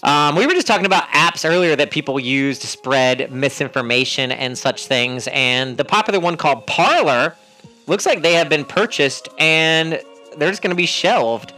Um, 0.03 0.35
we 0.35 0.47
were 0.47 0.55
just 0.55 0.67
talking 0.67 0.87
about 0.87 1.07
apps 1.11 1.47
earlier 1.47 1.77
that 1.77 1.91
people 1.91 2.19
use 2.19 2.59
to 2.61 2.67
spread 2.67 3.31
misinformation 3.31 4.33
and 4.33 4.57
such 4.57 4.87
things, 4.87 5.29
and 5.33 5.77
the 5.77 5.85
popular 5.85 6.19
one 6.19 6.39
called 6.39 6.67
Parler 6.67 7.37
looks 7.87 8.07
like 8.07 8.23
they 8.23 8.33
have 8.33 8.49
been 8.49 8.65
purchased 8.65 9.29
and 9.39 10.01
they're 10.39 10.49
just 10.49 10.63
going 10.63 10.71
to 10.71 10.77
be 10.77 10.87
shelved. 10.87 11.53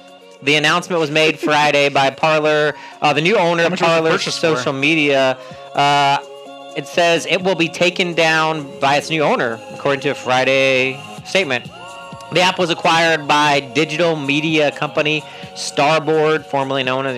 The 0.44 0.56
announcement 0.56 1.00
was 1.00 1.10
made 1.10 1.38
Friday 1.38 1.88
by 1.88 2.10
Parler, 2.10 2.74
uh, 3.00 3.14
the 3.14 3.22
new 3.22 3.36
owner 3.36 3.64
of 3.64 3.72
Parler 3.78 4.10
purchase 4.10 4.34
for? 4.36 4.56
social 4.56 4.74
media. 4.74 5.38
Uh, 5.72 6.18
it 6.76 6.86
says 6.86 7.26
it 7.26 7.42
will 7.42 7.54
be 7.54 7.68
taken 7.68 8.12
down 8.12 8.78
by 8.78 8.96
its 8.96 9.08
new 9.08 9.22
owner, 9.22 9.58
according 9.72 10.00
to 10.02 10.10
a 10.10 10.14
Friday 10.14 11.00
statement. 11.24 11.64
The 12.32 12.40
app 12.40 12.58
was 12.58 12.68
acquired 12.68 13.26
by 13.26 13.60
digital 13.60 14.16
media 14.16 14.70
company 14.72 15.22
Starboard, 15.54 16.44
formerly 16.44 16.82
known 16.82 17.06
as. 17.06 17.16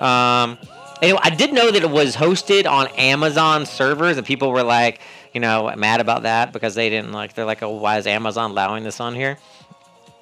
Um, 0.00 0.58
anyway, 1.02 1.20
I 1.22 1.30
did 1.30 1.52
know 1.52 1.70
that 1.70 1.82
it 1.82 1.90
was 1.90 2.16
hosted 2.16 2.68
on 2.68 2.88
Amazon 2.96 3.64
servers, 3.64 4.16
and 4.16 4.26
people 4.26 4.50
were 4.50 4.62
like, 4.62 5.00
you 5.32 5.40
know, 5.40 5.72
mad 5.76 6.00
about 6.00 6.22
that 6.24 6.52
because 6.52 6.74
they 6.74 6.90
didn't 6.90 7.12
like. 7.12 7.34
They're 7.34 7.44
like, 7.44 7.62
oh, 7.62 7.76
why 7.76 7.98
is 7.98 8.06
Amazon 8.06 8.50
allowing 8.50 8.82
this 8.82 8.98
on 8.98 9.14
here? 9.14 9.38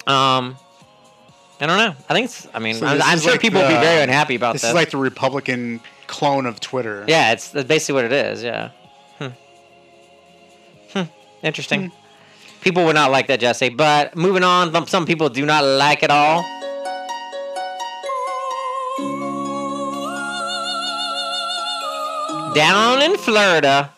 Um, 0.05 0.57
I 1.59 1.65
don't 1.67 1.77
know. 1.77 1.95
I 2.09 2.13
think 2.13 2.25
it's. 2.25 2.47
I 2.53 2.59
mean, 2.59 2.75
So 2.75 2.85
I'm, 2.85 3.01
I'm 3.01 3.19
sure 3.19 3.31
like 3.31 3.41
people 3.41 3.61
will 3.61 3.67
be 3.69 3.75
very 3.75 4.03
unhappy 4.03 4.35
about 4.35 4.53
this. 4.53 4.61
this. 4.63 4.69
is 4.69 4.75
like 4.75 4.89
the 4.91 4.97
Republican 4.97 5.79
clone 6.07 6.45
of 6.45 6.59
Twitter. 6.59 7.05
Yeah, 7.07 7.31
it's 7.31 7.49
that's 7.49 7.67
basically 7.67 7.95
what 8.03 8.05
it 8.05 8.13
is. 8.13 8.43
Yeah. 8.43 8.71
Hmm. 9.19 9.27
Hmm. 10.91 11.03
Interesting. 11.43 11.91
People 12.61 12.83
would 12.85 12.95
not 12.95 13.11
like 13.11 13.27
that, 13.27 13.39
Jesse. 13.39 13.69
But 13.69 14.15
moving 14.17 14.43
on, 14.43 14.71
some- 14.73 14.87
some 14.87 15.05
people 15.05 15.29
do 15.29 15.45
not 15.45 15.63
like 15.63 16.03
it 16.03 16.09
all. 16.11 16.43
Down 22.53 23.01
in 23.01 23.17
Florida, 23.17 23.91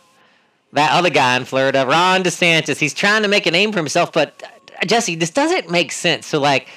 that 0.73 0.91
other 0.91 1.11
guy 1.11 1.37
in 1.37 1.45
Florida, 1.45 1.85
Ron 1.87 2.23
DeSantis, 2.23 2.77
he's 2.79 2.93
trying 2.93 3.21
to 3.21 3.27
make 3.27 3.45
a 3.45 3.51
name 3.51 3.71
for 3.71 3.77
himself. 3.77 4.11
But 4.11 4.41
uh, 4.81 4.85
Jesse, 4.85 5.13
this 5.15 5.29
doesn't 5.29 5.69
make 5.69 5.91
sense. 5.91 6.25
So, 6.25 6.39
like, 6.39 6.67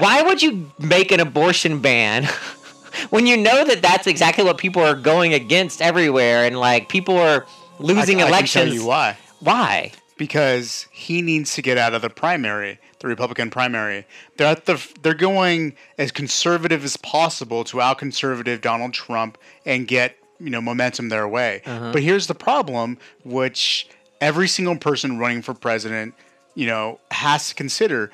why 0.00 0.22
would 0.22 0.42
you 0.42 0.70
make 0.78 1.12
an 1.12 1.20
abortion 1.20 1.80
ban 1.80 2.24
when 3.10 3.26
you 3.26 3.36
know 3.36 3.64
that 3.64 3.82
that's 3.82 4.06
exactly 4.06 4.44
what 4.44 4.58
people 4.58 4.82
are 4.82 4.94
going 4.94 5.34
against 5.34 5.82
everywhere 5.82 6.44
and 6.44 6.58
like 6.58 6.88
people 6.88 7.18
are 7.18 7.46
losing 7.78 8.22
I, 8.22 8.28
elections? 8.28 8.56
I 8.56 8.60
can 8.60 8.68
tell 8.68 8.74
you 8.74 8.86
why. 8.86 9.18
Why? 9.40 9.92
Because 10.16 10.86
he 10.92 11.20
needs 11.20 11.54
to 11.54 11.62
get 11.62 11.76
out 11.76 11.92
of 11.92 12.02
the 12.02 12.08
primary, 12.08 12.78
the 13.00 13.08
Republican 13.08 13.50
primary. 13.50 14.06
They're 14.36 14.48
at 14.48 14.64
the 14.64 14.84
they're 15.02 15.14
going 15.14 15.76
as 15.98 16.10
conservative 16.10 16.84
as 16.84 16.96
possible 16.96 17.64
to 17.64 17.80
out 17.80 17.98
conservative 17.98 18.60
Donald 18.62 18.94
Trump 18.94 19.36
and 19.66 19.86
get 19.86 20.16
you 20.40 20.50
know 20.50 20.60
momentum 20.60 21.10
their 21.10 21.28
way. 21.28 21.62
Uh-huh. 21.66 21.92
But 21.92 22.02
here's 22.02 22.26
the 22.26 22.34
problem, 22.34 22.98
which 23.24 23.88
every 24.20 24.48
single 24.48 24.76
person 24.76 25.18
running 25.18 25.42
for 25.42 25.54
president, 25.54 26.14
you 26.54 26.66
know, 26.66 27.00
has 27.10 27.48
to 27.48 27.54
consider. 27.54 28.10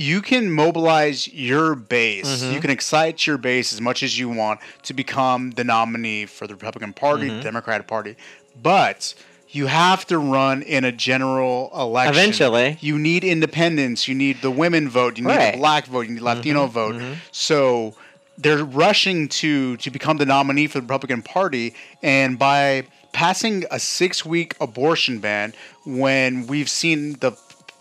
You 0.00 0.22
can 0.22 0.50
mobilize 0.50 1.28
your 1.28 1.74
base. 1.74 2.42
Mhm. 2.42 2.54
You 2.54 2.60
can 2.60 2.70
excite 2.70 3.26
your 3.26 3.36
base 3.36 3.70
as 3.72 3.80
much 3.82 4.02
as 4.02 4.18
you 4.18 4.30
want 4.30 4.60
to 4.84 4.94
become 4.94 5.50
the 5.52 5.64
nominee 5.64 6.24
for 6.24 6.46
the 6.46 6.54
Republican 6.54 6.92
Party, 6.94 7.28
Mhm. 7.28 7.42
Democratic 7.42 7.86
Party. 7.86 8.16
But 8.62 9.12
you 9.50 9.66
have 9.66 10.06
to 10.06 10.16
run 10.18 10.62
in 10.62 10.84
a 10.84 10.92
general 10.92 11.70
election. 11.74 12.14
Eventually. 12.14 12.78
You 12.80 12.98
need 12.98 13.24
independence. 13.24 14.08
You 14.08 14.14
need 14.14 14.40
the 14.40 14.50
women 14.50 14.88
vote. 14.88 15.18
You 15.18 15.24
need 15.24 15.36
Right. 15.36 15.52
the 15.52 15.58
black 15.58 15.84
vote. 15.86 16.06
You 16.06 16.14
need 16.14 16.22
Latino 16.22 16.66
Mhm, 16.66 16.70
vote. 16.70 17.02
So 17.30 17.94
they're 18.38 18.64
rushing 18.64 19.28
to 19.28 19.76
to 19.78 19.90
become 19.90 20.16
the 20.16 20.24
nominee 20.24 20.66
for 20.66 20.78
the 20.78 20.82
Republican 20.82 21.20
Party, 21.20 21.74
and 22.02 22.38
by 22.38 22.84
passing 23.12 23.64
a 23.70 23.78
six 23.78 24.24
week 24.24 24.54
abortion 24.60 25.18
ban, 25.18 25.52
when 25.84 26.46
we've 26.46 26.70
seen 26.70 27.16
the 27.20 27.32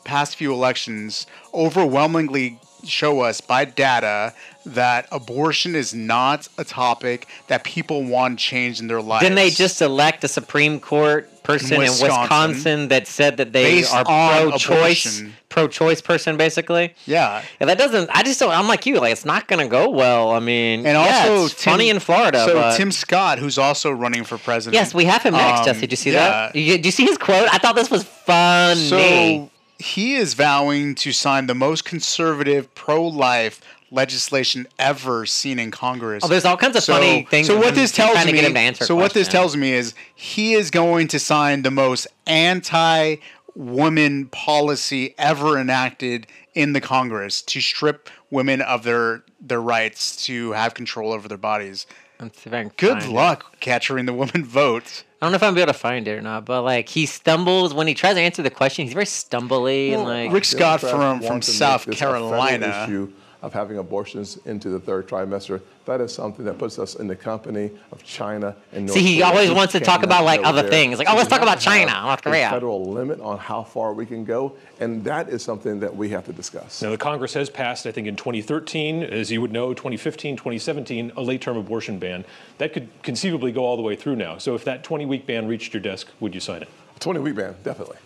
past 0.09 0.35
few 0.35 0.51
elections 0.51 1.27
overwhelmingly 1.53 2.59
show 2.83 3.19
us 3.19 3.41
by 3.41 3.63
data 3.63 4.33
that 4.65 5.07
abortion 5.11 5.75
is 5.75 5.93
not 5.93 6.47
a 6.57 6.63
topic 6.63 7.27
that 7.47 7.63
people 7.63 8.03
want 8.03 8.39
changed 8.39 8.81
in 8.81 8.87
their 8.87 9.01
lives. 9.01 9.23
Didn't 9.23 9.35
they 9.35 9.49
just 9.49 9.81
elect 9.81 10.23
a 10.23 10.27
Supreme 10.27 10.79
Court 10.79 11.29
person 11.43 11.73
in 11.73 11.81
Wisconsin, 11.81 12.19
Wisconsin 12.21 12.87
that 12.89 13.07
said 13.07 13.37
that 13.37 13.53
they 13.53 13.81
Based 13.81 13.93
are 13.93 14.03
pro-choice, 14.05 15.23
pro-choice 15.49 16.01
person, 16.01 16.37
basically? 16.37 16.93
Yeah. 17.05 17.43
Yeah, 17.59 17.67
that 17.67 17.77
doesn't. 17.77 18.09
I 18.13 18.23
just 18.23 18.39
don't. 18.39 18.51
I'm 18.51 18.67
like 18.67 18.85
you. 18.85 18.99
Like, 18.99 19.11
it's 19.11 19.25
not 19.25 19.47
gonna 19.47 19.67
go 19.67 19.89
well. 19.89 20.31
I 20.31 20.39
mean, 20.39 20.85
And 20.85 20.97
yeah, 20.97 21.27
also, 21.27 21.45
it's 21.45 21.63
funny 21.63 21.89
in 21.89 21.99
Florida. 21.99 22.45
So 22.45 22.53
but 22.53 22.77
Tim 22.77 22.91
Scott, 22.91 23.39
who's 23.39 23.57
also 23.57 23.91
running 23.91 24.23
for 24.23 24.37
president. 24.37 24.75
yes, 24.75 24.93
we 24.93 25.05
have 25.05 25.23
him 25.23 25.33
next. 25.33 25.59
um, 25.59 25.65
Jesse, 25.65 25.81
did 25.81 25.91
you 25.91 25.97
see 25.97 26.11
yeah. 26.11 26.29
that? 26.29 26.55
You, 26.55 26.73
did 26.77 26.85
you 26.85 26.91
see 26.91 27.05
his 27.05 27.17
quote? 27.17 27.47
I 27.51 27.57
thought 27.57 27.75
this 27.75 27.91
was 27.91 28.03
funny. 28.03 28.79
So 28.79 29.49
he 29.79 30.15
is 30.15 30.33
vowing 30.33 30.93
to 30.95 31.13
sign 31.13 31.47
the 31.47 31.55
most 31.55 31.85
conservative 31.85 32.73
pro-life 32.75 33.61
legislation 33.91 34.67
ever 34.77 35.25
seen 35.25 35.57
in 35.57 35.71
Congress. 35.71 36.23
Oh, 36.23 36.27
there's 36.27 36.45
all 36.45 36.57
kinds 36.57 36.75
of 36.75 36.83
funny 36.83 37.25
things 37.29 37.47
So 37.47 37.57
what 37.57 37.73
this 37.73 37.91
tells 37.91 38.23
me, 38.25 38.33
get 38.33 38.55
him 38.55 38.73
to 38.75 38.85
so 38.85 38.95
what 38.95 39.13
this 39.13 39.27
tells 39.27 39.57
me 39.57 39.71
is 39.71 39.95
he 40.13 40.53
is 40.53 40.69
going 40.69 41.07
to 41.07 41.19
sign 41.19 41.63
the 41.63 41.71
most 41.71 42.05
anti-woman 42.27 44.27
policy 44.27 45.15
ever 45.17 45.57
enacted 45.57 46.27
in 46.53 46.73
the 46.73 46.81
Congress 46.81 47.41
to 47.43 47.61
strip 47.61 48.09
women 48.29 48.61
of 48.61 48.83
their 48.83 49.23
their 49.41 49.61
rights 49.61 50.25
to 50.25 50.51
have 50.51 50.73
control 50.73 51.13
over 51.13 51.27
their 51.27 51.37
bodies. 51.37 51.87
That's 52.19 52.41
very 52.43 52.69
Good 52.77 53.03
fine. 53.03 53.11
luck 53.13 53.59
capturing 53.59 54.05
the 54.05 54.13
woman 54.13 54.43
votes. 54.43 55.03
I 55.21 55.25
don't 55.25 55.31
know 55.31 55.37
if 55.37 55.43
I'm 55.43 55.47
gonna 55.49 55.55
be 55.55 55.61
able 55.63 55.73
to 55.73 55.79
find 55.79 56.07
it 56.07 56.11
or 56.17 56.21
not, 56.21 56.45
but 56.45 56.63
like 56.63 56.89
he 56.89 57.05
stumbles 57.05 57.73
when 57.73 57.87
he 57.87 57.93
tries 57.93 58.15
to 58.15 58.21
answer 58.21 58.41
the 58.41 58.49
question. 58.49 58.85
He's 58.85 58.93
very 58.93 59.05
stumbly 59.05 59.93
and 59.93 60.03
like 60.03 60.31
Rick 60.31 60.45
Scott 60.45 60.81
Democrats 60.81 60.81
from, 60.81 61.19
from 61.19 61.39
to 61.41 61.49
make 61.49 61.57
South 61.57 61.85
this 61.85 61.95
a 61.95 61.97
federal 61.99 62.29
Carolina. 62.29 62.83
issue 62.85 63.11
of 63.41 63.53
having 63.53 63.77
abortions 63.77 64.37
into 64.45 64.69
the 64.69 64.79
third 64.79 65.07
trimester. 65.07 65.61
That 65.85 66.01
is 66.01 66.13
something 66.13 66.45
that 66.45 66.57
puts 66.57 66.77
us 66.77 66.95
in 66.95 67.07
the 67.07 67.15
company 67.15 67.71
of 67.91 68.03
China 68.03 68.55
and 68.73 68.85
North 68.85 68.97
See, 68.97 69.03
he 69.03 69.17
Korea, 69.19 69.25
always 69.31 69.49
who 69.49 69.55
wants 69.55 69.71
to 69.73 69.79
talk 69.79 70.03
about, 70.03 70.23
like, 70.25 70.41
other 70.43 70.61
there. 70.61 70.69
things. 70.71 70.99
Like, 70.99 71.09
oh, 71.09 71.15
let's 71.15 71.29
talk 71.29 71.41
about 71.41 71.59
China, 71.59 72.01
North 72.03 72.19
a 72.19 72.21
Korea. 72.23 72.49
federal 72.49 72.91
limit 72.91 73.19
on 73.21 73.37
how 73.37 73.63
far 73.63 73.93
we 73.93 74.05
can 74.05 74.25
go, 74.25 74.53
and 74.79 75.03
that 75.05 75.29
is 75.29 75.41
something 75.41 75.79
that 75.79 75.95
we 75.95 76.09
have 76.09 76.25
to 76.25 76.33
discuss. 76.33 76.81
Now, 76.81 76.91
the 76.91 76.97
Congress 76.97 77.33
has 77.33 77.49
passed, 77.49 77.87
I 77.87 77.91
think, 77.91 78.07
in 78.07 78.15
2013, 78.15 79.03
as 79.03 79.31
you 79.31 79.41
would 79.41 79.51
know, 79.51 79.73
2015, 79.73 80.35
2017, 80.35 81.13
a 81.15 81.21
late 81.21 81.41
term 81.41 81.57
abortion 81.57 81.97
ban. 81.97 82.25
That 82.57 82.73
could 82.73 82.89
conceivably 83.03 83.51
go 83.51 83.63
all 83.65 83.75
the 83.77 83.83
way 83.83 83.95
through 83.95 84.17
now. 84.17 84.37
So 84.37 84.55
if 84.55 84.63
that 84.65 84.83
20 84.83 85.05
week 85.05 85.25
ban 85.25 85.47
reached 85.47 85.73
your 85.73 85.81
desk, 85.81 86.07
would 86.19 86.33
you 86.35 86.41
sign 86.41 86.61
it? 86.61 86.69
20 86.99 87.19
week 87.21 87.35
ban, 87.35 87.55
definitely. 87.63 87.97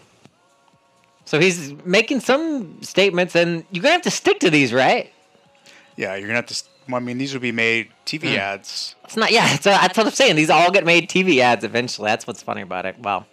so 1.25 1.39
he's 1.39 1.73
making 1.85 2.19
some 2.19 2.81
statements, 2.81 3.35
and 3.35 3.65
you're 3.71 3.81
gonna 3.81 3.93
have 3.93 4.01
to 4.03 4.11
stick 4.11 4.39
to 4.41 4.49
these, 4.49 4.73
right? 4.73 5.12
Yeah, 5.95 6.15
you're 6.15 6.27
gonna 6.27 6.37
have 6.37 6.45
to. 6.47 6.63
well, 6.87 6.97
I 6.97 6.99
mean, 6.99 7.17
these 7.17 7.33
would 7.33 7.41
be 7.41 7.51
made 7.51 7.89
TV 8.05 8.33
Mm. 8.33 8.37
ads. 8.37 8.95
It's 9.05 9.15
not. 9.15 9.31
Yeah, 9.31 9.53
it's, 9.53 9.65
uh, 9.67 9.71
that's 9.71 9.97
what 9.97 10.07
I'm 10.07 10.13
saying. 10.13 10.35
These 10.35 10.49
all 10.49 10.71
get 10.71 10.85
made 10.85 11.09
TV 11.09 11.39
ads 11.39 11.63
eventually. 11.63 12.07
That's 12.07 12.25
what's 12.27 12.41
funny 12.43 12.61
about 12.61 12.85
it. 12.85 12.95
Well, 12.99 13.25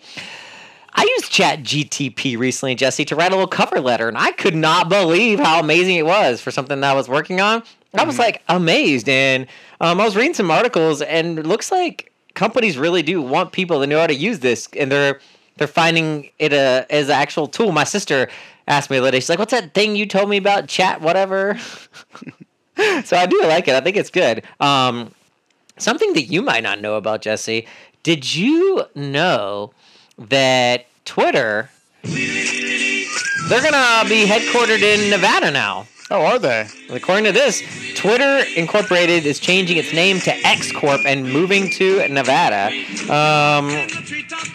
I 0.92 1.02
used 1.16 1.30
Chat 1.30 1.62
GTP 1.62 2.36
recently, 2.36 2.74
Jesse, 2.74 3.04
to 3.06 3.16
write 3.16 3.32
a 3.32 3.34
little 3.36 3.46
cover 3.48 3.80
letter, 3.80 4.08
and 4.08 4.18
I 4.18 4.32
could 4.32 4.56
not 4.56 4.88
believe 4.88 5.38
how 5.38 5.60
amazing 5.60 5.96
it 5.96 6.04
was 6.04 6.40
for 6.40 6.50
something 6.50 6.80
that 6.80 6.90
I 6.90 6.94
was 6.94 7.08
working 7.08 7.40
on. 7.40 7.62
I 7.94 8.04
was 8.04 8.18
like 8.18 8.42
amazed, 8.48 9.08
and 9.08 9.46
um, 9.80 10.00
I 10.00 10.04
was 10.04 10.14
reading 10.16 10.34
some 10.34 10.50
articles, 10.50 11.00
and 11.02 11.38
it 11.38 11.46
looks 11.46 11.72
like 11.72 12.12
companies 12.34 12.76
really 12.78 13.02
do 13.02 13.20
want 13.22 13.50
people 13.52 13.80
to 13.80 13.86
know 13.86 13.98
how 14.00 14.06
to 14.06 14.14
use 14.14 14.40
this, 14.40 14.68
and 14.78 14.92
they're 14.92 15.18
they're 15.56 15.66
finding 15.68 16.30
it 16.38 16.52
a, 16.52 16.86
as 16.90 17.08
an 17.08 17.14
actual 17.16 17.46
tool. 17.48 17.72
My 17.72 17.84
sister 17.84 18.28
asked 18.68 18.90
me 18.90 18.96
the 18.98 19.02
other 19.02 19.10
day. 19.12 19.20
She's 19.20 19.28
like, 19.28 19.38
"What's 19.40 19.50
that 19.52 19.74
thing 19.74 19.96
you 19.96 20.06
told 20.06 20.28
me 20.28 20.36
about? 20.36 20.68
Chat, 20.68 21.00
whatever." 21.00 21.58
so 23.04 23.16
I 23.16 23.26
do 23.26 23.40
like 23.42 23.68
it. 23.68 23.74
I 23.74 23.80
think 23.80 23.96
it's 23.96 24.10
good. 24.10 24.44
Um, 24.60 25.12
something 25.78 26.12
that 26.14 26.24
you 26.24 26.42
might 26.42 26.62
not 26.62 26.80
know 26.80 26.94
about 26.94 27.22
Jesse. 27.22 27.66
Did 28.02 28.34
you 28.34 28.84
know 28.94 29.72
that 30.18 30.86
Twitter 31.04 31.70
they're 32.02 33.62
gonna 33.62 34.08
be 34.08 34.24
headquartered 34.26 34.82
in 34.82 35.10
Nevada 35.10 35.50
now? 35.50 35.86
Oh, 36.12 36.24
are 36.24 36.40
they? 36.40 36.66
According 36.88 37.24
to 37.26 37.32
this, 37.32 37.62
Twitter 37.94 38.42
Incorporated 38.56 39.26
is 39.26 39.38
changing 39.38 39.76
its 39.76 39.92
name 39.92 40.18
to 40.20 40.34
X 40.44 40.72
Corp 40.72 41.02
and 41.06 41.24
moving 41.24 41.70
to 41.70 42.08
Nevada. 42.08 42.66
Um, 43.04 43.70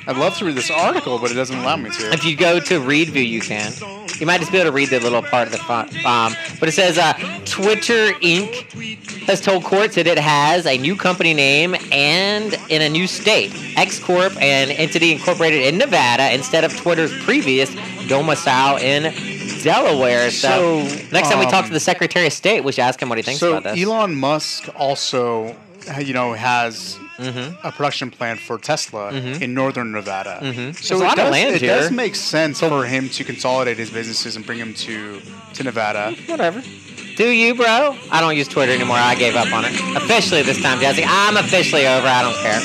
I'd 0.05 0.17
love 0.17 0.37
to 0.39 0.45
read 0.45 0.55
this 0.55 0.69
article, 0.69 1.17
but 1.17 1.31
it 1.31 1.35
doesn't 1.35 1.57
allow 1.57 1.77
me 1.77 1.91
to. 1.91 2.11
if 2.11 2.25
you 2.25 2.35
go 2.35 2.59
to 2.59 2.79
ReadView, 2.81 3.25
you 3.25 3.39
can. 3.39 3.71
You 4.19 4.25
might 4.25 4.39
just 4.39 4.51
be 4.51 4.57
able 4.57 4.71
to 4.71 4.75
read 4.75 4.89
the 4.89 4.99
little 4.99 5.21
part 5.21 5.47
of 5.47 5.53
the 5.53 5.57
font. 5.59 5.93
Um, 6.05 6.33
but 6.59 6.67
it 6.67 6.73
says 6.73 6.97
uh, 6.97 7.13
Twitter 7.45 8.11
Inc. 8.19 9.23
has 9.25 9.39
told 9.39 9.63
courts 9.63 9.95
that 9.95 10.07
it 10.07 10.19
has 10.19 10.65
a 10.65 10.77
new 10.77 10.95
company 10.97 11.33
name 11.33 11.75
and 11.91 12.53
in 12.69 12.81
a 12.81 12.89
new 12.89 13.07
state. 13.07 13.53
X 13.77 13.99
Corp, 13.99 14.33
an 14.41 14.71
entity 14.71 15.13
incorporated 15.13 15.61
in 15.61 15.77
Nevada 15.77 16.33
instead 16.33 16.65
of 16.65 16.75
Twitter's 16.75 17.13
previous 17.23 17.73
domicile 18.07 18.77
in 18.77 19.13
Delaware. 19.63 20.29
So, 20.31 20.85
So, 20.87 21.05
next 21.11 21.29
time 21.29 21.39
we 21.39 21.45
talk 21.45 21.63
um, 21.63 21.67
to 21.67 21.73
the 21.73 21.79
Secretary 21.79 22.27
of 22.27 22.33
State, 22.33 22.63
we 22.63 22.71
should 22.71 22.81
ask 22.81 23.01
him 23.01 23.09
what 23.09 23.17
he 23.17 23.23
thinks 23.23 23.39
so 23.39 23.51
about 23.57 23.63
this. 23.75 23.83
Elon 23.85 24.15
Musk 24.15 24.69
also, 24.75 25.55
you 25.99 26.13
know, 26.13 26.33
has 26.33 26.97
Mm-hmm. 27.17 27.65
a 27.65 27.71
production 27.71 28.11
plant 28.11 28.41
for 28.41 28.57
Tesla 28.57 29.13
in 29.13 29.53
northern 29.53 29.93
Nevada. 29.93 30.39
Mhm. 30.43 30.75
So 30.75 30.97
it 30.97 30.99
lot 30.99 31.17
of 31.17 31.31
does, 31.31 31.61
it 31.61 31.65
does 31.65 31.89
make 31.89 32.13
sense 32.13 32.59
for 32.59 32.83
him 32.83 33.07
to 33.11 33.23
consolidate 33.23 33.77
his 33.77 33.89
businesses 33.89 34.35
and 34.35 34.45
bring 34.45 34.59
them 34.59 34.73
to 34.73 35.21
to 35.53 35.63
Nevada. 35.63 36.13
Whatever. 36.25 36.61
Do 37.15 37.29
you, 37.29 37.55
bro? 37.55 37.95
I 38.11 38.19
don't 38.19 38.35
use 38.35 38.49
Twitter 38.49 38.73
anymore. 38.73 38.97
I 38.97 39.15
gave 39.15 39.37
up 39.37 39.49
on 39.53 39.63
it. 39.63 39.71
Officially 39.95 40.41
this 40.41 40.61
time, 40.61 40.81
Jesse. 40.81 41.05
I'm 41.07 41.37
officially 41.37 41.87
over. 41.87 42.05
I 42.05 42.21
don't 42.21 42.35
care. 42.43 42.59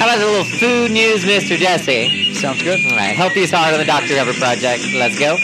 How 0.00 0.06
about 0.06 0.22
a 0.22 0.24
little 0.24 0.44
food 0.44 0.92
news, 0.92 1.26
Mr. 1.26 1.58
Jesse? 1.58 2.32
Sounds 2.32 2.62
good. 2.62 2.80
All 2.86 2.96
right. 2.96 3.14
Healthiest 3.14 3.52
heart 3.52 3.74
of 3.74 3.80
the 3.80 3.84
Dr. 3.84 4.06
Whoever 4.06 4.32
Project. 4.32 4.82
Let's 4.94 5.18
go. 5.18 5.36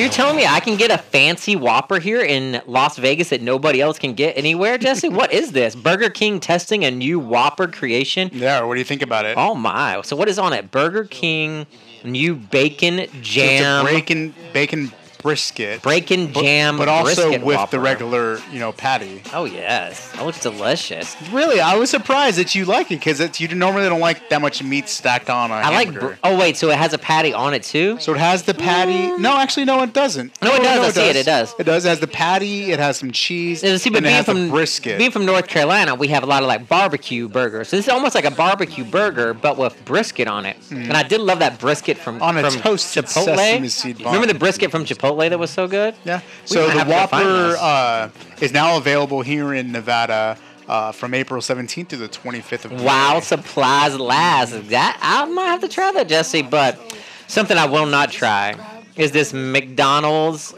So 0.00 0.04
you're 0.04 0.12
telling 0.14 0.36
me 0.36 0.46
I 0.46 0.60
can 0.60 0.78
get 0.78 0.90
a 0.90 0.96
fancy 0.96 1.56
Whopper 1.56 1.98
here 1.98 2.22
in 2.22 2.62
Las 2.66 2.96
Vegas 2.96 3.28
that 3.28 3.42
nobody 3.42 3.82
else 3.82 3.98
can 3.98 4.14
get 4.14 4.34
anywhere, 4.34 4.78
Jesse? 4.78 5.10
what 5.10 5.30
is 5.30 5.52
this? 5.52 5.74
Burger 5.74 6.08
King 6.08 6.40
testing 6.40 6.86
a 6.86 6.90
new 6.90 7.18
Whopper 7.18 7.68
creation? 7.68 8.30
Yeah. 8.32 8.62
What 8.62 8.76
do 8.76 8.80
you 8.80 8.86
think 8.86 9.02
about 9.02 9.26
it? 9.26 9.36
Oh 9.36 9.54
my! 9.54 10.00
So 10.00 10.16
what 10.16 10.30
is 10.30 10.38
on 10.38 10.54
it? 10.54 10.70
Burger 10.70 11.04
King 11.04 11.66
new 12.02 12.34
bacon 12.34 12.98
It's 12.98 13.12
a 13.12 13.20
jam. 13.20 13.84
bacon 13.84 14.34
bacon 14.54 14.90
brisket, 15.22 15.82
Bacon 15.82 16.32
jam, 16.32 16.76
but 16.76 16.88
also 16.88 17.22
brisket 17.28 17.42
with 17.46 17.56
Whopper. 17.56 17.70
the 17.72 17.80
regular, 17.80 18.38
you 18.52 18.58
know, 18.58 18.72
patty. 18.72 19.22
Oh 19.32 19.44
yes, 19.44 20.10
that 20.12 20.24
looks 20.24 20.40
delicious. 20.40 21.16
Really, 21.32 21.60
I 21.60 21.76
was 21.76 21.90
surprised 21.90 22.38
that 22.38 22.54
you 22.54 22.64
like 22.64 22.86
it 22.90 23.00
because 23.00 23.40
you 23.40 23.48
normally 23.54 23.88
don't 23.88 24.00
like 24.00 24.28
that 24.30 24.40
much 24.40 24.62
meat 24.62 24.88
stacked 24.88 25.30
on 25.30 25.50
a 25.50 25.54
I 25.54 25.70
like. 25.70 25.86
hamburger. 25.86 26.06
br- 26.08 26.14
Oh 26.24 26.38
wait, 26.38 26.56
so 26.56 26.70
it 26.70 26.76
has 26.78 26.92
a 26.92 26.98
patty 26.98 27.32
on 27.32 27.54
it 27.54 27.62
too? 27.62 27.98
So 28.00 28.12
it 28.14 28.18
has 28.18 28.42
the 28.44 28.54
patty. 28.54 29.16
No, 29.20 29.36
actually, 29.36 29.64
no, 29.64 29.82
it 29.82 29.92
doesn't. 29.92 30.40
No, 30.42 30.54
it 30.54 30.62
does. 30.62 30.96
I 30.96 31.00
see 31.02 31.08
it, 31.10 31.16
it 31.16 31.26
does. 31.26 31.54
It 31.58 31.64
does. 31.64 31.84
It 31.84 31.88
has 31.88 32.00
the 32.00 32.06
patty. 32.08 32.72
It 32.72 32.78
has 32.78 32.96
some 32.96 33.10
cheese. 33.12 33.62
Uh, 33.64 33.78
See, 33.78 33.90
but 33.90 33.98
and 33.98 34.06
it 34.06 34.10
being 34.10 34.24
from 34.24 34.50
brisket. 34.50 34.98
being 34.98 35.10
from 35.10 35.24
North 35.26 35.46
Carolina, 35.48 35.94
we 35.94 36.08
have 36.08 36.22
a 36.22 36.26
lot 36.26 36.42
of 36.42 36.48
like 36.48 36.68
barbecue 36.68 37.28
burgers. 37.28 37.68
So 37.68 37.76
this 37.76 37.86
is 37.86 37.90
almost 37.92 38.14
like 38.14 38.24
a 38.24 38.30
barbecue 38.30 38.84
burger, 38.84 39.34
but 39.34 39.56
with 39.56 39.82
brisket 39.84 40.28
on 40.28 40.46
it. 40.46 40.56
And 40.70 40.92
I 40.92 41.02
did 41.02 41.20
love 41.20 41.38
that 41.40 41.58
brisket 41.58 41.96
from. 41.98 42.20
On 42.22 42.36
a 42.36 42.42
from 42.50 42.60
Chipotle. 42.76 42.78
sesame 43.08 43.68
seed 43.68 43.98
bun. 43.98 44.06
Remember 44.12 44.26
the 44.32 44.38
brisket 44.38 44.70
from 44.70 44.84
Chipotle 44.84 45.09
that 45.16 45.38
was 45.38 45.50
so 45.50 45.66
good? 45.66 45.94
Yeah. 46.04 46.20
We 46.42 46.46
So 46.46 46.66
the 46.66 46.72
have 46.72 46.86
to 46.86 46.92
go 46.92 47.06
find 47.06 47.28
Whopper 47.28 47.56
uh, 47.60 48.10
is 48.40 48.52
now 48.52 48.76
available 48.76 49.22
here 49.22 49.54
in 49.54 49.72
Nevada 49.72 50.38
uh, 50.68 50.92
from 50.92 51.14
April 51.14 51.40
17th 51.40 51.88
to 51.88 51.96
the 51.96 52.08
25th 52.08 52.66
of 52.66 52.82
Wow, 52.82 53.20
supplies 53.20 53.98
last. 53.98 54.68
That 54.70 54.98
I 55.02 55.24
might 55.26 55.46
have 55.46 55.60
to 55.62 55.68
try 55.68 55.90
that, 55.92 56.08
Jesse. 56.08 56.42
But 56.42 56.78
something 57.26 57.56
I 57.56 57.66
will 57.66 57.86
not 57.86 58.10
try 58.10 58.54
is 58.96 59.12
this 59.12 59.32
McDonald's 59.32 60.54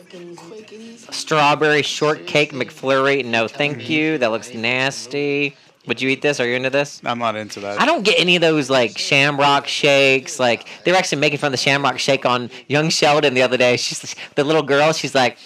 strawberry 1.11 1.83
shortcake 1.83 2.53
McFlurry. 2.53 3.25
No, 3.25 3.49
thank 3.49 3.89
you. 3.89 4.19
That 4.19 4.31
looks 4.31 4.53
nasty. 4.53 5.57
Would 5.87 6.01
you 6.01 6.09
eat 6.11 6.23
this? 6.23 6.39
Are 6.39 6.47
you 6.47 6.55
into 6.55 6.71
this? 6.71 7.01
I'm 7.05 7.19
not 7.19 7.35
into 7.35 7.61
that. 7.61 7.81
I 7.81 7.87
don't 7.87 8.05
get 8.05 8.21
any 8.21 8.37
of 8.37 8.41
those 8.41 8.71
like 8.71 8.97
Shamrock 8.97 9.67
shakes. 9.67 10.39
Like 10.39 10.69
they 10.85 10.93
were 10.93 10.99
actually 10.99 11.19
making 11.19 11.39
fun 11.39 11.49
of 11.49 11.53
the 11.53 11.57
Shamrock 11.59 11.99
shake 11.99 12.25
on 12.25 12.51
Young 12.69 12.89
Sheldon 12.89 13.35
the 13.35 13.43
other 13.43 13.57
day. 13.57 13.77
She's 13.77 14.15
the 14.37 14.45
little 14.45 14.63
girl. 14.63 14.93
She's 14.93 15.15
like, 15.15 15.39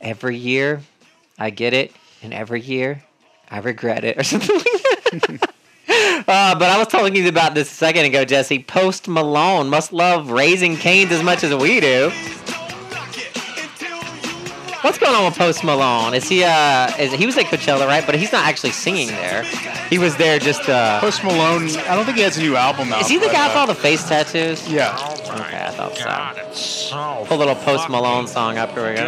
every 0.00 0.36
year 0.36 0.80
I 1.38 1.50
get 1.50 1.74
it, 1.74 1.92
and 2.22 2.32
every 2.32 2.60
year 2.60 3.02
I 3.50 3.58
regret 3.58 4.04
it, 4.04 4.18
or 4.18 4.22
something 4.24 4.56
like 4.56 5.40
that. 5.40 5.54
Uh, 6.28 6.54
but 6.54 6.70
I 6.70 6.78
was 6.78 6.86
telling 6.86 7.16
you 7.16 7.28
about 7.28 7.54
this 7.54 7.70
a 7.70 7.74
second 7.74 8.04
ago, 8.04 8.24
Jesse. 8.24 8.62
Post 8.62 9.08
Malone 9.08 9.68
must 9.68 9.92
love 9.92 10.30
Raising 10.30 10.76
Cane's 10.76 11.10
as 11.10 11.22
much 11.22 11.42
as 11.42 11.52
we 11.54 11.80
do. 11.80 12.10
What's 14.82 14.98
going 14.98 15.14
on 15.14 15.24
with 15.26 15.38
Post 15.38 15.62
Malone? 15.62 16.12
Is 16.12 16.28
he 16.28 16.42
uh 16.42 16.90
is 16.98 17.12
he 17.12 17.24
was 17.24 17.38
at 17.38 17.46
Coachella, 17.46 17.86
right? 17.86 18.04
But 18.04 18.16
he's 18.16 18.32
not 18.32 18.46
actually 18.46 18.72
singing 18.72 19.06
there. 19.06 19.44
He 19.88 19.98
was 19.98 20.16
there 20.16 20.40
just 20.40 20.68
uh 20.68 20.98
Post 20.98 21.22
Malone. 21.22 21.68
I 21.76 21.94
don't 21.94 22.04
think 22.04 22.16
he 22.16 22.24
has 22.24 22.36
a 22.36 22.40
new 22.40 22.56
album 22.56 22.92
out. 22.92 23.00
Is 23.00 23.08
he 23.08 23.18
the 23.18 23.26
guy 23.26 23.44
uh, 23.44 23.48
with 23.48 23.56
all 23.56 23.66
the 23.68 23.76
face 23.76 24.02
tattoos? 24.08 24.68
Yeah. 24.68 24.96
Okay, 25.20 25.64
I 25.64 25.70
thought 25.70 25.96
so. 26.56 27.24
Pull 27.26 27.36
a 27.36 27.38
little 27.38 27.54
Post 27.54 27.88
Malone 27.90 28.26
song 28.26 28.58
up. 28.58 28.72
Here 28.72 28.90
we 28.90 28.96
go. 28.96 29.04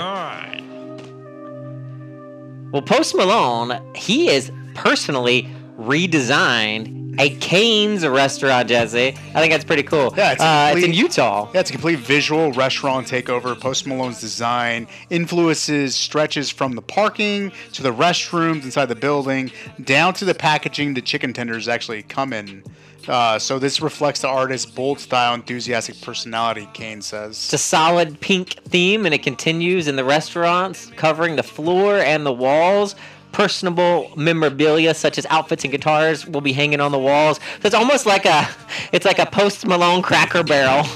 Well, 2.70 2.83
Post 2.83 3.16
Malone, 3.16 3.81
he 3.97 4.29
is 4.29 4.53
personally 4.75 5.49
redesigned 5.77 7.03
a 7.18 7.36
Cane's 7.36 8.06
restaurant, 8.06 8.68
Jesse. 8.68 9.08
I 9.08 9.40
think 9.40 9.52
that's 9.52 9.64
pretty 9.64 9.82
cool. 9.82 10.14
Yeah, 10.16 10.32
it's, 10.32 10.40
uh, 10.40 10.72
it's 10.74 10.84
in 10.84 10.92
Utah. 10.92 11.50
Yeah, 11.52 11.60
it's 11.60 11.70
a 11.70 11.72
complete 11.72 11.98
visual 11.98 12.52
restaurant 12.52 13.06
takeover. 13.06 13.58
Post 13.58 13.86
Malone's 13.86 14.20
design 14.20 14.86
influences 15.10 15.94
stretches 15.94 16.50
from 16.50 16.74
the 16.74 16.82
parking 16.82 17.52
to 17.72 17.82
the 17.82 17.92
restrooms 17.92 18.64
inside 18.64 18.86
the 18.86 18.94
building, 18.94 19.50
down 19.82 20.14
to 20.14 20.24
the 20.24 20.34
packaging 20.34 20.94
the 20.94 21.02
chicken 21.02 21.32
tenders 21.32 21.68
actually 21.68 22.02
come 22.02 22.32
in. 22.32 22.62
Uh, 23.08 23.38
so 23.38 23.58
this 23.58 23.80
reflects 23.80 24.20
the 24.20 24.28
artist's 24.28 24.70
bold 24.70 24.98
style, 24.98 25.34
enthusiastic 25.34 26.00
personality. 26.00 26.68
Kane 26.72 27.02
says. 27.02 27.32
It's 27.32 27.52
a 27.52 27.58
solid 27.58 28.20
pink 28.20 28.54
theme, 28.68 29.04
and 29.04 29.14
it 29.14 29.22
continues 29.22 29.88
in 29.88 29.96
the 29.96 30.04
restaurants, 30.04 30.90
covering 30.96 31.36
the 31.36 31.42
floor 31.42 31.98
and 31.98 32.24
the 32.24 32.32
walls. 32.32 32.96
Personable 33.35 34.12
memorabilia 34.16 34.95
such 34.95 35.18
as 35.18 35.26
outfits 35.28 35.64
and 35.64 35.72
guitars 35.72 36.24
will 36.24 36.41
be 36.41 36.53
hanging 36.53 36.80
on 36.80 36.93
the 36.93 36.99
walls. 36.99 37.39
So 37.39 37.66
it's 37.66 37.74
almost 37.74 38.07
like 38.07 38.24
a, 38.24 38.49
it's 38.93 39.05
like 39.05 39.18
a 39.18 39.26
Post 39.26 39.66
Malone 39.66 40.03
Cracker 40.03 40.45
Barrel. 40.45 40.85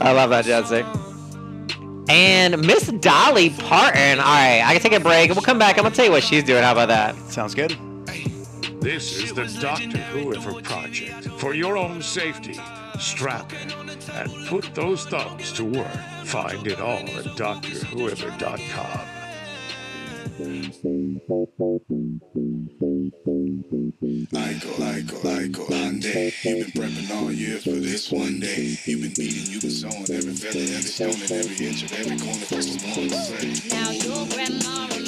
I 0.00 0.12
love 0.12 0.30
that, 0.30 0.44
Jesse. 0.44 0.84
And 2.08 2.64
Miss 2.64 2.86
Dolly 2.86 3.50
Parton. 3.50 4.20
All 4.20 4.24
right, 4.24 4.62
I 4.64 4.72
can 4.72 4.80
take 4.80 4.92
a 4.92 5.00
break. 5.00 5.30
We'll 5.30 5.42
come 5.42 5.58
back. 5.58 5.78
I'm 5.78 5.82
gonna 5.82 5.94
tell 5.94 6.04
you 6.04 6.12
what 6.12 6.22
she's 6.22 6.44
doing. 6.44 6.62
How 6.62 6.72
about 6.72 6.88
that? 6.88 7.16
Sounds 7.30 7.54
good. 7.54 7.76
This 8.80 9.22
is 9.22 9.34
the 9.34 9.46
Doctor 9.60 9.98
Whoever 9.98 10.62
Project. 10.62 11.28
For 11.38 11.54
your 11.54 11.76
own 11.76 12.00
safety, 12.02 12.58
strap 12.98 13.52
in 13.52 13.70
and 14.12 14.48
put 14.48 14.74
those 14.74 15.04
thumbs 15.06 15.52
to 15.52 15.64
work. 15.64 15.92
Find 16.24 16.66
it 16.66 16.80
all 16.80 16.98
at 16.98 17.24
drwhoever.com. 17.36 19.09
Iko, 20.40 21.46
Iko, 21.60 21.80
Iko, 25.20 25.72
Ande. 25.72 26.32
You've 26.44 26.74
been 26.74 26.82
prepping 26.82 27.10
all 27.16 27.30
year 27.30 27.58
for 27.58 27.70
this 27.70 28.10
one 28.10 28.40
day. 28.40 28.76
You've 28.86 29.02
been 29.02 29.12
eating, 29.26 29.52
you've 29.52 29.62
been 29.62 29.70
sowing 29.70 30.10
every 30.10 30.32
feather, 30.32 30.60
every 30.60 30.82
stone, 30.82 31.10
and 31.12 31.30
every 31.30 31.66
inch 31.66 31.82
of 31.84 31.92
every 31.92 32.16
corner. 32.18 32.40
Now 33.68 33.90
your 33.90 34.26
grandma 34.28 34.99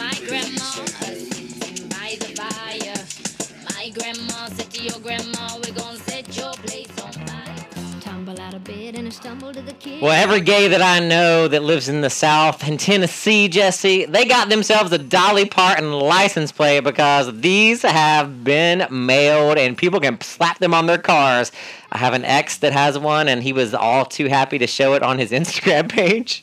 Well, 10.01 10.13
every 10.13 10.41
gay 10.41 10.69
that 10.69 10.83
I 10.83 11.01
know 11.01 11.49
that 11.49 11.63
lives 11.63 11.89
in 11.89 12.03
the 12.03 12.11
South 12.11 12.67
and 12.67 12.79
Tennessee, 12.79 13.49
Jesse, 13.49 14.05
they 14.05 14.25
got 14.25 14.49
themselves 14.49 14.93
a 14.93 14.99
Dolly 14.99 15.47
Parton 15.47 15.93
license 15.93 16.53
plate 16.53 16.81
because 16.81 17.41
these 17.41 17.83
have 17.83 18.45
been 18.45 18.87
mailed 18.91 19.59
and 19.59 19.77
people 19.77 20.01
can 20.01 20.21
slap 20.21 20.59
them 20.59 20.75
on 20.75 20.87
their 20.87 20.99
cars. 20.99 21.51
I 21.95 21.99
have 21.99 22.15
an 22.15 22.25
ex 22.25 22.57
that 22.59 22.73
has 22.73 22.99
one 22.99 23.29
and 23.29 23.43
he 23.43 23.53
was 23.53 23.75
all 23.75 24.07
too 24.07 24.27
happy 24.27 24.57
to 24.59 24.67
show 24.67 24.95
it 24.95 25.03
on 25.03 25.19
his 25.19 25.31
Instagram 25.41 25.91
page. 25.91 26.43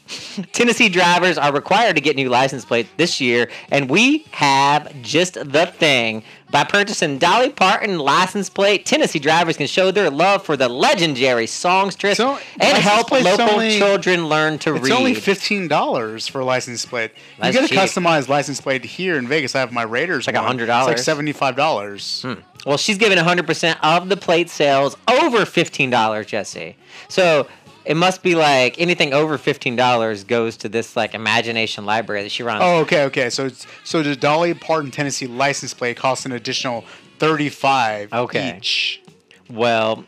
Tennessee 0.52 0.90
drivers 0.90 1.40
are 1.40 1.52
required 1.52 1.96
to 1.96 2.02
get 2.02 2.16
new 2.16 2.30
license 2.30 2.64
plates 2.66 2.90
this 2.98 3.20
year, 3.20 3.50
and 3.72 3.90
we 3.90 4.26
have 4.32 4.94
just 5.02 5.34
the 5.34 5.66
thing. 5.66 6.24
By 6.52 6.64
purchasing 6.64 7.20
Dolly 7.20 7.50
Parton 7.52 8.00
license 8.00 8.50
plate, 8.50 8.84
Tennessee 8.86 9.20
drivers 9.20 9.58
can 9.58 9.68
show 9.68 9.92
their 9.92 10.10
love 10.10 10.44
for 10.44 10.58
the 10.58 10.68
legendary 10.68 11.46
songstress 11.46 12.20
and 12.20 12.40
help 12.62 13.12
local 13.12 13.50
only- 13.52 13.78
children 13.78 14.28
learn 14.28 14.58
to 14.60 14.72
It's 14.76 14.84
read. 14.84 14.92
It's 14.92 15.00
only 15.00 15.14
fifteen 15.14 15.68
dollars 15.68 16.28
for 16.28 16.42
a 16.42 16.46
license 16.46 16.86
plate. 16.86 17.12
That's 17.40 17.54
you 17.56 17.62
get 17.62 17.66
a 17.72 17.74
cheap. 17.74 17.78
customized 17.80 18.30
license 18.30 18.62
plate 18.62 18.84
here 18.84 19.18
in 19.18 19.28
Vegas. 19.28 19.54
I 19.56 19.60
have 19.60 19.72
my 19.72 19.84
Raiders. 19.84 20.28
It's 20.28 20.36
like. 20.36 20.58
$100. 20.58 20.62
It's 20.62 20.88
like 20.88 20.98
seventy 20.98 21.34
five 21.34 21.56
dollars. 21.56 22.22
Hmm. 22.24 22.34
Well, 22.66 22.78
she's 22.78 22.98
giving 22.98 23.18
100% 23.18 23.78
of 23.82 24.10
the 24.10 24.18
plate 24.18 24.50
sales 24.50 24.98
over 25.08 25.40
$15, 25.40 26.26
Jesse. 26.28 26.76
So 27.08 27.48
it 27.86 27.96
must 27.96 28.22
be 28.22 28.36
like 28.36 28.80
anything 28.80 29.14
over 29.14 29.38
$15 29.38 30.28
goes 30.28 30.58
to 30.58 30.70
this 30.70 30.96
like 30.96 31.14
imagination 31.16 31.86
library 31.86 32.24
that 32.24 32.32
she 32.32 32.44
runs. 32.44 32.62
Oh, 32.64 32.80
okay, 32.82 33.04
okay. 33.06 33.30
So 33.30 33.50
so 33.84 34.04
the 34.04 34.16
Dolly 34.16 34.54
Parton 34.54 34.92
Tennessee 34.92 35.28
license 35.28 35.74
plate 35.74 35.98
costs 35.98 36.26
an 36.26 36.32
additional 36.34 36.84
thirty 37.18 37.50
five 37.50 38.12
Okay. 38.14 38.56
each. 38.58 39.02
Well, 39.50 40.06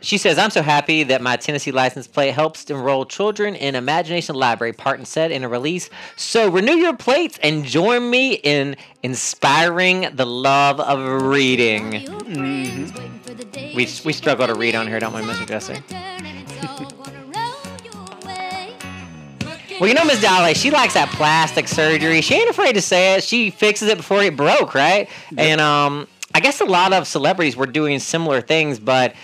she 0.00 0.18
says, 0.18 0.38
I'm 0.38 0.50
so 0.50 0.62
happy 0.62 1.02
that 1.04 1.20
my 1.20 1.36
Tennessee 1.36 1.72
license 1.72 2.06
plate 2.06 2.32
helps 2.32 2.64
enroll 2.70 3.04
children 3.04 3.54
in 3.54 3.74
Imagination 3.74 4.34
Library, 4.34 4.72
Parton 4.72 5.04
said 5.04 5.30
in 5.30 5.44
a 5.44 5.48
release. 5.48 5.90
So 6.16 6.50
renew 6.50 6.74
your 6.74 6.96
plates 6.96 7.38
and 7.42 7.64
join 7.64 8.08
me 8.10 8.34
in 8.34 8.76
inspiring 9.02 10.08
the 10.14 10.26
love 10.26 10.80
of 10.80 11.22
reading. 11.22 11.92
Mm-hmm. 11.92 13.76
We, 13.76 13.88
we 14.04 14.12
struggle 14.12 14.46
to 14.46 14.54
read 14.54 14.74
on 14.74 14.86
here, 14.86 15.00
don't 15.00 15.14
we, 15.14 15.20
Mr. 15.20 15.46
Jesse? 15.46 15.82
Well, 19.80 19.88
you 19.88 19.94
know, 19.94 20.04
Miss 20.04 20.20
Dolly, 20.20 20.52
she 20.52 20.70
likes 20.70 20.92
that 20.92 21.08
plastic 21.08 21.66
surgery. 21.66 22.20
She 22.20 22.34
ain't 22.34 22.50
afraid 22.50 22.74
to 22.74 22.82
say 22.82 23.14
it. 23.14 23.24
She 23.24 23.50
fixes 23.50 23.88
it 23.88 23.96
before 23.96 24.22
it 24.22 24.36
broke, 24.36 24.74
right? 24.74 25.08
And 25.38 25.58
um, 25.58 26.06
I 26.34 26.40
guess 26.40 26.60
a 26.60 26.66
lot 26.66 26.92
of 26.92 27.06
celebrities 27.06 27.56
were 27.56 27.66
doing 27.66 27.98
similar 27.98 28.42
things, 28.42 28.78
but 28.78 29.14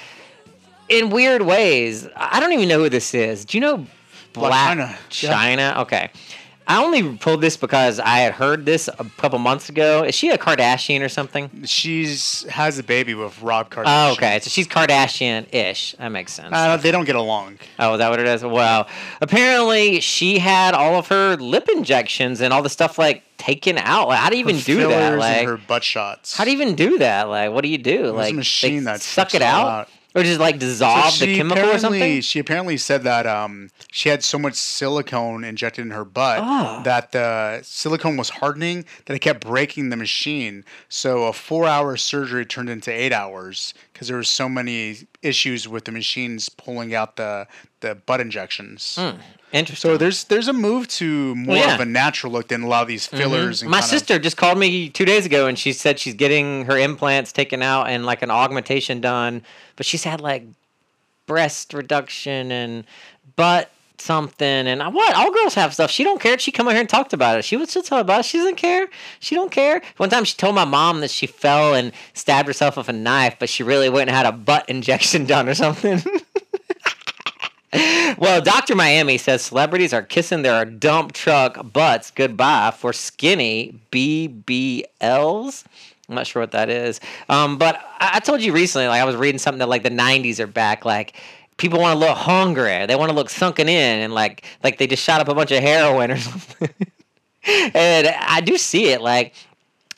in 0.89 1.11
weird 1.11 1.43
ways. 1.43 2.09
I 2.16 2.41
don't 2.41 2.53
even 2.53 2.68
know 2.68 2.78
who 2.78 2.89
this 2.89 3.14
is. 3.14 3.45
Do 3.45 3.57
you 3.57 3.61
know 3.61 3.87
Blac 4.32 4.51
Chyna. 4.51 4.97
Chyna? 5.11 5.76
Okay. 5.78 6.11
I 6.68 6.82
only 6.82 7.16
pulled 7.16 7.43
this 7.43 7.57
because 7.57 8.01
I 8.01 8.18
had 8.18 8.32
heard 8.32 8.66
this 8.66 8.89
a 8.89 9.05
couple 9.18 9.39
months 9.39 9.68
ago. 9.68 10.03
Is 10.03 10.16
she 10.16 10.30
a 10.30 10.39
Kardashian 10.39 11.01
or 11.01 11.09
something? 11.09 11.62
She's 11.64 12.43
has 12.45 12.76
a 12.78 12.82
baby 12.82 13.14
with 13.14 13.41
Rob 13.41 13.70
Kardashian. 13.70 14.09
Oh, 14.09 14.12
okay. 14.14 14.41
So 14.41 14.51
she's 14.51 14.66
Kardashian-ish. 14.66 15.93
That 15.93 16.09
makes 16.09 16.32
sense. 16.32 16.51
Uh, 16.53 16.76
they 16.76 16.91
don't 16.91 17.05
get 17.05 17.14
along. 17.14 17.61
Oh, 17.78 17.93
is 17.95 17.99
that 17.99 18.11
what 18.11 18.18
it 18.18 18.26
is? 18.26 18.43
Well, 18.43 18.89
apparently 19.20 20.01
she 20.01 20.41
had 20.41 20.74
all 20.74 20.97
of 20.97 21.07
her 21.07 21.37
lip 21.37 21.68
injections 21.68 22.41
and 22.41 22.53
all 22.53 22.62
the 22.62 22.68
stuff 22.68 22.99
like 22.99 23.22
taken 23.37 23.78
out. 23.78 24.09
Like, 24.09 24.18
how 24.18 24.30
do 24.30 24.37
you 24.37 24.41
even 24.41 24.57
Her 24.57 24.62
do 24.62 24.89
that? 24.89 25.18
Like, 25.18 25.39
and 25.39 25.49
her 25.49 25.57
butt 25.57 25.84
shots. 25.84 26.37
how 26.37 26.43
do 26.45 26.51
you 26.51 26.61
even 26.61 26.74
do 26.74 26.99
that? 26.99 27.28
Like, 27.28 27.53
what 27.53 27.62
do 27.62 27.68
you 27.68 27.78
do? 27.78 28.03
There's 28.03 28.12
like, 28.12 28.34
machine 28.34 28.84
that 28.84 29.03
suck 29.03 29.37
it 29.37 29.43
out, 29.43 29.68
out. 29.68 29.89
Or 30.16 30.22
just 30.22 30.40
like 30.40 30.58
dissolve 30.58 31.12
So 31.12 31.26
the 31.26 31.36
chemical 31.36 31.66
or 31.70 31.78
something? 31.78 32.20
She 32.22 32.38
apparently 32.38 32.76
said 32.78 33.02
that 33.04 33.26
um, 33.26 33.70
she 33.92 34.08
had 34.08 34.24
so 34.24 34.38
much 34.38 34.54
silicone 34.54 35.44
injected 35.44 35.84
in 35.84 35.90
her 35.92 36.04
butt 36.04 36.40
Oh. 36.42 36.80
that 36.84 37.12
the 37.12 37.60
silicone 37.62 38.16
was 38.16 38.30
hardening 38.30 38.84
that 39.04 39.14
it 39.14 39.20
kept 39.20 39.40
breaking 39.46 39.90
the 39.90 39.96
machine. 39.96 40.64
So 40.88 41.24
a 41.24 41.32
four-hour 41.32 41.96
surgery 41.98 42.44
turned 42.46 42.70
into 42.70 42.90
eight 42.90 43.12
hours 43.12 43.74
because 43.92 44.08
there 44.08 44.16
were 44.16 44.24
so 44.24 44.48
many 44.48 45.06
issues 45.22 45.68
with 45.68 45.84
the 45.84 45.92
machines 45.92 46.48
pulling 46.48 46.94
out 46.94 47.16
the 47.16 47.46
the 47.80 47.94
butt 47.94 48.20
injections. 48.20 48.96
Hmm, 48.98 49.18
Interesting. 49.57 49.90
So 49.90 49.96
there's 49.96 50.24
there's 50.24 50.48
a 50.48 50.52
move 50.52 50.88
to 50.88 51.34
more 51.34 51.57
Well, 51.57 51.66
yeah. 51.66 51.74
of 51.74 51.80
a 51.80 51.86
natural 51.86 52.32
look 52.32 52.48
than 52.48 52.62
a 52.62 52.68
lot 52.68 52.82
of 52.82 52.88
these 52.88 53.07
mm-hmm. 53.07 53.16
fillers. 53.16 53.62
And 53.62 53.70
My 53.70 53.80
kind 53.80 53.84
of- 53.84 53.90
sister 53.90 54.18
just 54.18 54.36
called 54.36 54.59
me 54.59 54.88
two 54.88 55.04
days 55.04 55.24
ago 55.26 55.46
and 55.46 55.59
she 55.59 55.72
said 55.72 55.98
she's 55.98 56.14
getting 56.14 56.66
her 56.66 56.78
implants 56.78 57.32
taken 57.32 57.62
out 57.62 57.88
and 57.88 58.04
like 58.04 58.22
an 58.22 58.30
augmentation 58.30 59.00
done, 59.00 59.42
but 59.76 59.86
she's 59.86 60.04
had 60.04 60.20
like 60.20 60.44
breast 61.26 61.72
reduction 61.74 62.52
and 62.52 62.84
butt 63.34 63.70
something 63.98 64.46
and 64.46 64.82
I, 64.82 64.88
what? 64.88 65.14
All 65.16 65.32
girls 65.32 65.54
have 65.54 65.72
stuff. 65.72 65.90
She 65.90 66.04
don't 66.04 66.20
care 66.20 66.38
she 66.38 66.52
come 66.52 66.68
out 66.68 66.72
here 66.72 66.80
and 66.80 66.88
talked 66.88 67.12
about 67.14 67.38
it. 67.38 67.44
She 67.44 67.57
would 67.57 67.70
still 67.70 67.82
tell 67.82 67.98
about 67.98 68.20
it. 68.20 68.26
She 68.26 68.36
doesn't 68.38 68.57
care. 68.57 68.88
She 69.20 69.34
don't 69.34 69.50
care. 69.50 69.80
One 69.96 70.11
time 70.11 70.24
she 70.24 70.36
told 70.36 70.54
my 70.54 70.66
mom 70.66 71.00
that 71.00 71.11
she 71.11 71.26
fell 71.26 71.74
and 71.74 71.92
stabbed 72.12 72.46
herself 72.46 72.76
with 72.76 72.88
a 72.88 72.92
knife 72.92 73.36
but 73.38 73.48
she 73.48 73.62
really 73.62 73.88
went 73.88 74.09
and 74.09 74.16
had 74.16 74.26
a 74.26 74.32
butt 74.32 74.68
injection 74.68 75.24
done 75.24 75.48
or 75.48 75.54
something 75.54 76.02
well, 78.18 78.40
Dr. 78.40 78.74
Miami 78.74 79.18
says 79.18 79.42
celebrities 79.42 79.92
are 79.92 80.02
kissing 80.02 80.42
their 80.42 80.64
dump 80.64 81.12
truck 81.12 81.72
butts 81.72 82.10
goodbye 82.10 82.72
for 82.76 82.92
skinny 82.92 83.78
BBLs. 83.90 85.64
I'm 86.08 86.14
not 86.14 86.26
sure 86.26 86.42
what 86.42 86.52
that 86.52 86.70
is. 86.70 87.00
Um, 87.28 87.58
but 87.58 87.76
I, 87.98 88.12
I 88.14 88.20
told 88.20 88.40
you 88.40 88.52
recently, 88.52 88.88
like 88.88 89.00
I 89.00 89.04
was 89.04 89.16
reading 89.16 89.38
something 89.38 89.58
that 89.58 89.68
like 89.68 89.82
the 89.82 89.90
90s 89.90 90.38
are 90.38 90.46
back. 90.46 90.84
Like 90.84 91.20
people 91.56 91.80
want 91.80 91.94
to 91.94 91.98
look 91.98 92.16
hungry, 92.16 92.86
they 92.86 92.96
want 92.96 93.10
to 93.10 93.16
look 93.16 93.30
sunken 93.30 93.68
in, 93.68 94.00
and 94.00 94.14
like 94.14 94.44
like 94.62 94.78
they 94.78 94.86
just 94.86 95.02
shot 95.02 95.20
up 95.20 95.28
a 95.28 95.34
bunch 95.34 95.50
of 95.50 95.62
heroin 95.62 96.10
or 96.10 96.16
something. 96.18 96.70
and 97.44 98.08
I 98.08 98.40
do 98.40 98.56
see 98.56 98.88
it. 98.88 99.00
Like 99.00 99.34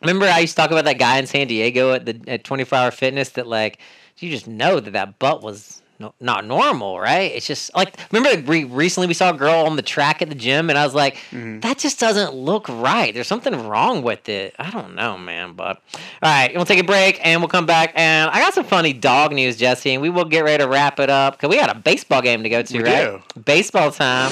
remember 0.00 0.26
I 0.26 0.40
used 0.40 0.56
to 0.56 0.62
talk 0.62 0.70
about 0.70 0.84
that 0.84 0.98
guy 0.98 1.18
in 1.18 1.26
San 1.26 1.46
Diego 1.46 1.92
at 1.92 2.06
the 2.06 2.20
at 2.26 2.44
24 2.44 2.78
Hour 2.78 2.90
Fitness 2.90 3.30
that 3.30 3.46
like 3.46 3.78
you 4.18 4.30
just 4.30 4.48
know 4.48 4.80
that 4.80 4.92
that 4.92 5.18
butt 5.18 5.42
was 5.42 5.82
no, 5.98 6.14
not 6.20 6.44
normal, 6.46 6.98
right? 7.00 7.32
It's 7.34 7.46
just 7.46 7.74
like 7.74 7.96
remember 8.12 8.50
re- 8.50 8.64
recently 8.64 9.06
we 9.08 9.14
saw 9.14 9.30
a 9.30 9.36
girl 9.36 9.66
on 9.66 9.76
the 9.76 9.82
track 9.82 10.22
at 10.22 10.28
the 10.28 10.34
gym, 10.34 10.70
and 10.70 10.78
I 10.78 10.84
was 10.84 10.94
like, 10.94 11.16
Mm-hmm. 11.32 11.60
that 11.60 11.78
just 11.78 11.98
doesn't 11.98 12.34
look 12.34 12.68
right. 12.68 13.12
There's 13.12 13.26
something 13.26 13.66
wrong 13.68 14.02
with 14.02 14.28
it. 14.28 14.54
I 14.58 14.70
don't 14.70 14.94
know, 14.94 15.18
man. 15.18 15.54
But 15.54 15.82
all 16.22 16.30
right, 16.30 16.54
we'll 16.54 16.64
take 16.64 16.78
a 16.80 16.84
break 16.84 17.18
and 17.24 17.40
we'll 17.40 17.48
come 17.48 17.66
back. 17.66 17.92
And 17.96 18.30
I 18.30 18.38
got 18.40 18.54
some 18.54 18.64
funny 18.64 18.92
dog 18.92 19.32
news, 19.32 19.56
Jesse, 19.56 19.92
and 19.92 20.00
we 20.02 20.10
will 20.10 20.24
get 20.24 20.44
ready 20.44 20.62
to 20.62 20.68
wrap 20.68 21.00
it 21.00 21.10
up 21.10 21.34
because 21.36 21.50
we 21.50 21.56
got 21.56 21.74
a 21.74 21.78
baseball 21.78 22.22
game 22.22 22.42
to 22.44 22.48
go 22.48 22.62
to, 22.62 22.78
We 22.78 22.84
right? 22.84 23.44
Baseball 23.44 23.90
time. 23.90 24.30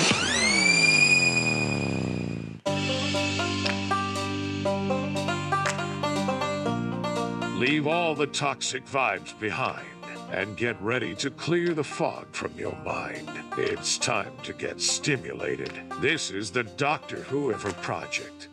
Leave 7.59 7.87
all 7.87 8.15
the 8.15 8.27
toxic 8.27 8.85
vibes 8.85 9.39
behind 9.41 9.87
and 10.31 10.57
get 10.57 10.81
ready 10.81 11.15
to 11.15 11.31
clear 11.31 11.75
the 11.75 11.85
fog 11.85 12.27
from 12.33 12.53
your 12.59 12.77
mind. 12.85 13.29
It's 13.57 13.99
time 13.99 14.33
to 14.43 14.53
get 14.53 14.81
stimulated. 14.81 15.73
This 16.01 16.31
is 16.31 16.51
the 16.51 16.65
Doctor 16.65 17.17
Whoever 17.17 17.73
Project. 17.75 18.49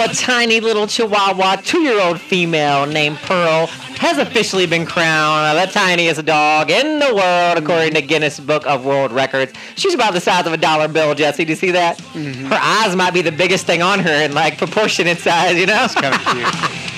A 0.00 0.14
tiny 0.14 0.60
little 0.60 0.86
Chihuahua 0.86 1.56
two-year-old 1.56 2.20
female 2.20 2.86
named 2.86 3.16
Pearl 3.18 3.66
has 3.98 4.18
officially 4.18 4.66
been 4.66 4.86
crowned 4.86 5.58
the 5.58 5.72
tiniest 5.72 6.24
dog 6.24 6.70
in 6.70 7.00
the 7.00 7.14
world, 7.14 7.58
according 7.58 7.94
to 7.94 8.02
Guinness 8.02 8.38
Book 8.38 8.64
of 8.66 8.84
World 8.84 9.10
Records. 9.10 9.52
She's 9.74 9.94
about 9.94 10.14
the 10.14 10.20
size 10.20 10.46
of 10.46 10.52
a 10.52 10.56
dollar 10.56 10.86
bill, 10.88 11.14
Jesse. 11.14 11.44
Do 11.44 11.50
you 11.50 11.56
see 11.56 11.72
that? 11.72 12.00
Her 12.00 12.58
eyes 12.60 12.94
might 12.94 13.12
be 13.12 13.22
the 13.22 13.32
biggest 13.32 13.66
thing 13.66 13.82
on 13.82 13.98
her 13.98 14.24
in 14.24 14.34
like 14.34 14.56
proportionate 14.56 15.18
size, 15.18 15.56
you 15.58 15.66
know? 15.66 15.84
It's 15.84 15.94
kind 15.94 16.14
of 16.14 16.20
cute. 16.20 16.88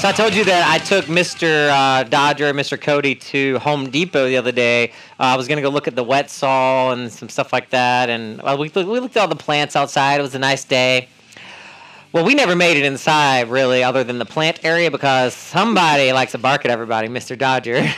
So 0.00 0.08
I 0.08 0.12
told 0.12 0.34
you 0.34 0.44
that 0.46 0.68
I 0.68 0.78
took 0.84 1.04
Mr. 1.04 1.70
Uh, 1.70 2.02
Dodger 2.02 2.46
and 2.48 2.58
Mr. 2.58 2.80
Cody 2.80 3.14
to 3.14 3.60
Home 3.60 3.88
Depot 3.88 4.26
the 4.26 4.36
other 4.36 4.50
day. 4.50 4.88
Uh, 5.20 5.30
I 5.30 5.36
was 5.36 5.46
gonna 5.46 5.62
go 5.62 5.68
look 5.68 5.86
at 5.86 5.94
the 5.94 6.02
wet 6.02 6.28
saw 6.28 6.90
and 6.90 7.12
some 7.12 7.28
stuff 7.28 7.52
like 7.52 7.70
that, 7.70 8.10
and 8.10 8.40
uh, 8.40 8.56
we 8.58 8.68
we 8.74 8.98
looked 8.98 9.16
at 9.16 9.20
all 9.20 9.28
the 9.28 9.36
plants 9.36 9.76
outside. 9.76 10.18
It 10.18 10.22
was 10.22 10.34
a 10.34 10.40
nice 10.40 10.64
day. 10.64 11.08
Well, 12.12 12.26
we 12.26 12.34
never 12.34 12.54
made 12.54 12.76
it 12.76 12.84
inside 12.84 13.48
really, 13.48 13.82
other 13.82 14.04
than 14.04 14.18
the 14.18 14.26
plant 14.26 14.62
area, 14.64 14.90
because 14.90 15.32
somebody 15.32 16.12
likes 16.12 16.32
to 16.32 16.38
bark 16.38 16.66
at 16.66 16.70
everybody, 16.70 17.08
Mr. 17.08 17.38
Dodger. 17.38 17.76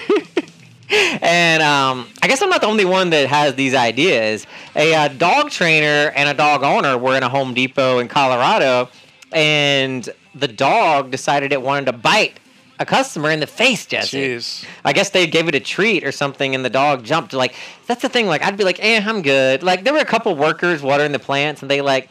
and 1.21 1.63
um, 1.65 2.07
I 2.23 2.29
guess 2.29 2.41
I'm 2.41 2.49
not 2.49 2.61
the 2.61 2.69
only 2.69 2.85
one 2.85 3.11
that 3.11 3.29
has 3.29 3.57
these 3.57 3.75
ideas. 3.75 4.47
A 4.77 4.95
uh, 4.95 5.09
dog 5.09 5.51
trainer 5.51 6.13
and 6.15 6.29
a 6.29 6.35
dog 6.35 6.63
owner 6.63 6.97
were 6.97 7.17
in 7.17 7.25
a 7.25 7.29
Home 7.29 7.55
Depot 7.55 7.99
in 7.99 8.07
Colorado, 8.07 8.89
and 9.33 10.09
the 10.33 10.47
dog 10.47 11.11
decided 11.11 11.53
it 11.53 11.61
wanted 11.61 11.87
to 11.87 11.93
bite 11.93 12.39
a 12.79 12.87
customer 12.87 13.33
in 13.33 13.41
the 13.41 13.49
face, 13.49 13.85
Jesse. 13.85 14.17
Jeez. 14.17 14.65
I 14.85 14.93
guess 14.93 15.11
they 15.11 15.27
gave 15.27 15.49
it 15.49 15.57
a 15.57 15.61
treat 15.61 16.05
or 16.05 16.13
something, 16.13 16.55
and 16.55 16.65
the 16.65 16.71
dog 16.71 17.05
jumped. 17.05 17.33
Like 17.33 17.57
that's 17.89 18.03
the 18.03 18.09
thing. 18.09 18.27
Like 18.27 18.43
I'd 18.43 18.57
be 18.57 18.65
like, 18.65 18.79
"Eh, 18.81 19.03
I'm 19.05 19.23
good." 19.23 19.65
Like 19.65 19.83
there 19.83 19.93
were 19.93 19.99
a 19.99 20.05
couple 20.05 20.37
workers 20.37 20.83
watering 20.83 21.11
the 21.11 21.19
plants, 21.19 21.63
and 21.63 21.71
they 21.71 21.81
like 21.81 22.09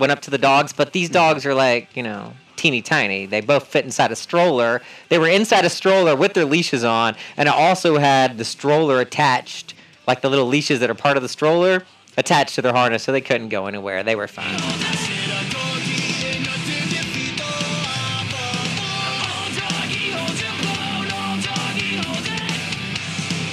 went 0.00 0.10
up 0.10 0.20
to 0.22 0.30
the 0.30 0.38
dogs, 0.38 0.72
but 0.72 0.92
these 0.92 1.08
dogs 1.08 1.46
are 1.46 1.54
like, 1.54 1.94
you 1.96 2.02
know, 2.02 2.32
teeny 2.56 2.82
tiny. 2.82 3.26
They 3.26 3.40
both 3.40 3.66
fit 3.66 3.84
inside 3.84 4.10
a 4.10 4.16
stroller. 4.16 4.82
They 5.08 5.18
were 5.18 5.28
inside 5.28 5.64
a 5.64 5.70
stroller 5.70 6.16
with 6.16 6.34
their 6.34 6.44
leashes 6.44 6.82
on, 6.84 7.14
and 7.36 7.48
it 7.48 7.54
also 7.54 7.98
had 7.98 8.38
the 8.38 8.44
stroller 8.44 9.00
attached, 9.00 9.74
like 10.06 10.22
the 10.22 10.30
little 10.30 10.46
leashes 10.46 10.80
that 10.80 10.90
are 10.90 10.94
part 10.94 11.16
of 11.16 11.22
the 11.22 11.28
stroller 11.28 11.84
attached 12.16 12.56
to 12.56 12.62
their 12.62 12.72
harness, 12.72 13.02
so 13.02 13.12
they 13.12 13.20
couldn't 13.20 13.50
go 13.50 13.66
anywhere. 13.66 14.02
They 14.02 14.16
were 14.16 14.26
fine. 14.26 14.58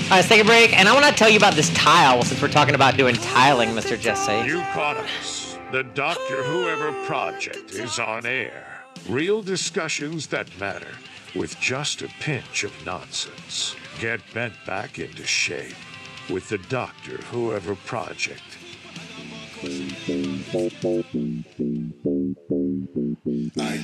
All 0.08 0.12
right, 0.12 0.20
let's 0.20 0.30
take 0.30 0.42
a 0.42 0.46
break, 0.46 0.72
and 0.72 0.88
I 0.88 0.94
want 0.94 1.06
to 1.06 1.12
tell 1.12 1.28
you 1.30 1.36
about 1.36 1.56
this 1.56 1.70
tile 1.74 2.24
since 2.24 2.42
we're 2.42 2.48
talking 2.48 2.76
about 2.76 2.96
doing 2.96 3.16
tiling, 3.16 3.72
Mr. 3.72 4.00
Jesse. 4.00 4.48
You 4.48 4.62
caught 4.72 4.96
us. 4.96 5.37
The 5.70 5.84
Doctor 5.84 6.44
Whoever 6.44 6.94
project 7.06 7.72
is 7.72 8.00
on 8.00 8.26
air. 8.26 8.86
Real 9.10 9.42
discussions 9.42 10.28
that 10.28 10.48
matter 10.58 10.96
with 11.36 11.60
just 11.60 12.02
a 12.02 12.08
pinch 12.22 12.64
of 12.64 12.86
nonsense. 12.86 13.76
Get 14.00 14.22
bent 14.34 14.54
back 14.66 14.98
into 14.98 15.26
shape 15.26 15.76
with 16.30 16.48
the 16.48 16.58
Doctor 16.70 17.18
Whoever 17.32 17.76
project. 17.76 18.42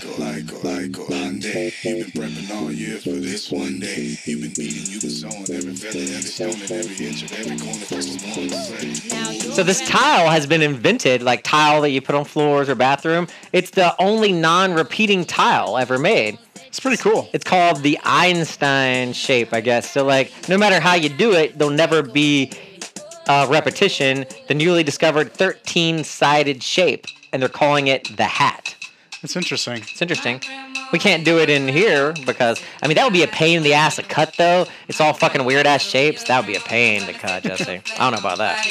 Iko, 0.04 0.44
Iko, 0.44 0.90
Iko, 0.90 1.12
Ande. 1.12 1.72
You've 1.84 2.14
been 2.14 2.24
prepping 2.24 2.56
all 2.56 2.72
year 2.72 2.98
for 2.98 3.12
this 3.12 3.50
one 3.50 3.80
day. 3.80 4.18
You've 4.26 4.42
been 4.42 4.66
eating, 4.66 4.92
you've 4.92 5.02
been 5.02 5.10
sowing 5.10 5.50
every 5.50 5.76
feather, 5.76 6.00
every 6.00 6.22
stone, 6.22 6.50
and 6.50 6.72
every 6.72 7.08
inch 7.08 7.24
of 7.24 7.32
every 7.40 7.58
corner. 7.58 7.86
Just 7.86 8.22
one 8.38 8.50
to 8.50 8.56
say. 8.56 9.52
So 9.52 9.64
this 9.64 9.88
tile 9.88 10.30
has 10.30 10.46
been 10.46 10.62
invented, 10.62 11.22
like 11.22 11.44
tile 11.44 11.82
that 11.82 11.92
you 11.92 12.02
put 12.02 12.16
on 12.16 12.26
floors 12.26 12.68
or 12.68 12.76
bathroom. 12.76 13.28
It's 13.54 13.72
the 13.72 13.96
only 14.02 14.34
non-repeating 14.34 15.24
tile 15.24 15.78
ever 15.78 15.98
made. 15.98 16.38
It's 16.66 16.82
pretty 16.82 16.98
cool. 16.98 17.30
It's 17.32 17.46
called 17.46 17.82
the 17.82 17.98
Einstein 18.04 19.14
shape, 19.14 19.54
I 19.54 19.62
guess. 19.62 19.90
So 19.90 20.04
like, 20.06 20.34
no 20.50 20.58
matter 20.58 20.82
how 20.82 20.96
you 20.96 21.08
do 21.08 21.32
it, 21.32 21.58
there'll 21.58 21.74
never 21.74 22.04
be 22.04 22.52
uh, 23.28 23.48
repetition. 23.50 24.26
The 24.50 24.54
newly 24.54 24.84
discovered 24.84 25.34
13-sided 25.34 26.62
shape, 26.62 27.08
and 27.32 27.42
they're 27.42 27.48
calling 27.48 27.88
it 27.88 28.18
the 28.18 28.26
hat. 28.26 28.76
It's 29.24 29.36
interesting. 29.38 29.78
It's 29.78 30.02
interesting. 30.02 30.42
We 30.92 31.00
can't 31.00 31.24
do 31.24 31.40
it 31.40 31.50
in 31.50 31.68
here 31.68 32.14
because 32.26 32.62
I 32.82 32.88
mean 32.88 32.96
that 32.96 33.06
would 33.06 33.14
be 33.14 33.24
a 33.24 33.28
pain 33.28 33.58
in 33.58 33.64
the 33.64 33.74
ass 33.74 33.96
to 33.96 34.04
cut 34.04 34.36
though. 34.38 34.66
It's 34.90 35.00
all 35.00 35.14
fucking 35.14 35.46
weird 35.46 35.66
ass 35.66 35.82
shapes. 35.82 36.26
That 36.26 36.40
would 36.40 36.48
be 36.48 36.56
a 36.56 36.60
pain 36.60 37.02
to 37.08 37.14
cut, 37.14 37.44
Jesse. 37.44 37.82
I 37.98 38.12
don't 38.12 38.12
know 38.12 38.20
about 38.20 38.38
that. 38.40 38.64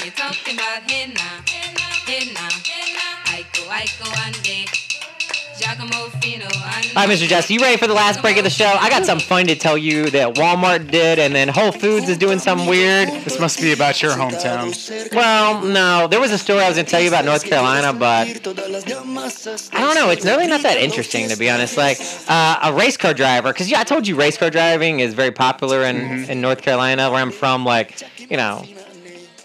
All 6.95 7.07
right, 7.07 7.19
Mr. 7.19 7.27
Jesse, 7.27 7.55
you 7.55 7.61
ready 7.61 7.77
for 7.77 7.87
the 7.87 7.95
last 7.95 8.21
break 8.23 8.37
of 8.37 8.45
the 8.45 8.51
show? 8.51 8.67
I 8.67 8.89
got 8.91 9.05
something 9.05 9.27
funny 9.27 9.45
to 9.45 9.55
tell 9.55 9.77
you 9.79 10.11
that 10.11 10.35
Walmart 10.35 10.91
did, 10.91 11.19
and 11.19 11.35
then 11.35 11.49
Whole 11.49 11.73
Foods 11.73 12.09
is 12.09 12.19
doing 12.19 12.39
something 12.39 12.67
weird. 12.67 13.09
This 13.09 13.39
must 13.41 13.61
be 13.61 13.73
about 13.73 14.03
your 14.03 14.13
hometown. 14.13 15.15
Well, 15.15 15.63
no, 15.65 16.07
there 16.09 16.21
was 16.21 16.31
a 16.33 16.39
story 16.39 16.61
I 16.61 16.69
was 16.69 16.77
going 16.77 16.87
to 16.87 16.91
tell 16.91 17.01
you 17.01 17.09
about 17.09 17.25
North 17.25 17.45
Carolina, 17.45 17.93
but 17.93 18.29
I 18.29 19.81
don't 19.81 19.95
know. 19.95 20.11
It's 20.11 20.25
really 20.25 20.47
not 20.47 20.63
that 20.63 20.79
interesting, 20.79 21.29
to 21.29 21.37
be 21.37 21.49
honest. 21.51 21.77
Like 21.77 21.99
uh, 22.29 22.61
a 22.65 22.73
race 22.73 22.97
car 22.97 23.15
driver, 23.15 23.53
because 23.53 23.71
yeah, 23.71 23.81
I 23.81 23.85
told 23.85 24.07
you 24.07 24.17
race 24.17 24.37
car 24.39 24.51
driving 24.51 25.01
is 25.01 25.15
very 25.15 25.33
popular 25.33 25.83
in, 25.83 26.31
in 26.31 26.41
North 26.41 26.63
Carolina, 26.63 27.11
where 27.11 27.21
I'm 27.21 27.31
from. 27.33 27.65
Like, 27.65 28.03
you 28.31 28.37
know, 28.37 28.65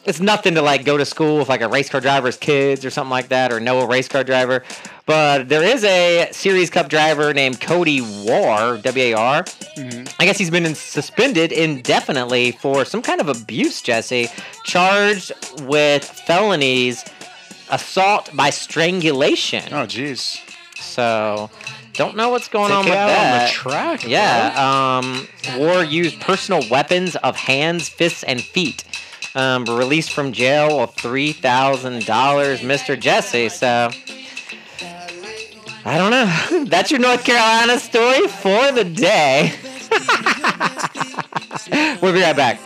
it's 0.07 0.19
nothing 0.19 0.55
to 0.55 0.61
like 0.61 0.85
go 0.85 0.97
to 0.97 1.05
school 1.05 1.37
with 1.37 1.49
like 1.49 1.61
a 1.61 1.67
race 1.67 1.89
car 1.89 2.01
driver's 2.01 2.37
kids 2.37 2.83
or 2.85 2.89
something 2.89 3.11
like 3.11 3.27
that, 3.27 3.51
or 3.51 3.59
know 3.59 3.79
a 3.81 3.85
race 3.87 4.07
car 4.07 4.23
driver. 4.23 4.63
But 5.05 5.47
there 5.49 5.63
is 5.63 5.83
a 5.83 6.29
Series 6.31 6.69
Cup 6.69 6.89
driver 6.89 7.33
named 7.33 7.61
Cody 7.61 8.01
Ware, 8.01 8.77
W 8.77 9.03
A 9.03 9.13
R. 9.13 9.45
I 10.19 10.25
guess 10.25 10.37
he's 10.37 10.49
been 10.49 10.65
in, 10.65 10.75
suspended 10.75 11.51
indefinitely 11.51 12.53
for 12.53 12.83
some 12.85 13.01
kind 13.01 13.21
of 13.21 13.29
abuse, 13.29 13.81
Jesse, 13.81 14.27
charged 14.65 15.31
with 15.61 16.03
felonies, 16.03 17.05
assault 17.69 18.29
by 18.35 18.49
strangulation. 18.49 19.63
Oh, 19.71 19.85
jeez. 19.85 20.39
So, 20.75 21.49
don't 21.93 22.15
know 22.17 22.29
what's 22.29 22.47
going 22.49 22.69
Take 22.69 22.77
on 22.79 22.85
it 22.87 22.89
with 22.89 22.97
out 22.97 23.09
on 23.09 23.15
the 23.15 23.37
that. 23.45 23.51
track, 23.51 24.01
bro. 24.01 24.09
yeah. 24.09 24.97
Um, 24.99 25.27
Ware 25.59 25.83
used 25.83 26.19
personal 26.21 26.63
weapons 26.69 27.15
of 27.17 27.35
hands, 27.35 27.87
fists, 27.89 28.23
and 28.23 28.41
feet. 28.41 28.83
Um, 29.37 29.65
released 29.65 30.13
from 30.13 30.31
jail 30.31 30.79
with 30.81 30.95
three 30.95 31.31
thousand 31.31 32.07
dollars, 32.07 32.61
Mr. 32.61 32.99
Jesse. 32.99 33.49
So. 33.49 33.91
I 35.85 35.95
don't 35.97 36.09
know. 36.09 36.65
That's 36.65 36.89
your 36.89 36.99
North 36.99 37.23
Carolina 37.23 37.77
story 37.79 38.27
for 38.27 38.71
the 38.71 38.83
day. 38.83 39.53
we'll 42.01 42.13
be 42.13 42.21
right 42.21 42.35
back. 42.35 42.59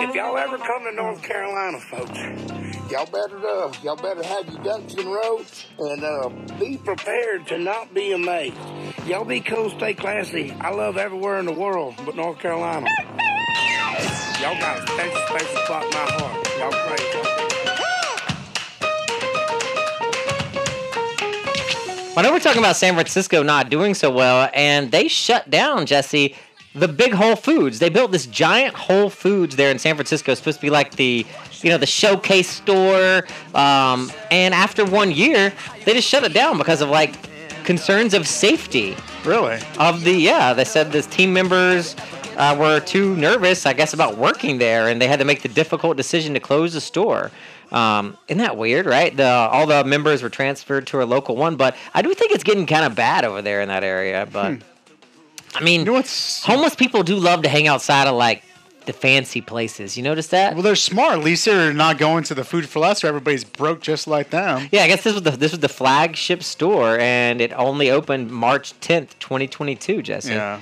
If 0.00 0.14
y'all 0.14 0.38
ever 0.38 0.56
come 0.56 0.84
to 0.84 0.92
North 0.92 1.22
Carolina, 1.22 1.80
folks, 1.80 2.18
y'all 2.90 3.04
better 3.04 3.46
uh, 3.46 3.70
y'all 3.82 3.96
better 3.96 4.22
have 4.24 4.48
your 4.48 4.62
ducks 4.64 4.94
in 4.94 5.06
a 5.06 5.10
row 5.10 5.42
and 5.80 6.02
uh, 6.02 6.30
be 6.58 6.78
prepared 6.78 7.46
to 7.48 7.58
not 7.58 7.92
be 7.92 8.12
amazed. 8.12 8.56
Y'all 9.06 9.24
be 9.24 9.40
cool, 9.40 9.68
stay 9.70 9.92
classy. 9.92 10.52
I 10.60 10.70
love 10.70 10.96
everywhere 10.96 11.38
in 11.38 11.46
the 11.46 11.52
world, 11.52 11.94
but 12.06 12.16
North 12.16 12.38
Carolina. 12.38 12.88
Y'all 14.40 14.58
got 14.58 14.78
a 14.78 14.86
special, 14.86 15.20
special 15.28 15.56
spot 15.64 15.84
in 15.84 15.90
my 15.90 16.06
heart. 16.12 16.48
Y'all 16.58 16.88
great. 16.88 17.00
I 22.16 22.22
know 22.22 22.32
we're 22.32 22.38
talking 22.38 22.60
about 22.60 22.76
San 22.76 22.94
Francisco 22.94 23.42
not 23.42 23.70
doing 23.70 23.92
so 23.92 24.10
well, 24.10 24.48
and 24.54 24.90
they 24.90 25.08
shut 25.08 25.50
down, 25.50 25.84
Jesse, 25.84 26.34
the 26.74 26.88
big 26.88 27.12
Whole 27.12 27.36
Foods. 27.36 27.80
They 27.80 27.88
built 27.88 28.12
this 28.12 28.26
giant 28.26 28.74
Whole 28.74 29.10
Foods 29.10 29.56
there 29.56 29.70
in 29.70 29.78
San 29.78 29.96
Francisco. 29.96 30.32
Supposed 30.34 30.58
to 30.58 30.62
be 30.62 30.70
like 30.70 30.96
the, 30.96 31.26
you 31.60 31.70
know, 31.70 31.78
the 31.78 31.86
showcase 31.86 32.48
store. 32.48 33.26
Um, 33.54 34.10
and 34.30 34.54
after 34.54 34.84
one 34.84 35.10
year, 35.10 35.52
they 35.84 35.92
just 35.94 36.08
shut 36.08 36.24
it 36.24 36.32
down 36.32 36.56
because 36.56 36.80
of 36.80 36.88
like 36.88 37.14
concerns 37.64 38.14
of 38.14 38.26
safety. 38.26 38.96
Really? 39.24 39.58
Of 39.78 40.04
the 40.04 40.12
yeah, 40.12 40.52
they 40.52 40.64
said 40.64 40.92
the 40.92 41.02
team 41.02 41.32
members 41.32 41.96
uh, 42.36 42.56
were 42.58 42.80
too 42.80 43.16
nervous, 43.16 43.66
I 43.66 43.72
guess, 43.72 43.94
about 43.94 44.16
working 44.16 44.58
there, 44.58 44.88
and 44.88 45.00
they 45.00 45.06
had 45.06 45.18
to 45.18 45.24
make 45.24 45.42
the 45.42 45.48
difficult 45.48 45.96
decision 45.96 46.34
to 46.34 46.40
close 46.40 46.74
the 46.74 46.80
store. 46.80 47.30
Um, 47.72 48.16
isn't 48.28 48.38
that 48.38 48.56
weird, 48.56 48.86
right? 48.86 49.16
The 49.16 49.26
all 49.26 49.66
the 49.66 49.84
members 49.84 50.22
were 50.22 50.28
transferred 50.28 50.86
to 50.88 51.02
a 51.02 51.04
local 51.04 51.36
one, 51.36 51.56
but 51.56 51.76
I 51.92 52.02
do 52.02 52.14
think 52.14 52.32
it's 52.32 52.44
getting 52.44 52.66
kind 52.66 52.84
of 52.84 52.94
bad 52.94 53.24
over 53.24 53.42
there 53.42 53.60
in 53.60 53.68
that 53.68 53.82
area. 53.82 54.28
But 54.30 54.62
I 55.54 55.62
mean, 55.62 55.86
homeless 55.86 56.74
people 56.76 57.02
do 57.02 57.16
love 57.16 57.42
to 57.42 57.48
hang 57.48 57.66
outside 57.66 58.06
of 58.06 58.14
like 58.14 58.44
the 58.86 58.92
fancy 58.92 59.40
places. 59.40 59.96
You 59.96 60.02
notice 60.02 60.28
that? 60.28 60.54
Well, 60.54 60.62
they're 60.62 60.76
smart. 60.76 61.18
At 61.18 61.24
least 61.24 61.44
they're 61.44 61.72
not 61.72 61.98
going 61.98 62.24
to 62.24 62.34
the 62.34 62.44
food 62.44 62.68
for 62.68 62.80
less, 62.80 63.02
where 63.02 63.08
everybody's 63.08 63.44
broke 63.44 63.80
just 63.80 64.06
like 64.06 64.30
them. 64.30 64.68
Yeah, 64.72 64.82
I 64.82 64.88
guess 64.88 65.04
this 65.04 65.14
was 65.14 65.22
the 65.22 65.30
this 65.32 65.52
was 65.52 65.60
the 65.60 65.68
flagship 65.68 66.42
store, 66.42 66.98
and 66.98 67.40
it 67.40 67.52
only 67.52 67.90
opened 67.90 68.30
March 68.30 68.78
tenth, 68.80 69.18
twenty 69.18 69.46
twenty 69.46 69.74
two. 69.74 70.02
Jesse. 70.02 70.32
Yeah. 70.32 70.60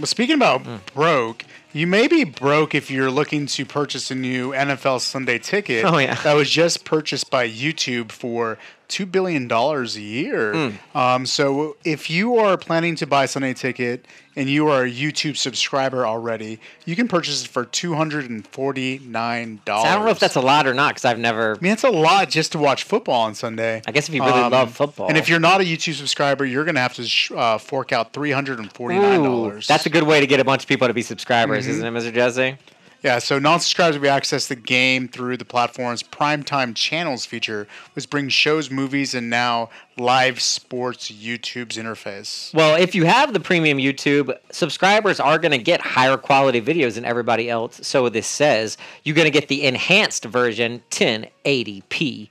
But 0.00 0.08
speaking 0.08 0.36
about 0.36 0.62
hmm. 0.62 0.76
broke, 0.94 1.44
you 1.72 1.86
may 1.86 2.06
be 2.06 2.24
broke 2.24 2.74
if 2.74 2.90
you're 2.90 3.10
looking 3.10 3.46
to 3.46 3.64
purchase 3.64 4.10
a 4.10 4.14
new 4.14 4.50
NFL 4.50 5.00
Sunday 5.00 5.38
ticket. 5.38 5.84
Oh, 5.84 5.98
yeah. 5.98 6.14
That 6.22 6.34
was 6.34 6.50
just 6.50 6.84
purchased 6.84 7.30
by 7.30 7.48
YouTube 7.48 8.12
for 8.12 8.58
two 8.92 9.06
billion 9.06 9.48
dollars 9.48 9.96
a 9.96 10.00
year. 10.02 10.52
Hmm. 10.70 10.96
Um, 10.98 11.26
so 11.26 11.76
if 11.84 12.10
you 12.10 12.36
are 12.36 12.56
planning 12.58 12.94
to 12.96 13.06
buy 13.06 13.24
a 13.24 13.28
Sunday 13.28 13.54
ticket 13.54 14.04
and 14.36 14.48
you 14.48 14.68
are 14.68 14.84
a 14.84 14.90
YouTube 14.90 15.36
subscriber 15.36 16.06
already, 16.06 16.60
you 16.84 16.94
can 16.94 17.08
purchase 17.08 17.44
it 17.44 17.48
for 17.48 17.64
two 17.64 17.94
hundred 17.94 18.28
and 18.30 18.46
forty 18.48 18.98
nine 19.00 19.60
dollars. 19.64 19.88
I 19.90 19.94
don't 19.94 20.04
know 20.04 20.10
if 20.10 20.18
that's 20.20 20.36
a 20.36 20.40
lot 20.42 20.66
or 20.66 20.74
not 20.74 20.90
because 20.90 21.04
I've 21.06 21.18
never. 21.18 21.56
I 21.56 21.58
mean, 21.60 21.72
it's 21.72 21.84
a 21.84 21.90
lot 21.90 22.28
just 22.28 22.52
to 22.52 22.58
watch 22.58 22.84
football 22.84 23.22
on 23.22 23.34
Sunday. 23.34 23.80
I 23.86 23.92
guess 23.92 24.08
if 24.08 24.14
you 24.14 24.22
really 24.22 24.48
love 24.48 24.72
football. 24.74 25.08
And 25.08 25.16
if 25.16 25.28
you're 25.28 25.40
not 25.40 25.60
a 25.60 25.64
YouTube 25.64 25.94
subscriber, 25.94 26.44
you're 26.44 26.64
going 26.64 26.74
to 26.76 26.80
have 26.82 26.94
to 26.94 27.04
sh- 27.04 27.32
uh, 27.34 27.56
fork 27.58 27.92
out 27.92 28.12
$349. 28.12 29.66
That's 29.66 29.86
a 29.86 29.90
good 29.90 30.02
way 30.04 30.20
to 30.20 30.26
get 30.26 30.40
a 30.40 30.44
bunch 30.44 30.62
of 30.62 30.68
people 30.68 30.86
to 30.88 30.94
be 30.94 31.02
subscribers, 31.02 31.66
Mhm. 31.66 31.70
isn't 31.70 31.86
it, 31.96 31.98
Mr. 31.98 32.12
Jesse? 32.14 32.56
Yeah, 33.02 33.18
so 33.18 33.40
non-subscribers 33.40 33.96
will 33.96 34.02
be 34.02 34.08
access 34.08 34.46
the 34.46 34.54
game 34.54 35.08
through 35.08 35.36
the 35.36 35.44
platform's 35.44 36.04
primetime 36.04 36.74
channels 36.74 37.26
feature, 37.26 37.66
which 37.94 38.08
brings 38.08 38.32
shows, 38.32 38.70
movies, 38.70 39.12
and 39.12 39.28
now 39.28 39.70
live 39.98 40.40
sports 40.40 41.10
YouTube's 41.10 41.76
interface. 41.76 42.54
Well, 42.54 42.80
if 42.80 42.94
you 42.94 43.04
have 43.04 43.32
the 43.32 43.40
premium 43.40 43.78
YouTube, 43.78 44.36
subscribers 44.52 45.18
are 45.18 45.38
going 45.38 45.50
to 45.50 45.58
get 45.58 45.80
higher 45.80 46.16
quality 46.16 46.60
videos 46.60 46.94
than 46.94 47.04
everybody 47.04 47.50
else. 47.50 47.80
So 47.86 48.08
this 48.08 48.28
says 48.28 48.78
you're 49.02 49.16
going 49.16 49.26
to 49.26 49.32
get 49.32 49.48
the 49.48 49.64
enhanced 49.64 50.24
version 50.24 50.82
1080p. 50.90 52.28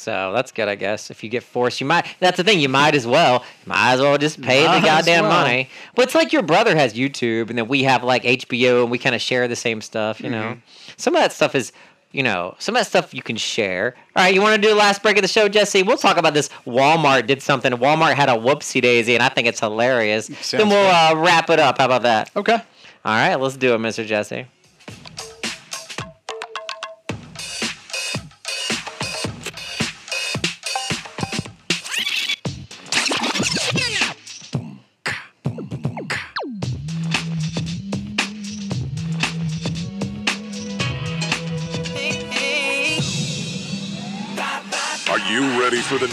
So 0.00 0.32
that's 0.34 0.50
good, 0.52 0.68
I 0.68 0.74
guess. 0.74 1.10
If 1.10 1.22
you 1.22 1.30
get 1.30 1.42
forced, 1.42 1.80
you 1.80 1.86
might. 1.86 2.06
That's 2.20 2.36
the 2.36 2.44
thing. 2.44 2.60
You 2.60 2.68
might 2.68 2.94
as 2.94 3.06
well. 3.06 3.44
Might 3.66 3.92
as 3.92 4.00
well 4.00 4.16
just 4.18 4.40
pay 4.40 4.66
Might 4.66 4.80
the 4.80 4.86
goddamn 4.86 5.24
well. 5.24 5.42
money. 5.42 5.68
But 5.94 6.06
it's 6.06 6.14
like 6.14 6.32
your 6.32 6.42
brother 6.42 6.74
has 6.76 6.94
YouTube, 6.94 7.50
and 7.50 7.58
then 7.58 7.68
we 7.68 7.82
have 7.84 8.02
like 8.02 8.22
HBO, 8.24 8.82
and 8.82 8.90
we 8.90 8.98
kind 8.98 9.14
of 9.14 9.20
share 9.20 9.46
the 9.48 9.56
same 9.56 9.80
stuff. 9.80 10.20
You 10.20 10.30
know, 10.30 10.42
Mhm. 10.56 10.58
some 10.96 11.14
of 11.14 11.20
that 11.22 11.32
stuff 11.32 11.54
is. 11.54 11.72
You 12.12 12.24
know, 12.24 12.56
some 12.58 12.74
of 12.74 12.80
that 12.80 12.86
stuff 12.88 13.14
you 13.14 13.22
can 13.22 13.36
share. 13.36 13.94
All 14.16 14.24
right, 14.24 14.34
you 14.34 14.42
want 14.42 14.56
to 14.56 14.60
do 14.60 14.66
the 14.70 14.74
last 14.74 15.00
break 15.00 15.16
of 15.16 15.22
the 15.22 15.28
show, 15.28 15.48
Jesse? 15.48 15.84
We'll 15.84 15.96
talk 15.96 16.16
about 16.16 16.34
this. 16.34 16.50
Walmart 16.66 17.28
did 17.28 17.40
something. 17.40 17.70
Walmart 17.70 18.14
had 18.14 18.28
a 18.28 18.32
whoopsie 18.32 18.82
daisy, 18.82 19.14
and 19.14 19.22
I 19.22 19.28
think 19.28 19.46
it's 19.46 19.60
hilarious. 19.60 20.26
then 20.50 20.68
we'll 20.68 20.88
uh, 20.90 21.14
wrap 21.14 21.50
it 21.50 21.60
up. 21.60 21.78
How 21.78 21.84
about 21.84 22.02
that? 22.02 22.28
Okay. 22.34 22.54
All 22.54 23.14
right, 23.14 23.36
let's 23.36 23.56
do 23.56 23.74
it, 23.74 23.78
Mr. 23.78 24.04
Jesse. 24.04 24.46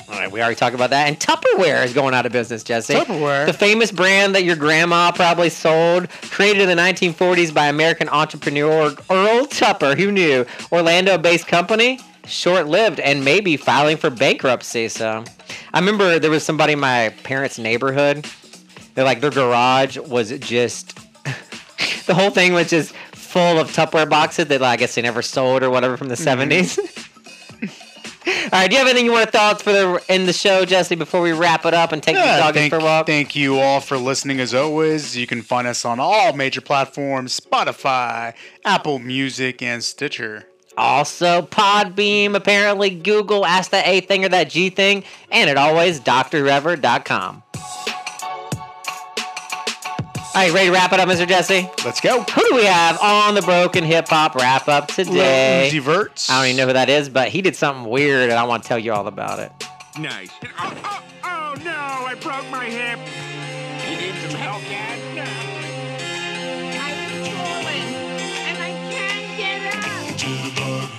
All 0.09 0.17
right, 0.17 0.31
we 0.31 0.41
already 0.41 0.55
talked 0.55 0.73
about 0.73 0.89
that. 0.89 1.07
And 1.07 1.19
Tupperware 1.19 1.85
is 1.85 1.93
going 1.93 2.15
out 2.15 2.25
of 2.25 2.31
business, 2.31 2.63
Jesse. 2.63 2.95
Tupperware? 2.95 3.45
The 3.45 3.53
famous 3.53 3.91
brand 3.91 4.33
that 4.33 4.43
your 4.43 4.55
grandma 4.55 5.11
probably 5.11 5.49
sold, 5.49 6.09
created 6.09 6.63
in 6.63 6.75
the 6.75 6.81
1940s 6.81 7.53
by 7.53 7.67
American 7.67 8.09
entrepreneur 8.09 8.91
Earl 9.07 9.45
Tupper. 9.45 9.95
Who 9.95 10.11
knew? 10.11 10.47
Orlando 10.71 11.19
based 11.19 11.45
company, 11.45 11.99
short 12.25 12.65
lived 12.65 12.99
and 12.99 13.23
maybe 13.23 13.55
filing 13.55 13.97
for 13.97 14.09
bankruptcy. 14.09 14.89
So 14.89 15.23
I 15.75 15.79
remember 15.79 16.17
there 16.17 16.31
was 16.31 16.43
somebody 16.43 16.73
in 16.73 16.79
my 16.79 17.09
parents' 17.21 17.59
neighborhood. 17.59 18.25
They're 18.95 19.05
like, 19.05 19.21
their 19.21 19.29
garage 19.29 19.99
was 19.99 20.31
just 20.39 20.97
the 22.07 22.15
whole 22.15 22.31
thing 22.31 22.53
was 22.53 22.71
just 22.71 22.95
full 23.11 23.59
of 23.59 23.71
Tupperware 23.71 24.09
boxes 24.09 24.47
that 24.47 24.63
I 24.63 24.75
guess 24.75 24.95
they 24.95 25.03
never 25.03 25.21
sold 25.21 25.61
or 25.61 25.69
whatever 25.69 25.97
from 25.97 26.07
the 26.07 26.15
mm-hmm. 26.15 26.51
70s. 26.51 27.05
All 28.27 28.33
right, 28.51 28.67
do 28.69 28.73
you 28.75 28.79
have 28.79 28.87
anything 28.87 29.05
you 29.05 29.11
want 29.11 29.25
to 29.25 29.31
thoughts 29.31 29.63
for 29.63 29.71
the 29.71 30.03
end 30.09 30.27
the 30.27 30.33
show, 30.33 30.65
Jesse, 30.65 30.95
before 30.95 31.21
we 31.21 31.31
wrap 31.31 31.65
it 31.65 31.73
up 31.73 31.91
and 31.93 32.03
take 32.03 32.15
Yeah, 32.15 32.35
the 32.37 32.43
dog 32.43 32.53
thank, 32.53 32.69
for 32.73 32.79
a 32.79 32.83
walk? 32.83 33.05
thank 33.05 33.35
you 33.35 33.57
all 33.59 33.79
for 33.79 33.97
listening 33.97 34.39
as 34.39 34.53
always. 34.53 35.15
You 35.15 35.25
can 35.25 35.41
find 35.41 35.67
us 35.67 35.85
on 35.85 35.99
all 35.99 36.33
major 36.33 36.61
platforms 36.61 37.39
Spotify, 37.39 38.33
Apple 38.65 38.99
Music, 38.99 39.61
and 39.61 39.83
Stitcher. 39.83 40.45
Also, 40.77 41.41
Podbean, 41.43 42.35
apparently 42.35 42.89
Google, 42.89 43.45
Ask 43.45 43.71
That 43.71 43.87
A 43.87 44.01
thing 44.01 44.23
or 44.25 44.29
that 44.29 44.49
G 44.49 44.69
thing, 44.69 45.03
and 45.31 45.49
at 45.49 45.57
always, 45.57 45.99
drwhoever.com. 45.99 47.43
All 50.39 50.45
right, 50.45 50.53
ready 50.53 50.67
to 50.67 50.71
wrap 50.71 50.93
it 50.93 51.01
up, 51.01 51.09
Mr. 51.09 51.27
Jesse? 51.27 51.69
Let's 51.83 51.99
go. 51.99 52.21
Who 52.21 52.47
do 52.47 52.55
we 52.55 52.63
have 52.63 52.97
on 53.01 53.35
the 53.35 53.41
Broken 53.41 53.83
Hip 53.83 54.07
Hop 54.07 54.35
wrap 54.35 54.69
up 54.69 54.87
today? 54.87 55.69
Lil 55.69 55.81
Uzi 55.81 55.83
Verts. 55.83 56.29
I 56.29 56.39
don't 56.39 56.45
even 56.45 56.55
know 56.55 56.67
who 56.67 56.71
that 56.71 56.87
is, 56.87 57.09
but 57.09 57.27
he 57.27 57.41
did 57.41 57.57
something 57.57 57.91
weird, 57.91 58.29
and 58.29 58.39
I 58.39 58.45
want 58.45 58.63
to 58.63 58.69
tell 58.69 58.79
you 58.79 58.93
all 58.93 59.05
about 59.07 59.39
it. 59.39 59.51
Nice. 59.99 60.31
Oh, 60.57 60.73
oh, 60.85 61.03
oh 61.25 61.55
no, 61.65 61.71
I 61.73 62.15
broke 62.21 62.49
my 62.51 62.63
hip. 62.63 62.99
You 63.89 63.97
need 63.97 64.15
some 64.21 64.39
help, 64.39 64.61
Dad? 64.63 64.97
I'm 66.79 67.25
falling, 67.35 67.95
and 68.47 68.57
I 68.63 68.71
can't 68.93 69.27
get 69.37 69.75
up. 69.75 70.15
To 70.19 70.29
the 70.29 70.51
bug. 70.55 70.89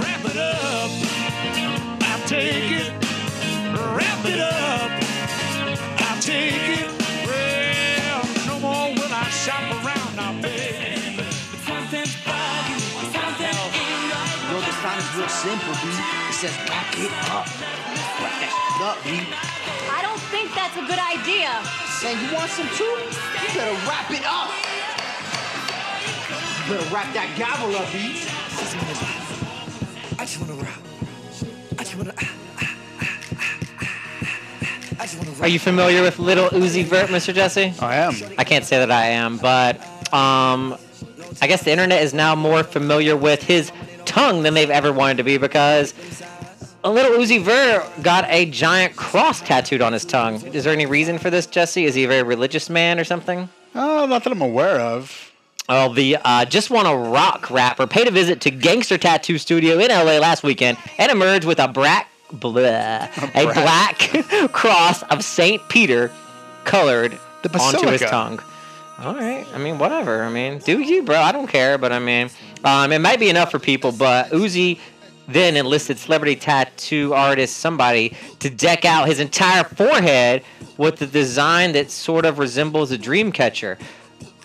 Wrap 0.00 0.24
it 0.24 0.38
up. 0.38 0.90
I'll 2.08 2.26
take 2.26 2.72
it. 2.72 2.92
Wrap 3.98 4.24
it 4.24 4.40
up. 4.40 4.61
Simple, 15.40 15.72
B. 15.80 15.88
It 15.88 16.34
says 16.34 16.54
wrap 16.68 16.92
it 16.98 17.10
up. 17.32 17.46
Wrap 18.20 18.34
that 18.38 18.52
shit 18.52 18.82
up, 18.84 18.98
B. 19.02 19.08
I 19.90 20.02
don't 20.02 20.20
think 20.28 20.54
that's 20.54 20.76
a 20.76 20.84
good 20.84 21.00
idea. 21.00 21.50
Saying 21.98 22.20
you 22.20 22.34
want 22.34 22.50
some 22.50 22.68
too? 22.76 22.84
You 22.84 23.48
better 23.56 23.74
wrap 23.88 24.10
it 24.12 24.24
up. 24.28 24.52
You 26.68 26.76
better 26.76 26.94
wrap 26.94 27.12
that 27.14 27.32
gavel 27.36 27.74
up, 27.74 27.90
B. 27.92 28.22
I 30.18 30.24
just 30.24 30.38
wanna 30.38 30.54
rap. 30.62 30.78
I 31.78 31.84
just 31.84 31.96
wanna. 31.96 32.14
I 35.00 35.06
just 35.06 35.18
wanna 35.18 35.42
Are 35.42 35.48
you 35.48 35.58
familiar 35.58 36.02
with 36.02 36.18
Lil 36.18 36.50
Uzi 36.50 36.84
Vert, 36.84 37.08
Mr. 37.08 37.34
Jesse? 37.34 37.74
I 37.80 37.96
am. 37.96 38.14
I 38.38 38.44
can't 38.44 38.64
say 38.64 38.78
that 38.78 38.90
I 38.92 39.06
am, 39.06 39.38
but 39.38 39.80
um, 40.12 40.76
I 41.40 41.46
guess 41.48 41.64
the 41.64 41.72
internet 41.72 42.02
is 42.02 42.14
now 42.14 42.36
more 42.36 42.62
familiar 42.62 43.16
with 43.16 43.42
his 43.42 43.72
tongue 44.12 44.42
than 44.42 44.52
they've 44.52 44.70
ever 44.70 44.92
wanted 44.92 45.16
to 45.16 45.24
be 45.24 45.38
because 45.38 45.94
a 46.84 46.90
Lil 46.90 47.18
Uzi 47.18 47.40
Vert 47.40 47.84
got 48.02 48.26
a 48.28 48.44
giant 48.46 48.94
cross 48.94 49.40
tattooed 49.40 49.80
on 49.80 49.92
his 49.94 50.04
tongue. 50.04 50.34
Is 50.46 50.64
there 50.64 50.72
any 50.72 50.84
reason 50.84 51.18
for 51.18 51.30
this, 51.30 51.46
Jesse? 51.46 51.84
Is 51.86 51.94
he 51.94 52.04
a 52.04 52.08
very 52.08 52.22
religious 52.22 52.68
man 52.68 53.00
or 53.00 53.04
something? 53.04 53.48
Oh, 53.74 54.04
not 54.06 54.24
that 54.24 54.32
I'm 54.32 54.42
aware 54.42 54.78
of. 54.80 55.32
Well, 55.66 55.92
the 55.94 56.18
uh, 56.22 56.44
Just 56.44 56.70
Wanna 56.70 56.94
Rock 56.94 57.50
rapper 57.50 57.86
paid 57.86 58.06
a 58.06 58.10
visit 58.10 58.42
to 58.42 58.50
Gangster 58.50 58.98
Tattoo 58.98 59.38
Studio 59.38 59.78
in 59.78 59.88
LA 59.88 60.18
last 60.18 60.42
weekend 60.42 60.76
and 60.98 61.10
emerged 61.10 61.46
with 61.46 61.58
a 61.58 61.68
black, 61.68 62.08
blah, 62.32 63.08
a 63.34 63.44
black 63.44 63.98
cross 64.52 65.02
of 65.04 65.24
Saint 65.24 65.66
Peter 65.70 66.10
colored 66.64 67.18
The 67.42 67.58
onto 67.58 67.88
his 67.88 68.02
tongue. 68.02 68.40
All 69.02 69.14
right, 69.16 69.44
I 69.52 69.58
mean, 69.58 69.78
whatever. 69.78 70.22
I 70.22 70.30
mean, 70.30 70.58
do 70.58 70.78
you, 70.78 71.02
bro? 71.02 71.16
I 71.16 71.32
don't 71.32 71.48
care, 71.48 71.76
but 71.76 71.90
I 71.90 71.98
mean, 71.98 72.30
um, 72.62 72.92
it 72.92 73.00
might 73.00 73.18
be 73.18 73.28
enough 73.28 73.50
for 73.50 73.58
people. 73.58 73.90
But 73.90 74.30
Uzi 74.30 74.78
then 75.26 75.56
enlisted 75.56 75.98
celebrity 75.98 76.36
tattoo 76.36 77.12
artist 77.12 77.56
somebody 77.56 78.16
to 78.38 78.48
deck 78.48 78.84
out 78.84 79.08
his 79.08 79.18
entire 79.18 79.64
forehead 79.64 80.44
with 80.76 81.02
a 81.02 81.06
design 81.06 81.72
that 81.72 81.90
sort 81.90 82.24
of 82.24 82.38
resembles 82.38 82.92
a 82.92 82.98
dream 82.98 83.32
catcher. 83.32 83.76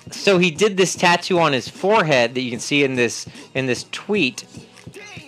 So 0.10 0.40
he 0.40 0.50
did 0.50 0.76
this 0.76 0.96
tattoo 0.96 1.38
on 1.38 1.54
his 1.54 1.70
forehead 1.70 2.34
that 2.34 2.42
you 2.42 2.50
can 2.50 2.60
see 2.60 2.84
in 2.84 2.96
this 2.96 3.28
in 3.54 3.68
this 3.68 3.86
tweet, 3.92 4.44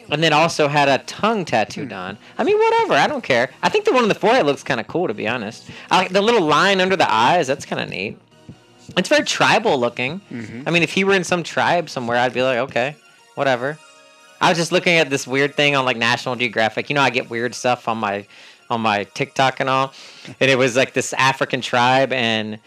and 0.10 0.24
then 0.24 0.34
also 0.34 0.68
had 0.68 0.90
a 0.90 1.04
tongue 1.04 1.46
tattoo 1.46 1.86
done. 1.86 2.18
I 2.40 2.44
mean, 2.44 2.58
whatever. 2.58 2.96
I 2.96 3.06
don't 3.06 3.24
care. 3.24 3.52
I 3.62 3.70
think 3.70 3.86
the 3.86 3.94
one 3.94 4.02
on 4.02 4.10
the 4.10 4.16
forehead 4.16 4.48
looks 4.48 4.64
kind 4.64 4.80
of 4.80 4.88
cool, 4.88 5.08
to 5.08 5.14
be 5.14 5.28
honest. 5.28 5.70
I 5.92 5.98
like 5.98 6.14
the 6.14 6.22
little 6.22 6.42
line 6.42 6.82
under 6.82 6.96
the 6.96 7.12
eyes. 7.14 7.46
That's 7.46 7.68
kind 7.68 7.80
of 7.80 7.90
neat. 7.90 8.18
It's 8.98 9.10
very 9.10 9.24
tribal 9.24 9.80
looking. 9.80 10.22
I 10.68 10.72
mean, 10.72 10.84
if 10.84 10.92
he 10.94 11.04
were 11.04 11.14
in 11.14 11.24
some 11.24 11.44
tribe 11.44 11.90
somewhere, 11.90 12.18
I'd 12.18 12.34
be 12.34 12.44
like, 12.44 12.58
okay, 12.60 12.96
whatever. 13.36 13.78
I 14.42 14.50
was 14.50 14.58
just 14.58 14.72
looking 14.72 14.98
at 14.98 15.10
this 15.10 15.28
weird 15.28 15.56
thing 15.56 15.76
on 15.76 15.86
like 15.86 15.98
National 15.98 16.36
Geographic. 16.36 16.90
You 16.90 16.96
know, 16.96 17.02
I 17.02 17.10
get 17.10 17.30
weird 17.30 17.54
stuff 17.56 17.88
on 17.88 17.98
my 17.98 18.26
on 18.70 18.82
my 18.82 19.04
TikTok 19.04 19.60
and 19.60 19.70
all, 19.70 19.94
and 20.40 20.50
it 20.52 20.58
was 20.58 20.76
like 20.76 20.94
this 20.94 21.14
African 21.14 21.62
tribe, 21.62 22.14
and 22.14 22.60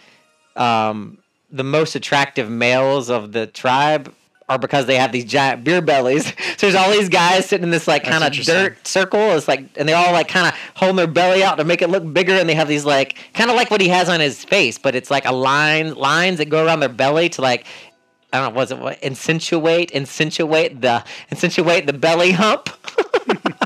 um, 0.57 1.19
the 1.51 1.65
most 1.65 1.95
attractive 1.95 2.51
males 2.51 3.09
of 3.09 3.33
the 3.33 3.47
tribe 3.47 4.13
are 4.53 4.59
because 4.59 4.87
they 4.87 4.97
have 4.97 5.13
these 5.13 5.25
giant 5.25 5.65
beer 5.65 5.81
bellies. 5.81 6.27
so 6.57 6.67
there's 6.67 6.75
all 6.75 6.91
these 6.91 7.09
guys 7.09 7.47
sitting 7.47 7.65
in 7.65 7.71
this 7.71 7.89
like 7.89 8.05
kind 8.05 8.23
of 8.23 8.33
dirt 8.33 8.87
circle. 8.87 9.33
It's 9.33 9.49
like, 9.49 9.65
and 9.77 9.89
they're 9.89 9.97
all 9.97 10.13
like 10.13 10.29
kind 10.29 10.47
of 10.47 10.55
holding 10.75 10.97
their 10.97 11.07
belly 11.07 11.43
out 11.43 11.57
to 11.57 11.65
make 11.65 11.83
it 11.83 11.89
look 11.91 12.11
bigger, 12.13 12.35
and 12.35 12.49
they 12.49 12.55
have 12.55 12.69
these 12.69 12.85
like 12.85 13.17
kind 13.35 13.51
of 13.51 13.57
like 13.57 13.71
what 13.71 13.81
he 13.81 13.89
has 13.89 14.09
on 14.09 14.21
his 14.21 14.45
face, 14.45 14.79
but 14.79 14.95
it's 14.95 15.11
like 15.11 15.25
a 15.25 15.33
line 15.33 15.95
lines 15.95 16.39
that 16.39 16.49
go 16.49 16.65
around 16.65 16.81
their 16.81 16.89
belly 16.89 17.29
to 17.31 17.43
like. 17.43 17.67
I 18.35 18.41
don't 18.41 18.55
know, 18.55 18.59
was 18.59 18.71
it 18.71 18.79
what? 18.79 18.99
Insinuate, 19.03 19.91
insinuate 19.91 20.81
the, 20.81 21.05
insinuate 21.29 21.87
the 21.87 21.93
belly 21.93 22.31
hump. 22.33 22.71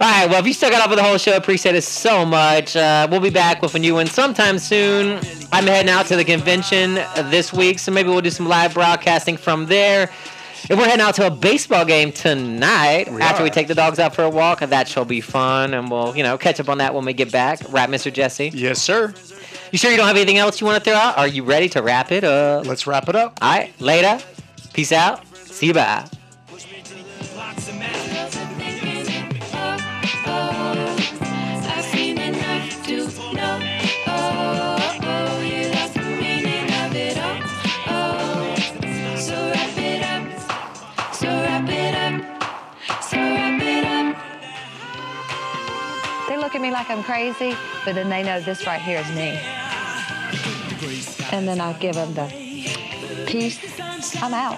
All 0.00 0.06
right, 0.06 0.30
well, 0.30 0.38
if 0.38 0.46
you 0.46 0.52
stuck 0.52 0.72
it 0.72 0.78
up 0.78 0.90
with 0.90 0.98
the 0.98 1.02
whole 1.02 1.18
show, 1.18 1.36
appreciate 1.36 1.74
it 1.74 1.82
so 1.82 2.24
much. 2.24 2.76
Uh, 2.76 3.08
we'll 3.10 3.20
be 3.20 3.30
back 3.30 3.62
with 3.62 3.74
a 3.74 3.78
new 3.80 3.94
one 3.94 4.06
sometime 4.06 4.58
soon. 4.58 5.18
I'm 5.50 5.64
heading 5.64 5.90
out 5.90 6.06
to 6.06 6.16
the 6.16 6.24
convention 6.24 6.94
this 7.30 7.52
week, 7.52 7.80
so 7.80 7.90
maybe 7.90 8.08
we'll 8.08 8.20
do 8.20 8.30
some 8.30 8.46
live 8.46 8.74
broadcasting 8.74 9.36
from 9.36 9.66
there. 9.66 10.10
And 10.70 10.78
we're 10.78 10.86
heading 10.86 11.04
out 11.04 11.14
to 11.16 11.26
a 11.26 11.30
baseball 11.30 11.84
game 11.84 12.12
tonight 12.12 13.10
We 13.10 13.20
after 13.22 13.42
we 13.42 13.50
take 13.50 13.68
the 13.68 13.74
dogs 13.74 13.98
out 13.98 14.14
for 14.14 14.22
a 14.22 14.30
walk. 14.30 14.60
That 14.60 14.86
shall 14.86 15.04
be 15.04 15.20
fun, 15.20 15.74
and 15.74 15.90
we'll, 15.90 16.16
you 16.16 16.22
know, 16.22 16.38
catch 16.38 16.60
up 16.60 16.68
on 16.68 16.78
that 16.78 16.94
when 16.94 17.04
we 17.04 17.12
get 17.12 17.32
back. 17.32 17.60
Right, 17.70 17.88
Mr. 17.88 18.12
Jesse? 18.12 18.50
Yes, 18.54 18.80
sir. 18.80 19.14
You 19.72 19.78
sure 19.78 19.90
you 19.90 19.96
don't 19.96 20.06
have 20.06 20.16
anything 20.16 20.38
else 20.38 20.60
you 20.60 20.66
want 20.66 20.82
to 20.82 20.90
throw 20.90 20.98
out? 20.98 21.18
Are 21.18 21.28
you 21.28 21.42
ready 21.44 21.68
to 21.70 21.82
wrap 21.82 22.12
it 22.12 22.24
up? 22.24 22.66
Let's 22.66 22.86
wrap 22.86 23.08
it 23.08 23.16
up. 23.16 23.38
All 23.40 23.50
right, 23.50 23.72
later. 23.80 24.22
Peace 24.72 24.92
out. 24.92 25.26
See 25.36 25.66
you 25.66 25.74
bye. 25.74 26.08
Look 46.48 46.54
at 46.54 46.62
me 46.62 46.70
like 46.70 46.88
I'm 46.88 47.02
crazy, 47.02 47.54
but 47.84 47.94
then 47.94 48.08
they 48.08 48.22
know 48.22 48.40
this 48.40 48.66
right 48.66 48.80
here 48.80 49.00
is 49.00 49.08
me. 49.08 49.38
And 51.30 51.46
then 51.46 51.60
I 51.60 51.74
give 51.74 51.94
them 51.94 52.14
the 52.14 52.26
peace. 53.26 53.60
I'm 54.22 54.32
out. 54.32 54.56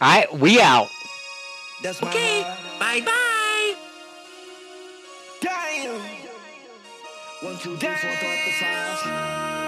All 0.00 0.08
right, 0.08 0.38
we 0.40 0.60
out. 0.60 0.88
Okay, 1.86 2.42
bye 2.80 3.00
bye. 3.00 3.74
Damn. 5.40 6.00
One, 7.42 7.56
two, 7.58 7.76
three, 7.76 7.94
four, 7.94 8.10
five, 8.16 8.98
five. 8.98 9.59